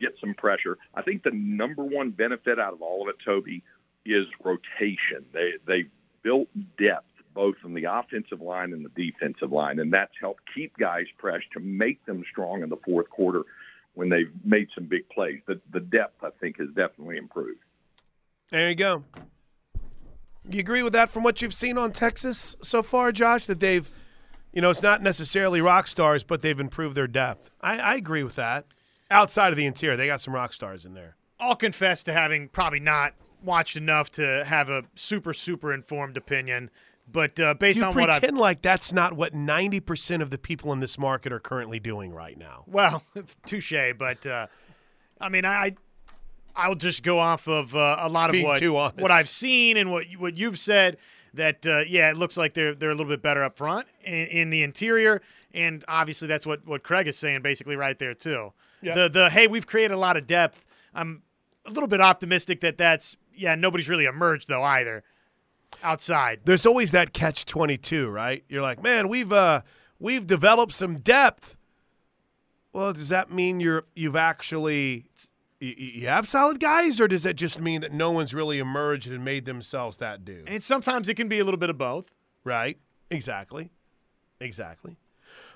get 0.00 0.14
some 0.20 0.32
pressure. 0.34 0.78
I 0.94 1.02
think 1.02 1.22
the 1.22 1.32
number 1.32 1.82
one 1.84 2.10
benefit 2.10 2.58
out 2.58 2.72
of 2.72 2.80
all 2.80 3.02
of 3.02 3.08
it, 3.08 3.16
Toby, 3.24 3.62
is 4.04 4.26
rotation. 4.42 5.24
They 5.32 5.52
they 5.66 5.84
built 6.22 6.48
depth 6.78 7.04
both 7.34 7.56
in 7.64 7.74
the 7.74 7.84
offensive 7.84 8.40
line 8.40 8.72
and 8.72 8.84
the 8.84 9.10
defensive 9.10 9.52
line, 9.52 9.78
and 9.78 9.92
that's 9.92 10.12
helped 10.20 10.42
keep 10.54 10.76
guys 10.76 11.04
fresh 11.20 11.42
to 11.52 11.60
make 11.60 12.04
them 12.04 12.24
strong 12.30 12.62
in 12.62 12.68
the 12.68 12.78
fourth 12.84 13.08
quarter 13.10 13.42
when 13.94 14.08
they've 14.08 14.32
made 14.44 14.68
some 14.74 14.84
big 14.84 15.08
plays. 15.08 15.40
The 15.46 15.60
the 15.72 15.80
depth 15.80 16.22
I 16.22 16.30
think 16.40 16.58
has 16.58 16.68
definitely 16.68 17.16
improved. 17.16 17.60
There 18.50 18.68
you 18.68 18.74
go. 18.74 19.04
You 20.50 20.60
agree 20.60 20.82
with 20.82 20.94
that 20.94 21.10
from 21.10 21.22
what 21.22 21.42
you've 21.42 21.52
seen 21.52 21.76
on 21.76 21.92
Texas 21.92 22.56
so 22.62 22.82
far, 22.82 23.12
Josh? 23.12 23.46
That 23.46 23.60
they've 23.60 23.88
you 24.52 24.62
know, 24.62 24.70
it's 24.70 24.82
not 24.82 25.02
necessarily 25.02 25.60
rock 25.60 25.86
stars, 25.86 26.24
but 26.24 26.42
they've 26.42 26.58
improved 26.58 26.96
their 26.96 27.06
depth. 27.06 27.50
I, 27.60 27.78
I 27.78 27.94
agree 27.94 28.22
with 28.22 28.36
that. 28.36 28.66
Outside 29.10 29.50
of 29.50 29.56
the 29.56 29.66
interior, 29.66 29.96
they 29.96 30.06
got 30.06 30.20
some 30.20 30.34
rock 30.34 30.52
stars 30.52 30.84
in 30.84 30.94
there. 30.94 31.16
I'll 31.38 31.56
confess 31.56 32.02
to 32.04 32.12
having 32.12 32.48
probably 32.48 32.80
not 32.80 33.14
watched 33.42 33.76
enough 33.76 34.10
to 34.12 34.44
have 34.44 34.68
a 34.68 34.84
super, 34.94 35.34
super 35.34 35.72
informed 35.72 36.16
opinion. 36.16 36.70
But 37.10 37.40
uh, 37.40 37.54
based 37.54 37.78
you 37.78 37.86
on 37.86 37.94
what 37.94 38.10
I 38.10 38.18
pretend 38.18 38.38
like 38.38 38.60
that's 38.60 38.92
not 38.92 39.14
what 39.14 39.34
ninety 39.34 39.80
percent 39.80 40.22
of 40.22 40.30
the 40.30 40.36
people 40.36 40.72
in 40.74 40.80
this 40.80 40.98
market 40.98 41.32
are 41.32 41.40
currently 41.40 41.80
doing 41.80 42.12
right 42.12 42.36
now. 42.36 42.64
Well, 42.66 43.02
touche. 43.46 43.72
But 43.96 44.26
uh, 44.26 44.48
I 45.18 45.30
mean, 45.30 45.46
I 45.46 45.74
I'll 46.54 46.74
just 46.74 47.02
go 47.02 47.18
off 47.18 47.48
of 47.48 47.74
uh, 47.74 47.96
a 48.00 48.08
lot 48.08 48.28
of 48.28 48.32
Being 48.32 48.72
what 48.72 48.98
what 48.98 49.10
I've 49.10 49.28
seen 49.28 49.76
and 49.78 49.90
what 49.90 50.04
what 50.18 50.36
you've 50.36 50.58
said. 50.58 50.98
That 51.34 51.66
uh, 51.66 51.82
yeah, 51.88 52.10
it 52.10 52.16
looks 52.16 52.36
like 52.36 52.54
they're 52.54 52.74
they're 52.74 52.90
a 52.90 52.94
little 52.94 53.10
bit 53.10 53.22
better 53.22 53.44
up 53.44 53.56
front 53.56 53.86
in, 54.02 54.26
in 54.26 54.50
the 54.50 54.62
interior, 54.62 55.22
and 55.54 55.84
obviously 55.86 56.26
that's 56.26 56.46
what 56.46 56.66
what 56.66 56.82
Craig 56.82 57.06
is 57.06 57.16
saying 57.16 57.42
basically 57.42 57.76
right 57.76 57.98
there 57.98 58.14
too. 58.14 58.52
The 58.82 59.08
the 59.08 59.30
hey, 59.30 59.46
we've 59.46 59.66
created 59.66 59.94
a 59.94 59.98
lot 59.98 60.16
of 60.16 60.26
depth. 60.26 60.66
I'm 60.94 61.22
a 61.66 61.70
little 61.70 61.88
bit 61.88 62.00
optimistic 62.00 62.60
that 62.60 62.78
that's 62.78 63.16
yeah. 63.38 63.54
Nobody's 63.54 63.88
really 63.88 64.04
emerged 64.04 64.48
though 64.48 64.62
either 64.62 65.02
outside. 65.82 66.40
There's 66.44 66.66
always 66.66 66.90
that 66.92 67.12
catch 67.12 67.46
twenty 67.46 67.76
two, 67.78 68.08
right? 68.08 68.44
You're 68.48 68.62
like, 68.62 68.82
man, 68.82 69.08
we've 69.08 69.32
uh 69.32 69.62
we've 69.98 70.26
developed 70.26 70.72
some 70.72 70.98
depth. 70.98 71.56
Well, 72.72 72.92
does 72.92 73.08
that 73.08 73.30
mean 73.30 73.60
you're 73.60 73.84
you've 73.94 74.16
actually 74.16 75.06
you, 75.60 75.74
you 75.76 76.08
have 76.08 76.28
solid 76.28 76.60
guys, 76.60 77.00
or 77.00 77.08
does 77.08 77.24
that 77.24 77.34
just 77.34 77.60
mean 77.60 77.80
that 77.80 77.92
no 77.92 78.10
one's 78.10 78.34
really 78.34 78.58
emerged 78.58 79.10
and 79.10 79.24
made 79.24 79.44
themselves 79.44 79.96
that 79.98 80.24
dude? 80.24 80.48
And 80.48 80.62
sometimes 80.62 81.08
it 81.08 81.14
can 81.14 81.28
be 81.28 81.38
a 81.38 81.44
little 81.44 81.58
bit 81.58 81.70
of 81.70 81.78
both. 81.78 82.12
Right. 82.44 82.78
Exactly. 83.10 83.70
Exactly. 84.40 84.96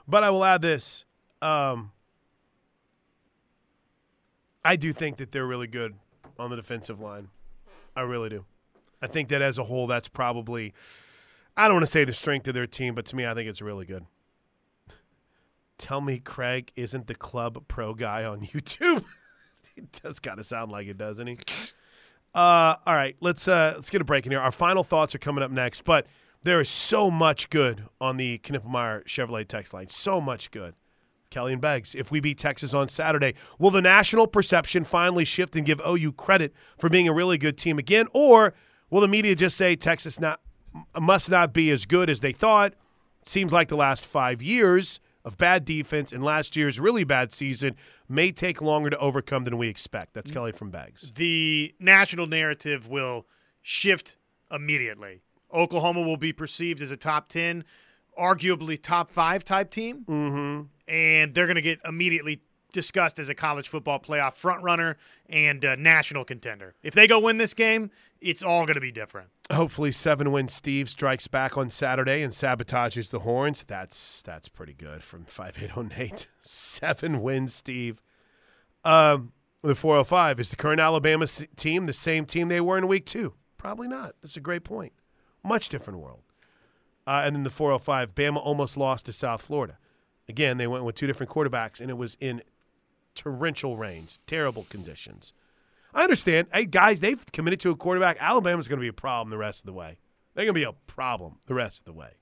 But 0.09 0.25
I 0.25 0.31
will 0.31 0.45
add 0.45 0.63
this. 0.63 1.05
Um, 1.41 1.93
I 4.65 4.77
do 4.77 4.93
think 4.93 5.17
that 5.19 5.33
they're 5.33 5.47
really 5.47 5.67
good 5.67 5.95
on 6.39 6.51
the 6.51 6.57
defensive 6.57 7.01
line. 7.01 7.29
I 7.97 8.03
really 8.03 8.29
do. 8.29 8.45
I 9.01 9.07
think 9.07 9.29
that 9.29 9.43
as 9.43 9.59
a 9.59 9.65
whole, 9.65 9.87
that's 9.87 10.09
probably, 10.09 10.73
I 11.57 11.67
don't 11.67 11.77
want 11.77 11.87
to 11.87 11.93
say 11.93 12.05
the 12.05 12.13
strength 12.13 12.47
of 12.49 12.55
their 12.55 12.67
team, 12.67 12.95
but 12.95 13.05
to 13.07 13.17
me, 13.17 13.27
I 13.27 13.35
think 13.35 13.49
it's 13.49 13.61
really 13.61 13.85
good. 13.85 14.05
Tell 15.79 16.01
me 16.01 16.19
Craig 16.19 16.71
isn't 16.77 17.09
the 17.09 17.15
club 17.15 17.65
pro 17.67 17.95
guy 17.95 18.25
on 18.25 18.41
YouTube. 18.47 19.05
it 19.77 20.01
does 20.03 20.21
kind 20.21 20.39
of 20.39 20.47
sound 20.47 20.71
like 20.71 20.87
it, 20.87 20.99
doesn't 20.99 21.27
he? 21.27 21.39
Uh, 22.35 22.77
all 22.87 22.95
right, 22.95 23.15
let's 23.21 23.47
uh, 23.47 23.73
let's 23.75 23.91
get 23.91 24.01
a 24.01 24.05
break 24.05 24.25
in 24.25 24.33
here. 24.33 24.41
Our 24.41 24.53
final 24.53 24.85
thoughts 24.85 25.15
are 25.15 25.19
coming 25.19 25.45
up 25.45 25.51
next, 25.51 25.85
but 25.85 26.07
there 26.43 26.63
is 26.63 26.71
so 26.71 27.11
much 27.11 27.51
good 27.51 27.85
on 28.01 28.17
the 28.17 28.39
Knippelmeyer 28.39 29.05
Chevrolet 29.05 29.47
text 29.47 29.75
line. 29.75 29.91
So 29.91 30.19
much 30.19 30.51
good. 30.51 30.75
Kelly 31.33 31.53
and 31.53 31.61
Beggs, 31.61 31.95
if 31.95 32.13
we 32.13 32.21
beat 32.21 32.39
Texas 32.39 32.75
on 32.75 32.89
Saturday, 32.89 33.35
will 33.59 33.71
the 33.71 33.83
national 33.83 34.29
perception 34.29 34.85
finally 34.85 35.25
shift 35.25 35.57
and 35.57 35.67
give 35.67 35.81
OU 35.81 36.13
credit 36.13 36.53
for 36.79 36.89
being 36.89 37.09
a 37.09 37.13
really 37.13 37.39
good 37.39 37.59
team 37.59 37.79
again, 37.79 38.07
or 38.13 38.55
will 38.91 39.01
the 39.01 39.09
media 39.09 39.35
just 39.35 39.57
say 39.57 39.75
Texas 39.75 40.21
not 40.21 40.41
must 40.99 41.31
not 41.31 41.53
be 41.53 41.71
as 41.71 41.87
good 41.87 42.09
as 42.09 42.21
they 42.21 42.33
thought? 42.33 42.75
Seems 43.25 43.53
like 43.53 43.69
the 43.69 43.77
last 43.77 44.07
five 44.07 44.41
years 44.41 45.01
of 45.25 45.39
bad 45.39 45.65
defense 45.65 46.13
and 46.13 46.25
last 46.25 46.57
year's 46.57 46.81
really 46.81 47.05
bad 47.05 47.33
season 47.33 47.77
may 48.09 48.33
take 48.33 48.61
longer 48.61 48.91
to 48.91 48.99
overcome 48.99 49.45
than 49.45 49.57
we 49.57 49.69
expect. 49.69 50.15
That's 50.15 50.31
Kelly 50.31 50.53
from 50.53 50.71
Beggs. 50.71 51.13
The 51.15 51.75
national 51.79 52.27
narrative 52.27 52.89
will 52.89 53.27
shift 53.63 54.17
immediately. 54.51 55.23
Oklahoma 55.53 56.03
will 56.03 56.17
be 56.17 56.33
perceived 56.33 56.83
as 56.83 56.91
a 56.91 56.97
top 56.97 57.29
10, 57.29 57.65
arguably 58.19 58.81
top 58.81 59.11
five 59.11 59.45
type 59.45 59.71
team. 59.71 60.05
Mm-hmm. 60.09 60.67
And 60.93 61.35
they're 61.35 61.47
going 61.47 61.57
to 61.57 61.63
get 61.63 61.81
immediately 61.87 62.43
discussed 62.73 63.19
as 63.19 63.29
a 63.29 63.35
college 63.35 63.69
football 63.69 63.99
playoff 63.99 64.41
frontrunner 64.41 64.97
and 65.29 65.65
national 65.79 66.25
contender. 66.25 66.75
If 66.83 66.95
they 66.95 67.07
go 67.07 67.19
win 67.19 67.39
this 67.39 67.55
game, 67.55 67.91
it's 68.21 68.43
all 68.43 68.67
going 68.67 68.75
to 68.75 68.81
be 68.81 68.93
different. 68.93 69.29
Hopefully, 69.51 69.93
seven 69.93 70.33
win 70.33 70.49
Steve 70.49 70.89
strikes 70.89 71.29
back 71.29 71.57
on 71.57 71.71
Saturday 71.71 72.23
and 72.23 72.33
sabotages 72.33 73.11
the 73.11 73.21
horns. 73.21 73.65
That's 73.65 74.23
that's 74.23 74.49
pretty 74.49 74.75
good 74.75 75.03
from 75.03 75.25
five 75.25 75.57
eight 75.63 75.77
oh 75.77 75.83
Nate. 75.83 76.27
Seven 76.41 77.23
wins, 77.23 77.55
Steve. 77.55 78.03
Um, 78.85 79.33
the 79.63 79.75
four 79.75 79.95
hundred 79.95 80.05
five 80.05 80.41
is 80.41 80.51
the 80.51 80.57
current 80.57 80.81
Alabama 80.81 81.27
team 81.57 81.87
the 81.87 81.93
same 81.93 82.27
team 82.27 82.49
they 82.49 82.61
were 82.61 82.79
in 82.79 82.89
week 82.89 83.07
two? 83.07 83.35
Probably 83.57 83.89
not. 83.89 84.17
That's 84.21 84.37
a 84.37 84.41
great 84.41 84.65
point. 84.65 84.93
Much 85.45 85.69
different 85.69 86.01
world. 86.01 86.23
Uh, 87.07 87.23
and 87.25 87.35
then 87.35 87.43
the 87.43 87.51
405, 87.51 88.15
Bama 88.15 88.37
almost 88.37 88.77
lost 88.77 89.07
to 89.07 89.13
South 89.13 89.43
Florida. 89.43 89.79
Again, 90.33 90.57
they 90.57 90.67
went 90.67 90.85
with 90.85 90.95
two 90.95 91.07
different 91.07 91.31
quarterbacks, 91.31 91.79
and 91.79 91.91
it 91.91 91.99
was 91.99 92.17
in 92.19 92.41
torrential 93.15 93.77
rains, 93.77 94.19
terrible 94.27 94.65
conditions. 94.71 95.35
I 95.93 96.05
understand. 96.05 96.47
Hey, 96.55 96.65
guys, 96.65 97.01
they've 97.01 97.23
committed 97.33 97.61
to 97.61 97.71
a 97.71 97.77
quarterback. 97.77 98.17
Alabama's 98.19 98.67
going 98.67 98.79
to 98.79 98.83
be 98.83 98.89
a 98.89 98.95
problem 98.95 99.29
the 99.29 99.37
rest 99.37 99.61
of 99.61 99.67
the 99.67 99.75
way. 99.75 99.99
They're 100.33 100.47
going 100.47 100.55
to 100.55 100.59
be 100.59 100.65
a 100.65 100.73
problem 100.87 101.37
the 101.45 101.53
rest 101.53 101.81
of 101.81 101.85
the 101.85 101.93
way. 101.93 102.13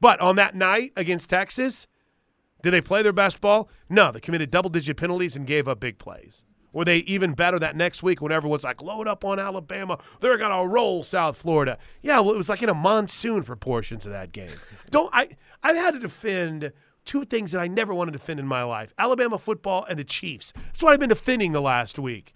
But 0.00 0.20
on 0.20 0.36
that 0.36 0.54
night 0.54 0.92
against 0.96 1.28
Texas, 1.28 1.88
did 2.62 2.70
they 2.70 2.80
play 2.80 3.02
their 3.02 3.12
best 3.12 3.40
ball? 3.40 3.68
No, 3.88 4.12
they 4.12 4.20
committed 4.20 4.52
double 4.52 4.70
digit 4.70 4.96
penalties 4.96 5.34
and 5.34 5.44
gave 5.44 5.66
up 5.66 5.80
big 5.80 5.98
plays. 5.98 6.44
Were 6.72 6.84
they 6.84 6.98
even 6.98 7.32
better 7.32 7.58
that 7.58 7.74
next 7.74 8.04
week 8.04 8.22
when 8.22 8.30
everyone's 8.30 8.62
like, 8.62 8.80
load 8.80 9.08
up 9.08 9.24
on 9.24 9.40
Alabama? 9.40 9.98
They're 10.20 10.38
going 10.38 10.56
to 10.56 10.72
roll 10.72 11.02
South 11.02 11.36
Florida. 11.36 11.76
Yeah, 12.02 12.20
well, 12.20 12.34
it 12.34 12.36
was 12.36 12.48
like 12.48 12.62
in 12.62 12.68
a 12.68 12.74
monsoon 12.74 13.42
for 13.42 13.56
portions 13.56 14.06
of 14.06 14.12
that 14.12 14.30
game. 14.30 14.52
Don't 14.92 15.10
I? 15.12 15.30
I've 15.60 15.74
had 15.74 15.94
to 15.94 15.98
defend 15.98 16.72
two 17.08 17.24
things 17.24 17.52
that 17.52 17.60
I 17.60 17.68
never 17.68 17.94
wanted 17.94 18.12
to 18.12 18.18
defend 18.18 18.38
in 18.38 18.46
my 18.46 18.62
life 18.62 18.92
Alabama 18.98 19.38
football 19.38 19.86
and 19.88 19.98
the 19.98 20.04
Chiefs. 20.04 20.52
That's 20.54 20.82
what 20.82 20.92
I've 20.92 21.00
been 21.00 21.08
defending 21.08 21.52
the 21.52 21.60
last 21.62 21.98
week. 21.98 22.34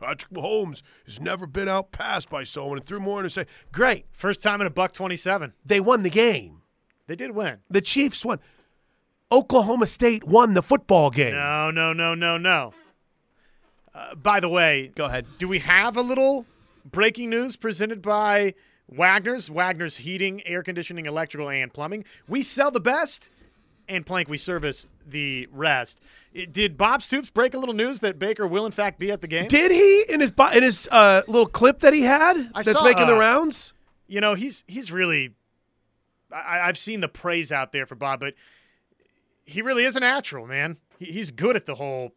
Patrick 0.00 0.32
Mahomes 0.32 0.82
has 1.04 1.20
never 1.20 1.46
been 1.46 1.68
outpassed 1.68 2.30
by 2.30 2.44
someone 2.44 2.78
and 2.78 2.86
threw 2.86 2.98
more 2.98 3.22
in 3.22 3.28
say, 3.30 3.46
Great. 3.72 4.06
First 4.12 4.42
time 4.42 4.60
in 4.60 4.66
a 4.66 4.70
buck 4.70 4.92
27. 4.92 5.52
They 5.64 5.80
won 5.80 6.02
the 6.02 6.10
game. 6.10 6.62
They 7.06 7.14
did 7.14 7.32
win. 7.32 7.58
The 7.68 7.82
Chiefs 7.82 8.24
won. 8.24 8.40
Oklahoma 9.30 9.86
State 9.86 10.24
won 10.24 10.54
the 10.54 10.62
football 10.62 11.10
game. 11.10 11.34
No, 11.34 11.70
no, 11.70 11.92
no, 11.92 12.14
no, 12.14 12.38
no. 12.38 12.72
Uh, 13.94 14.14
by 14.14 14.40
the 14.40 14.48
way, 14.48 14.92
go 14.94 15.04
ahead. 15.04 15.26
Do 15.38 15.46
we 15.46 15.58
have 15.60 15.96
a 15.96 16.02
little 16.02 16.46
breaking 16.90 17.30
news 17.30 17.56
presented 17.56 18.00
by 18.00 18.54
Wagner's? 18.88 19.50
Wagner's 19.50 19.98
Heating, 19.98 20.46
Air 20.46 20.62
Conditioning, 20.62 21.06
Electrical, 21.06 21.48
and 21.48 21.72
Plumbing. 21.72 22.04
We 22.28 22.42
sell 22.42 22.70
the 22.70 22.80
best, 22.80 23.30
and 23.88 24.04
Plank, 24.06 24.28
we 24.28 24.38
service 24.38 24.86
the 25.06 25.48
rest. 25.52 26.00
Did 26.50 26.76
Bob 26.76 27.02
Stoops 27.02 27.30
break 27.30 27.54
a 27.54 27.58
little 27.58 27.74
news 27.74 28.00
that 28.00 28.18
Baker 28.18 28.46
will 28.46 28.66
in 28.66 28.72
fact 28.72 28.98
be 28.98 29.10
at 29.10 29.20
the 29.20 29.28
game? 29.28 29.46
Did 29.48 29.70
he 29.70 30.04
in 30.08 30.20
his 30.20 30.32
in 30.52 30.62
his 30.62 30.88
uh, 30.90 31.22
little 31.26 31.46
clip 31.46 31.80
that 31.80 31.92
he 31.92 32.02
had 32.02 32.36
I 32.54 32.62
that's 32.62 32.72
saw, 32.72 32.84
making 32.84 33.06
the 33.06 33.14
uh, 33.14 33.18
rounds? 33.18 33.72
You 34.06 34.20
know, 34.20 34.34
he's 34.34 34.64
he's 34.66 34.90
really. 34.92 35.34
I, 36.32 36.60
I've 36.62 36.78
seen 36.78 37.00
the 37.00 37.08
praise 37.08 37.52
out 37.52 37.70
there 37.72 37.86
for 37.86 37.94
Bob, 37.94 38.18
but 38.20 38.34
he 39.44 39.62
really 39.62 39.84
is 39.84 39.94
a 39.94 40.00
natural 40.00 40.46
man. 40.46 40.78
He, 40.98 41.06
he's 41.06 41.30
good 41.30 41.54
at 41.54 41.66
the 41.66 41.74
whole 41.76 42.12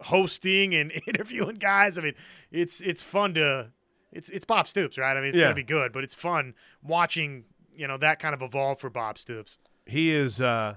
hosting 0.00 0.74
and 0.74 0.92
interviewing 1.06 1.56
guys. 1.56 1.98
I 1.98 2.02
mean, 2.02 2.14
it's 2.50 2.80
it's 2.80 3.02
fun 3.02 3.34
to 3.34 3.70
it's 4.12 4.28
it's 4.30 4.44
Bob 4.44 4.68
Stoops, 4.68 4.98
right? 4.98 5.16
I 5.16 5.20
mean, 5.20 5.30
it's 5.30 5.38
Yeah. 5.38 5.44
gonna 5.46 5.54
be 5.54 5.62
good, 5.62 5.92
but 5.92 6.04
it's 6.04 6.14
fun 6.14 6.54
watching 6.82 7.44
you 7.74 7.86
know 7.86 7.96
that 7.98 8.18
kind 8.18 8.34
of 8.34 8.42
evolve 8.42 8.80
for 8.80 8.90
Bob 8.90 9.18
Stoops. 9.18 9.58
He 9.86 10.10
is 10.10 10.40
uh, 10.40 10.76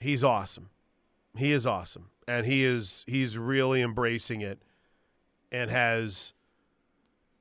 he's 0.00 0.24
awesome. 0.24 0.70
He 1.36 1.52
is 1.52 1.66
awesome, 1.66 2.10
and 2.26 2.46
he 2.46 2.64
is 2.64 3.04
he's 3.06 3.36
really 3.36 3.82
embracing 3.82 4.40
it, 4.40 4.62
and 5.52 5.70
has 5.70 6.32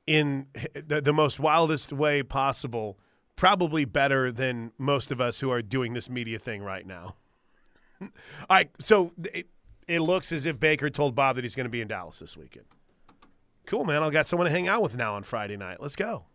in 0.05 0.47
the, 0.73 1.01
the 1.01 1.13
most 1.13 1.39
wildest 1.39 1.91
way 1.93 2.23
possible. 2.23 2.97
Probably 3.35 3.83
better 3.83 4.31
than 4.31 4.71
most 4.77 5.11
of 5.11 5.19
us 5.19 5.41
who 5.41 5.51
are 5.51 5.61
doing 5.61 5.93
this 5.93 6.09
media 6.09 6.39
thing 6.39 6.63
right 6.63 6.87
now. 6.87 7.15
All 8.01 8.09
right, 8.49 8.69
so 8.79 9.11
it, 9.33 9.47
it 9.89 9.99
looks 9.99 10.31
as 10.31 10.45
if 10.45 10.57
Baker 10.57 10.89
told 10.89 11.15
Bob 11.15 11.35
that 11.35 11.43
he's 11.43 11.53
going 11.53 11.65
to 11.65 11.69
be 11.69 11.81
in 11.81 11.87
Dallas 11.89 12.19
this 12.19 12.37
weekend. 12.37 12.65
Cool, 13.65 13.83
man. 13.83 14.03
I've 14.03 14.11
got 14.11 14.27
someone 14.27 14.45
to 14.45 14.51
hang 14.51 14.67
out 14.67 14.81
with 14.81 14.95
now 14.95 15.15
on 15.15 15.23
Friday 15.23 15.57
night. 15.57 15.81
Let's 15.81 15.95
go. 15.95 16.25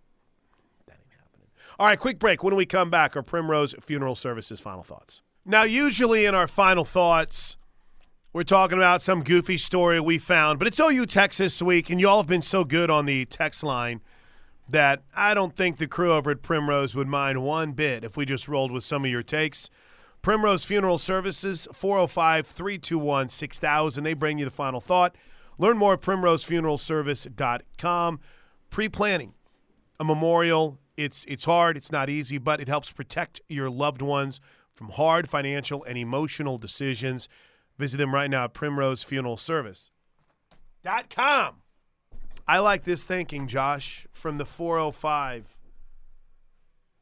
That 0.86 0.98
ain't 1.00 1.18
happening. 1.18 1.48
All 1.78 1.86
right, 1.86 1.98
quick 1.98 2.18
break. 2.18 2.42
When 2.42 2.54
we 2.54 2.66
come 2.66 2.90
back, 2.90 3.16
our 3.16 3.22
Primrose 3.22 3.74
Funeral 3.80 4.14
Services 4.14 4.60
final 4.60 4.82
thoughts. 4.82 5.22
Now, 5.50 5.64
usually 5.64 6.24
in 6.26 6.34
our 6.36 6.46
final 6.46 6.84
thoughts, 6.84 7.56
we're 8.32 8.44
talking 8.44 8.78
about 8.78 9.02
some 9.02 9.24
goofy 9.24 9.56
story 9.56 9.98
we 9.98 10.16
found, 10.16 10.60
but 10.60 10.68
it's 10.68 10.78
OU 10.78 11.06
Texas 11.06 11.60
week, 11.60 11.90
and 11.90 12.00
y'all 12.00 12.18
have 12.18 12.28
been 12.28 12.40
so 12.40 12.62
good 12.62 12.88
on 12.88 13.04
the 13.04 13.24
text 13.24 13.64
line 13.64 14.00
that 14.68 15.02
I 15.12 15.34
don't 15.34 15.56
think 15.56 15.78
the 15.78 15.88
crew 15.88 16.12
over 16.12 16.30
at 16.30 16.42
Primrose 16.42 16.94
would 16.94 17.08
mind 17.08 17.42
one 17.42 17.72
bit 17.72 18.04
if 18.04 18.16
we 18.16 18.24
just 18.24 18.46
rolled 18.46 18.70
with 18.70 18.84
some 18.84 19.04
of 19.04 19.10
your 19.10 19.24
takes. 19.24 19.68
Primrose 20.22 20.62
Funeral 20.62 20.98
Services, 20.98 21.66
405 21.72 22.46
321 22.46 23.28
6000. 23.28 24.04
They 24.04 24.14
bring 24.14 24.38
you 24.38 24.44
the 24.44 24.52
final 24.52 24.80
thought. 24.80 25.16
Learn 25.58 25.76
more 25.76 25.94
at 25.94 26.00
primrosefuneralservice.com. 26.00 28.20
Pre 28.70 28.88
planning 28.88 29.34
a 29.98 30.04
memorial, 30.04 30.78
it's, 30.96 31.24
it's 31.24 31.46
hard, 31.46 31.76
it's 31.76 31.90
not 31.90 32.08
easy, 32.08 32.38
but 32.38 32.60
it 32.60 32.68
helps 32.68 32.92
protect 32.92 33.40
your 33.48 33.68
loved 33.68 34.00
ones 34.00 34.40
from 34.80 34.90
hard 34.92 35.28
financial 35.28 35.84
and 35.84 35.98
emotional 35.98 36.56
decisions. 36.56 37.28
Visit 37.76 37.98
them 37.98 38.14
right 38.14 38.30
now 38.30 38.44
at 38.44 38.54
primrosefuneralservice.com. 38.54 41.54
I 42.48 42.58
like 42.60 42.84
this 42.84 43.04
thinking, 43.04 43.46
Josh, 43.46 44.06
from 44.10 44.38
the 44.38 44.46
405. 44.46 45.58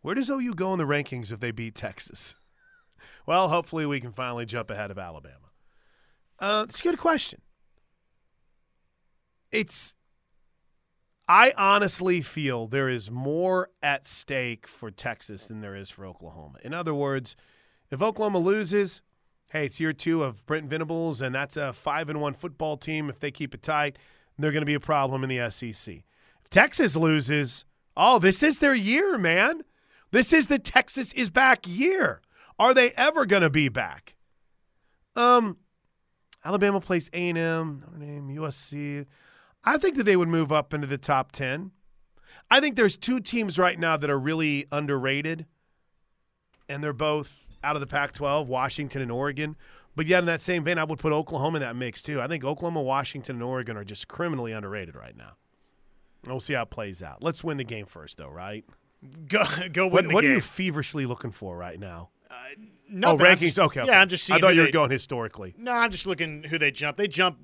Where 0.01 0.17
does 0.17 0.29
OU 0.29 0.55
go 0.55 0.73
in 0.73 0.81
the 0.81 0.87
rankings 0.87 1.31
if 1.31 1.39
they 1.39 1.53
beat 1.53 1.77
Texas? 1.77 2.35
Well, 3.27 3.49
hopefully 3.49 3.87
we 3.87 4.01
can 4.01 4.13
finally 4.13 4.45
jump 4.45 4.71
ahead 4.71 4.91
of 4.91 4.99
Alabama. 4.99 5.53
Uh, 6.41 6.67
it's 6.69 6.81
a 6.81 6.83
good 6.83 6.99
question. 6.99 7.41
It's. 9.53 9.95
I 11.29 11.53
honestly 11.57 12.23
feel 12.23 12.67
there 12.67 12.89
is 12.89 13.09
more 13.11 13.71
at 13.83 14.07
stake 14.07 14.67
for 14.67 14.91
Texas 14.91 15.47
than 15.47 15.61
there 15.61 15.77
is 15.77 15.91
for 15.91 16.07
Oklahoma. 16.07 16.59
In 16.65 16.75
other 16.75 16.95
words, 16.95 17.37
if 17.91 18.03
Oklahoma 18.03 18.39
loses, 18.39 19.03
hey, 19.49 19.67
it's 19.67 19.81
year 19.81 19.93
two 19.93 20.23
of 20.23 20.45
Brent 20.47 20.69
Venables, 20.69 21.23
and 21.23 21.35
that's 21.35 21.57
a 21.57 21.73
five 21.73 22.09
and 22.09 22.21
one 22.21 22.35
football 22.35 22.77
team. 22.77 23.09
If 23.09 23.21
they 23.21 23.31
keep 23.31 23.55
it 23.55 23.63
tight, 23.63 23.97
they're 24.39 24.53
going 24.53 24.63
to 24.63 24.67
be 24.67 24.75
a 24.75 24.81
problem 24.81 25.25
in 25.25 25.31
the 25.31 25.51
SEC. 25.51 25.95
If 26.43 26.51
Texas 26.51 26.97
loses, 26.97 27.65
oh, 27.97 28.19
this 28.19 28.43
is 28.43 28.59
their 28.59 28.75
year, 28.75 29.19
man. 29.19 29.63
This 30.11 30.33
is 30.33 30.47
the 30.47 30.59
Texas 30.59 31.13
is 31.13 31.31
back 31.31 31.67
year. 31.67 32.23
Are 32.59 32.75
they 32.75 32.93
ever 32.93 33.27
going 33.27 33.43
to 33.43 33.51
be 33.51 33.69
back? 33.69 34.17
Um, 35.15 35.59
Alabama 36.45 36.81
plays 36.81 37.11
A&M, 37.13 37.35
Notre 37.37 37.99
Dame, 37.99 38.29
USC. 38.37 39.07
I 39.65 39.77
think 39.77 39.97
that 39.97 40.05
they 40.05 40.17
would 40.17 40.29
move 40.29 40.53
up 40.53 40.73
into 40.73 40.87
the 40.87 40.99
top 40.99 41.33
10. 41.33 41.73
I 42.51 42.61
think 42.61 42.77
there's 42.77 42.97
two 42.97 43.21
teams 43.21 43.59
right 43.59 43.79
now 43.79 43.97
that 43.97 44.09
are 44.09 44.19
really 44.19 44.67
underrated, 44.73 45.47
and 46.69 46.83
they're 46.83 46.93
both 46.93 47.48
out 47.65 47.77
of 47.77 47.81
the 47.81 47.87
Pac 47.87 48.13
12, 48.13 48.49
Washington 48.49 49.03
and 49.03 49.11
Oregon. 49.13 49.57
But 49.97 50.07
yet, 50.07 50.21
in 50.21 50.27
that 50.27 50.41
same 50.41 50.63
vein, 50.65 50.79
I 50.79 50.85
would 50.85 50.99
put 50.99 51.13
Oklahoma 51.13 51.57
in 51.57 51.63
that 51.63 51.75
mix, 51.77 52.03
too. 52.03 52.21
I 52.21 52.29
think 52.29 52.45
Oklahoma, 52.45 52.83
Washington, 52.83 53.37
and 53.37 53.43
Oregon 53.43 53.77
are 53.77 53.85
just 53.85 54.07
criminally 54.07 54.53
underrated 54.53 54.95
right 54.95 55.17
now. 55.17 55.33
We'll 56.27 56.41
see 56.41 56.55
how 56.55 56.63
it 56.63 56.71
plays 56.71 57.03
out. 57.03 57.23
Let's 57.23 57.43
win 57.43 57.57
the 57.57 57.65
game 57.65 57.87
first, 57.87 58.19
though, 58.19 58.29
right? 58.29 58.65
Go 59.29 59.45
go 59.73 59.87
win 59.87 59.93
What, 59.93 60.09
the 60.09 60.15
what 60.15 60.25
are 60.25 60.29
you 60.35 60.41
feverishly 60.41 61.07
looking 61.07 61.31
for 61.33 61.57
right 61.57 61.79
now? 61.79 62.11
Nothing. 62.91 63.21
oh, 63.21 63.25
rankings. 63.25 63.41
just- 63.41 63.59
okay, 63.59 63.81
okay. 63.83 63.91
Yeah, 63.91 64.01
I'm 64.01 64.09
just 64.09 64.25
seeing. 64.25 64.37
I 64.37 64.41
thought 64.41 64.55
you 64.55 64.61
were 64.61 64.67
they- 64.67 64.73
going 64.73 64.91
historically. 64.91 65.55
No, 65.59 65.73
I'm 65.73 65.91
just 65.91 66.07
looking 66.07 66.43
who 66.45 66.59
they 66.59 66.71
jump. 66.71 66.97
They 66.97 67.09
jump 67.09 67.39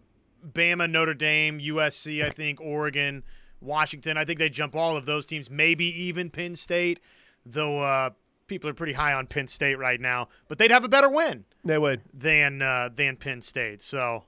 Bama, 0.47 0.91
Notre 0.91 1.15
Dame, 1.15 1.59
USC, 1.61 2.25
I 2.25 2.31
think, 2.31 2.61
Oregon, 2.61 3.23
Washington. 3.61 4.17
I 4.17 4.25
think 4.25 4.39
they 4.39 4.49
jump 4.51 4.75
all 4.77 4.97
of 4.97 5.07
those 5.07 5.27
teams, 5.27 5.51
maybe 5.51 5.87
even 6.03 6.31
Penn 6.31 6.55
State, 6.57 7.01
though 7.47 7.81
uh, 7.81 8.11
people 8.47 8.69
are 8.71 8.75
pretty 8.75 8.93
high 8.95 9.13
on 9.13 9.27
Penn 9.27 9.47
State 9.49 9.79
right 9.79 10.01
now. 10.01 10.29
But 10.49 10.59
they'd 10.59 10.71
have 10.71 10.85
a 10.85 10.89
better 10.89 11.09
win 11.09 11.45
They 11.65 11.79
would. 11.79 12.03
than 12.13 12.63
uh, 12.63 12.91
than 12.95 13.17
Penn 13.17 13.43
State. 13.43 13.83
So 13.83 14.25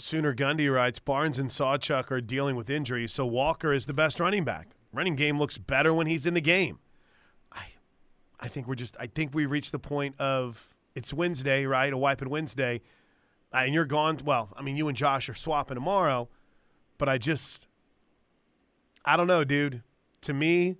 Sooner 0.00 0.34
Gundy 0.34 0.72
writes 0.72 0.98
Barnes 0.98 1.38
and 1.38 1.50
Sawchuk 1.50 2.10
are 2.10 2.20
dealing 2.20 2.56
with 2.56 2.68
injuries, 2.70 3.12
so 3.12 3.24
Walker 3.26 3.72
is 3.72 3.86
the 3.86 3.94
best 3.94 4.18
running 4.20 4.44
back. 4.44 4.68
Running 4.92 5.16
game 5.16 5.38
looks 5.38 5.58
better 5.58 5.92
when 5.94 6.06
he's 6.06 6.26
in 6.26 6.34
the 6.34 6.40
game. 6.40 6.78
I, 7.52 7.66
I 8.40 8.48
think 8.48 8.66
we're 8.68 8.74
just. 8.76 8.96
I 9.00 9.06
think 9.06 9.34
we 9.34 9.46
reached 9.46 9.72
the 9.72 9.78
point 9.78 10.14
of 10.20 10.74
it's 10.94 11.12
Wednesday, 11.12 11.64
right? 11.66 11.92
A 11.92 11.96
wiping 11.96 12.30
Wednesday, 12.30 12.80
uh, 13.52 13.58
and 13.58 13.74
you're 13.74 13.84
gone. 13.84 14.18
Well, 14.24 14.50
I 14.56 14.62
mean, 14.62 14.76
you 14.76 14.86
and 14.88 14.96
Josh 14.96 15.28
are 15.28 15.34
swapping 15.34 15.74
tomorrow, 15.74 16.28
but 16.98 17.08
I 17.08 17.18
just, 17.18 17.66
I 19.04 19.16
don't 19.16 19.26
know, 19.26 19.42
dude. 19.44 19.82
To 20.22 20.32
me, 20.32 20.76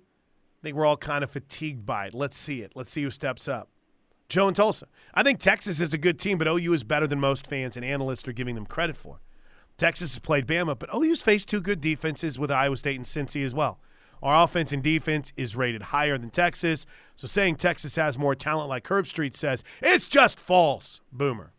think 0.65 0.75
we're 0.75 0.85
all 0.85 0.97
kind 0.97 1.23
of 1.23 1.29
fatigued 1.29 1.85
by 1.85 2.07
it. 2.07 2.15
Let's 2.15 2.35
see 2.35 2.61
it. 2.61 2.71
Let's 2.75 2.91
see 2.91 3.03
who 3.03 3.11
steps 3.11 3.47
up. 3.47 3.69
Joe 4.29 4.47
and 4.47 4.55
Tulsa. 4.55 4.87
I 5.13 5.21
think 5.21 5.39
Texas 5.39 5.79
is 5.79 5.93
a 5.93 5.97
good 5.99 6.17
team, 6.17 6.39
but 6.39 6.47
OU 6.47 6.73
is 6.73 6.83
better 6.83 7.05
than 7.05 7.19
most 7.19 7.45
fans 7.45 7.77
and 7.77 7.85
analysts 7.85 8.27
are 8.27 8.33
giving 8.33 8.55
them 8.55 8.65
credit 8.65 8.97
for. 8.97 9.19
Texas 9.77 10.13
has 10.13 10.19
played 10.19 10.47
Bama, 10.47 10.77
but 10.77 10.89
OU's 10.91 11.21
faced 11.21 11.47
two 11.47 11.61
good 11.61 11.81
defenses 11.81 12.39
with 12.39 12.49
Iowa 12.49 12.77
State 12.77 12.95
and 12.95 13.05
Cincy 13.05 13.45
as 13.45 13.53
well. 13.53 13.79
Our 14.23 14.43
offense 14.43 14.71
and 14.71 14.81
defense 14.81 15.31
is 15.37 15.55
rated 15.55 15.83
higher 15.83 16.17
than 16.17 16.31
Texas, 16.31 16.87
so 17.15 17.27
saying 17.27 17.57
Texas 17.57 17.95
has 17.97 18.17
more 18.17 18.33
talent, 18.33 18.69
like 18.69 18.85
Herbstreit 18.85 19.35
says, 19.35 19.63
it's 19.83 20.07
just 20.07 20.39
false. 20.39 20.99
Boomer. 21.11 21.53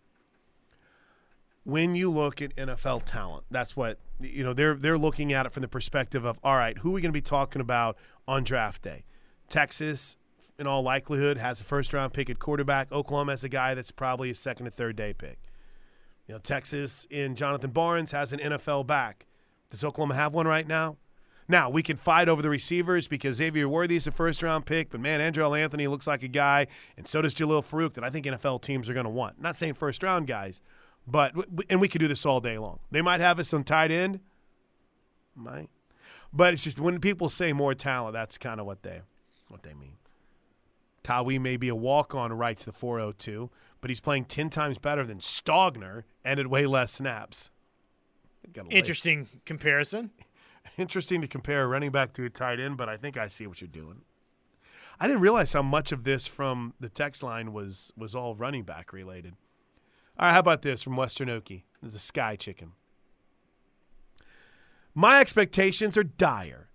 When 1.67 1.97
you 1.97 2.13
look 2.13 2.41
at 2.41 2.55
NFL 2.55 3.03
talent, 3.07 3.45
that's 3.51 3.77
what 3.77 3.99
you 4.21 4.45
know. 4.45 4.53
They're 4.53 4.75
they're 4.75 4.97
looking 4.97 5.33
at 5.33 5.47
it 5.47 5.53
from 5.53 5.63
the 5.63 5.69
perspective 5.69 6.25
of 6.25 6.39
all 6.45 6.55
right, 6.55 6.79
who 6.79 6.91
are 6.91 6.93
we 6.93 7.01
going 7.01 7.11
to 7.11 7.17
be 7.17 7.21
talking 7.21 7.61
about 7.61 7.97
on 8.29 8.45
draft 8.45 8.83
day? 8.83 9.05
Texas, 9.49 10.17
in 10.61 10.69
all 10.69 10.83
likelihood, 10.83 11.39
has 11.39 11.61
a 11.61 11.65
first 11.65 11.93
round 11.93 12.13
pick 12.13 12.31
at 12.31 12.39
quarterback. 12.39 12.93
Oklahoma 12.93 13.33
has 13.33 13.43
a 13.43 13.49
guy 13.49 13.75
that's 13.75 13.91
probably 13.91 14.31
a 14.31 14.35
second 14.35 14.69
or 14.69 14.71
third 14.71 14.95
day 14.95 15.13
pick. 15.13 15.39
You 16.29 16.35
know, 16.35 16.39
Texas 16.39 17.05
in 17.11 17.35
Jonathan 17.35 17.73
Barnes 17.73 18.13
has 18.13 18.33
an 18.33 18.39
NFL 18.39 18.87
back. 18.87 19.27
Does 19.71 19.83
Oklahoma 19.83 20.15
have 20.15 20.35
one 20.35 20.47
right 20.47 20.69
now? 20.69 20.99
Now, 21.49 21.71
we 21.71 21.83
can 21.83 21.97
fight 21.97 22.29
over 22.29 22.43
the 22.43 22.51
receivers 22.51 23.07
because 23.07 23.37
Xavier 23.37 23.69
Worthy 23.69 23.97
is 23.97 24.07
a 24.07 24.13
first 24.13 24.43
round 24.43 24.67
pick, 24.67 24.91
but 24.91 25.01
man, 25.01 25.21
Andrel 25.21 25.59
Anthony 25.59 25.87
looks 25.87 26.07
like 26.07 26.23
a 26.23 26.29
guy, 26.29 26.67
and 26.97 27.07
so 27.07 27.23
does 27.23 27.35
Jalil 27.35 27.65
Farooq 27.65 27.95
that 27.95 28.05
I 28.05 28.11
think 28.11 28.27
NFL 28.27 28.63
teams 28.63 28.89
are 28.89 28.95
going 28.95 29.05
to 29.05 29.11
want. 29.11 29.41
not 29.41 29.55
saying 29.57 29.75
first 29.75 30.03
round 30.03 30.27
guys, 30.27 30.61
but, 31.07 31.35
and 31.71 31.81
we 31.81 31.89
could 31.89 32.01
do 32.01 32.09
this 32.09 32.27
all 32.27 32.41
day 32.41 32.59
long. 32.59 32.81
They 32.91 33.03
might 33.03 33.21
have 33.21 33.39
us 33.39 33.55
on 33.55 33.65
tight 33.65 33.91
end. 33.91 34.21
Might. 35.35 35.69
But 36.33 36.53
it's 36.53 36.65
just 36.65 36.81
when 36.81 37.01
people 37.01 37.31
say 37.31 37.53
more 37.53 37.75
talent, 37.75 38.15
that's 38.15 38.39
kind 38.39 38.61
of 38.61 38.67
what 38.67 38.83
they 38.83 39.03
what 39.49 39.63
they 39.63 39.75
mean. 39.75 39.97
Tawee 41.05 41.41
may 41.41 41.57
be 41.57 41.69
a 41.69 41.75
walk 41.75 42.17
on, 42.17 42.33
writes 42.33 42.65
the 42.65 42.73
402, 42.73 43.49
but 43.81 43.91
he's 43.91 44.01
playing 44.01 44.25
10 44.25 44.51
times 44.51 44.77
better 44.77 45.05
than 45.05 45.19
Stogner 45.19 46.03
and 46.25 46.41
at 46.41 46.49
way 46.49 46.67
less 46.67 46.93
snaps. 46.93 47.51
Interesting 48.71 49.29
comparison. 49.45 50.11
Interesting 50.79 51.21
to 51.21 51.29
compare 51.29 51.63
a 51.63 51.69
running 51.69 51.93
back 51.93 52.13
to 52.15 52.25
a 52.25 52.31
tight 52.31 52.59
end, 52.59 52.77
but 52.77 52.89
I 52.89 52.97
think 52.97 53.17
I 53.17 53.29
see 53.29 53.47
what 53.47 53.61
you're 53.61 53.69
doing. 53.69 54.03
I 54.99 55.07
didn't 55.07 55.23
realize 55.23 55.53
how 55.53 55.63
much 55.63 55.93
of 55.93 56.05
this 56.05 56.27
from 56.27 56.75
the 56.81 56.89
text 56.89 57.23
line 57.23 57.53
was 57.53 57.93
was 57.97 58.15
all 58.15 58.35
running 58.35 58.65
back 58.65 58.93
related. 58.93 59.35
All 60.19 60.27
right, 60.27 60.33
how 60.33 60.41
about 60.41 60.63
this 60.63 60.83
from 60.83 60.97
Western 60.97 61.29
Okie? 61.29 61.65
This 61.83 61.91
is 61.91 61.97
a 61.97 61.99
sky 61.99 62.37
chicken. 62.37 62.73
My 64.95 65.21
expectations 65.21 65.99
are 65.99 66.05
dire. 66.05 66.71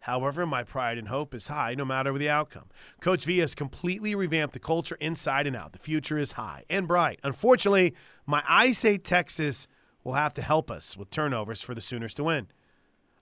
However, 0.00 0.46
my 0.46 0.62
pride 0.62 0.96
and 0.96 1.08
hope 1.08 1.34
is 1.34 1.48
high 1.48 1.74
no 1.74 1.84
matter 1.84 2.16
the 2.16 2.30
outcome. 2.30 2.70
Coach 3.02 3.26
V 3.26 3.38
has 3.38 3.54
completely 3.54 4.14
revamped 4.14 4.54
the 4.54 4.60
culture 4.60 4.96
inside 4.98 5.46
and 5.46 5.54
out. 5.54 5.74
The 5.74 5.78
future 5.78 6.16
is 6.16 6.32
high 6.32 6.64
and 6.70 6.88
bright. 6.88 7.20
Unfortunately, 7.22 7.94
my 8.24 8.42
eyes 8.48 8.78
say 8.78 8.96
Texas 8.96 9.66
will 10.02 10.14
have 10.14 10.32
to 10.34 10.42
help 10.42 10.70
us 10.70 10.96
with 10.96 11.10
turnovers 11.10 11.60
for 11.60 11.74
the 11.74 11.82
Sooners 11.82 12.14
to 12.14 12.24
win. 12.24 12.46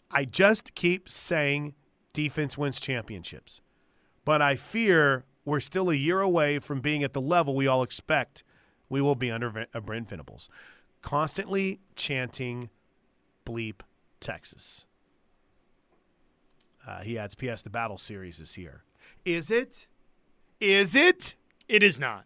I 0.09 0.25
just 0.25 0.77
keep 0.77 1.09
saying 1.09 1.75
defense 2.13 2.57
wins 2.57 2.79
championships, 2.79 3.61
but 4.25 4.41
I 4.41 4.55
fear 4.55 5.25
we're 5.45 5.59
still 5.59 5.91
a 5.91 5.95
year 5.95 6.21
away 6.21 6.61
from 6.61 6.81
being 6.81 7.03
at 7.03 7.13
the 7.13 7.21
level 7.21 7.57
we 7.57 7.67
all 7.67 7.83
expect 7.83 8.45
we 8.89 9.01
will 9.01 9.15
be 9.15 9.31
under 9.31 9.67
uh, 9.75 9.81
Brent 9.81 10.09
Venables. 10.09 10.49
Constantly 11.03 11.81
chanting 11.97 12.71
bleep 13.47 13.81
Texas. 14.21 14.87
Uh, 16.87 17.01
he 17.01 17.19
adds, 17.19 17.35
P.S. 17.35 17.63
The 17.63 17.71
battle 17.71 17.99
series 17.99 18.41
is 18.41 18.55
here. 18.55 18.83
Is 19.25 19.51
it? 19.51 19.87
Is 20.61 20.95
it? 20.95 21.35
It 21.69 21.83
is 21.83 21.99
not. 21.99 22.25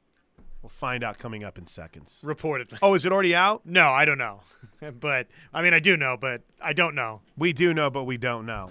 We'll 0.62 0.70
find 0.70 1.04
out 1.04 1.18
coming 1.18 1.44
up 1.44 1.58
in 1.58 1.66
seconds. 1.66 2.24
Reportedly. 2.26 2.78
Oh, 2.82 2.94
is 2.94 3.06
it 3.06 3.12
already 3.12 3.34
out? 3.34 3.64
No, 3.64 3.88
I 3.88 4.04
don't 4.04 4.18
know. 4.18 4.40
but, 5.00 5.28
I 5.54 5.62
mean, 5.62 5.72
I 5.72 5.78
do 5.78 5.96
know, 5.96 6.16
but 6.20 6.42
I 6.60 6.72
don't 6.72 6.96
know. 6.96 7.20
We 7.36 7.52
do 7.52 7.72
know, 7.72 7.90
but 7.90 8.04
we 8.04 8.16
don't 8.16 8.46
know. 8.46 8.70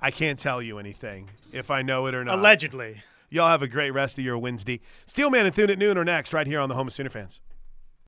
I 0.00 0.10
can't 0.10 0.38
tell 0.38 0.60
you 0.60 0.78
anything 0.78 1.30
if 1.52 1.70
I 1.70 1.82
know 1.82 2.06
it 2.06 2.14
or 2.14 2.24
not. 2.24 2.34
Allegedly. 2.38 3.02
Y'all 3.32 3.48
have 3.48 3.62
a 3.62 3.66
great 3.66 3.92
rest 3.92 4.18
of 4.18 4.24
your 4.24 4.36
Wednesday. 4.36 4.82
Steelman 5.06 5.46
and 5.46 5.54
Thune 5.54 5.70
at 5.70 5.78
noon 5.78 5.96
are 5.96 6.04
next, 6.04 6.34
right 6.34 6.46
here 6.46 6.60
on 6.60 6.68
the 6.68 6.74
Home 6.74 6.88
of 6.88 6.92
Sooner 6.92 7.08
Fans. 7.08 7.40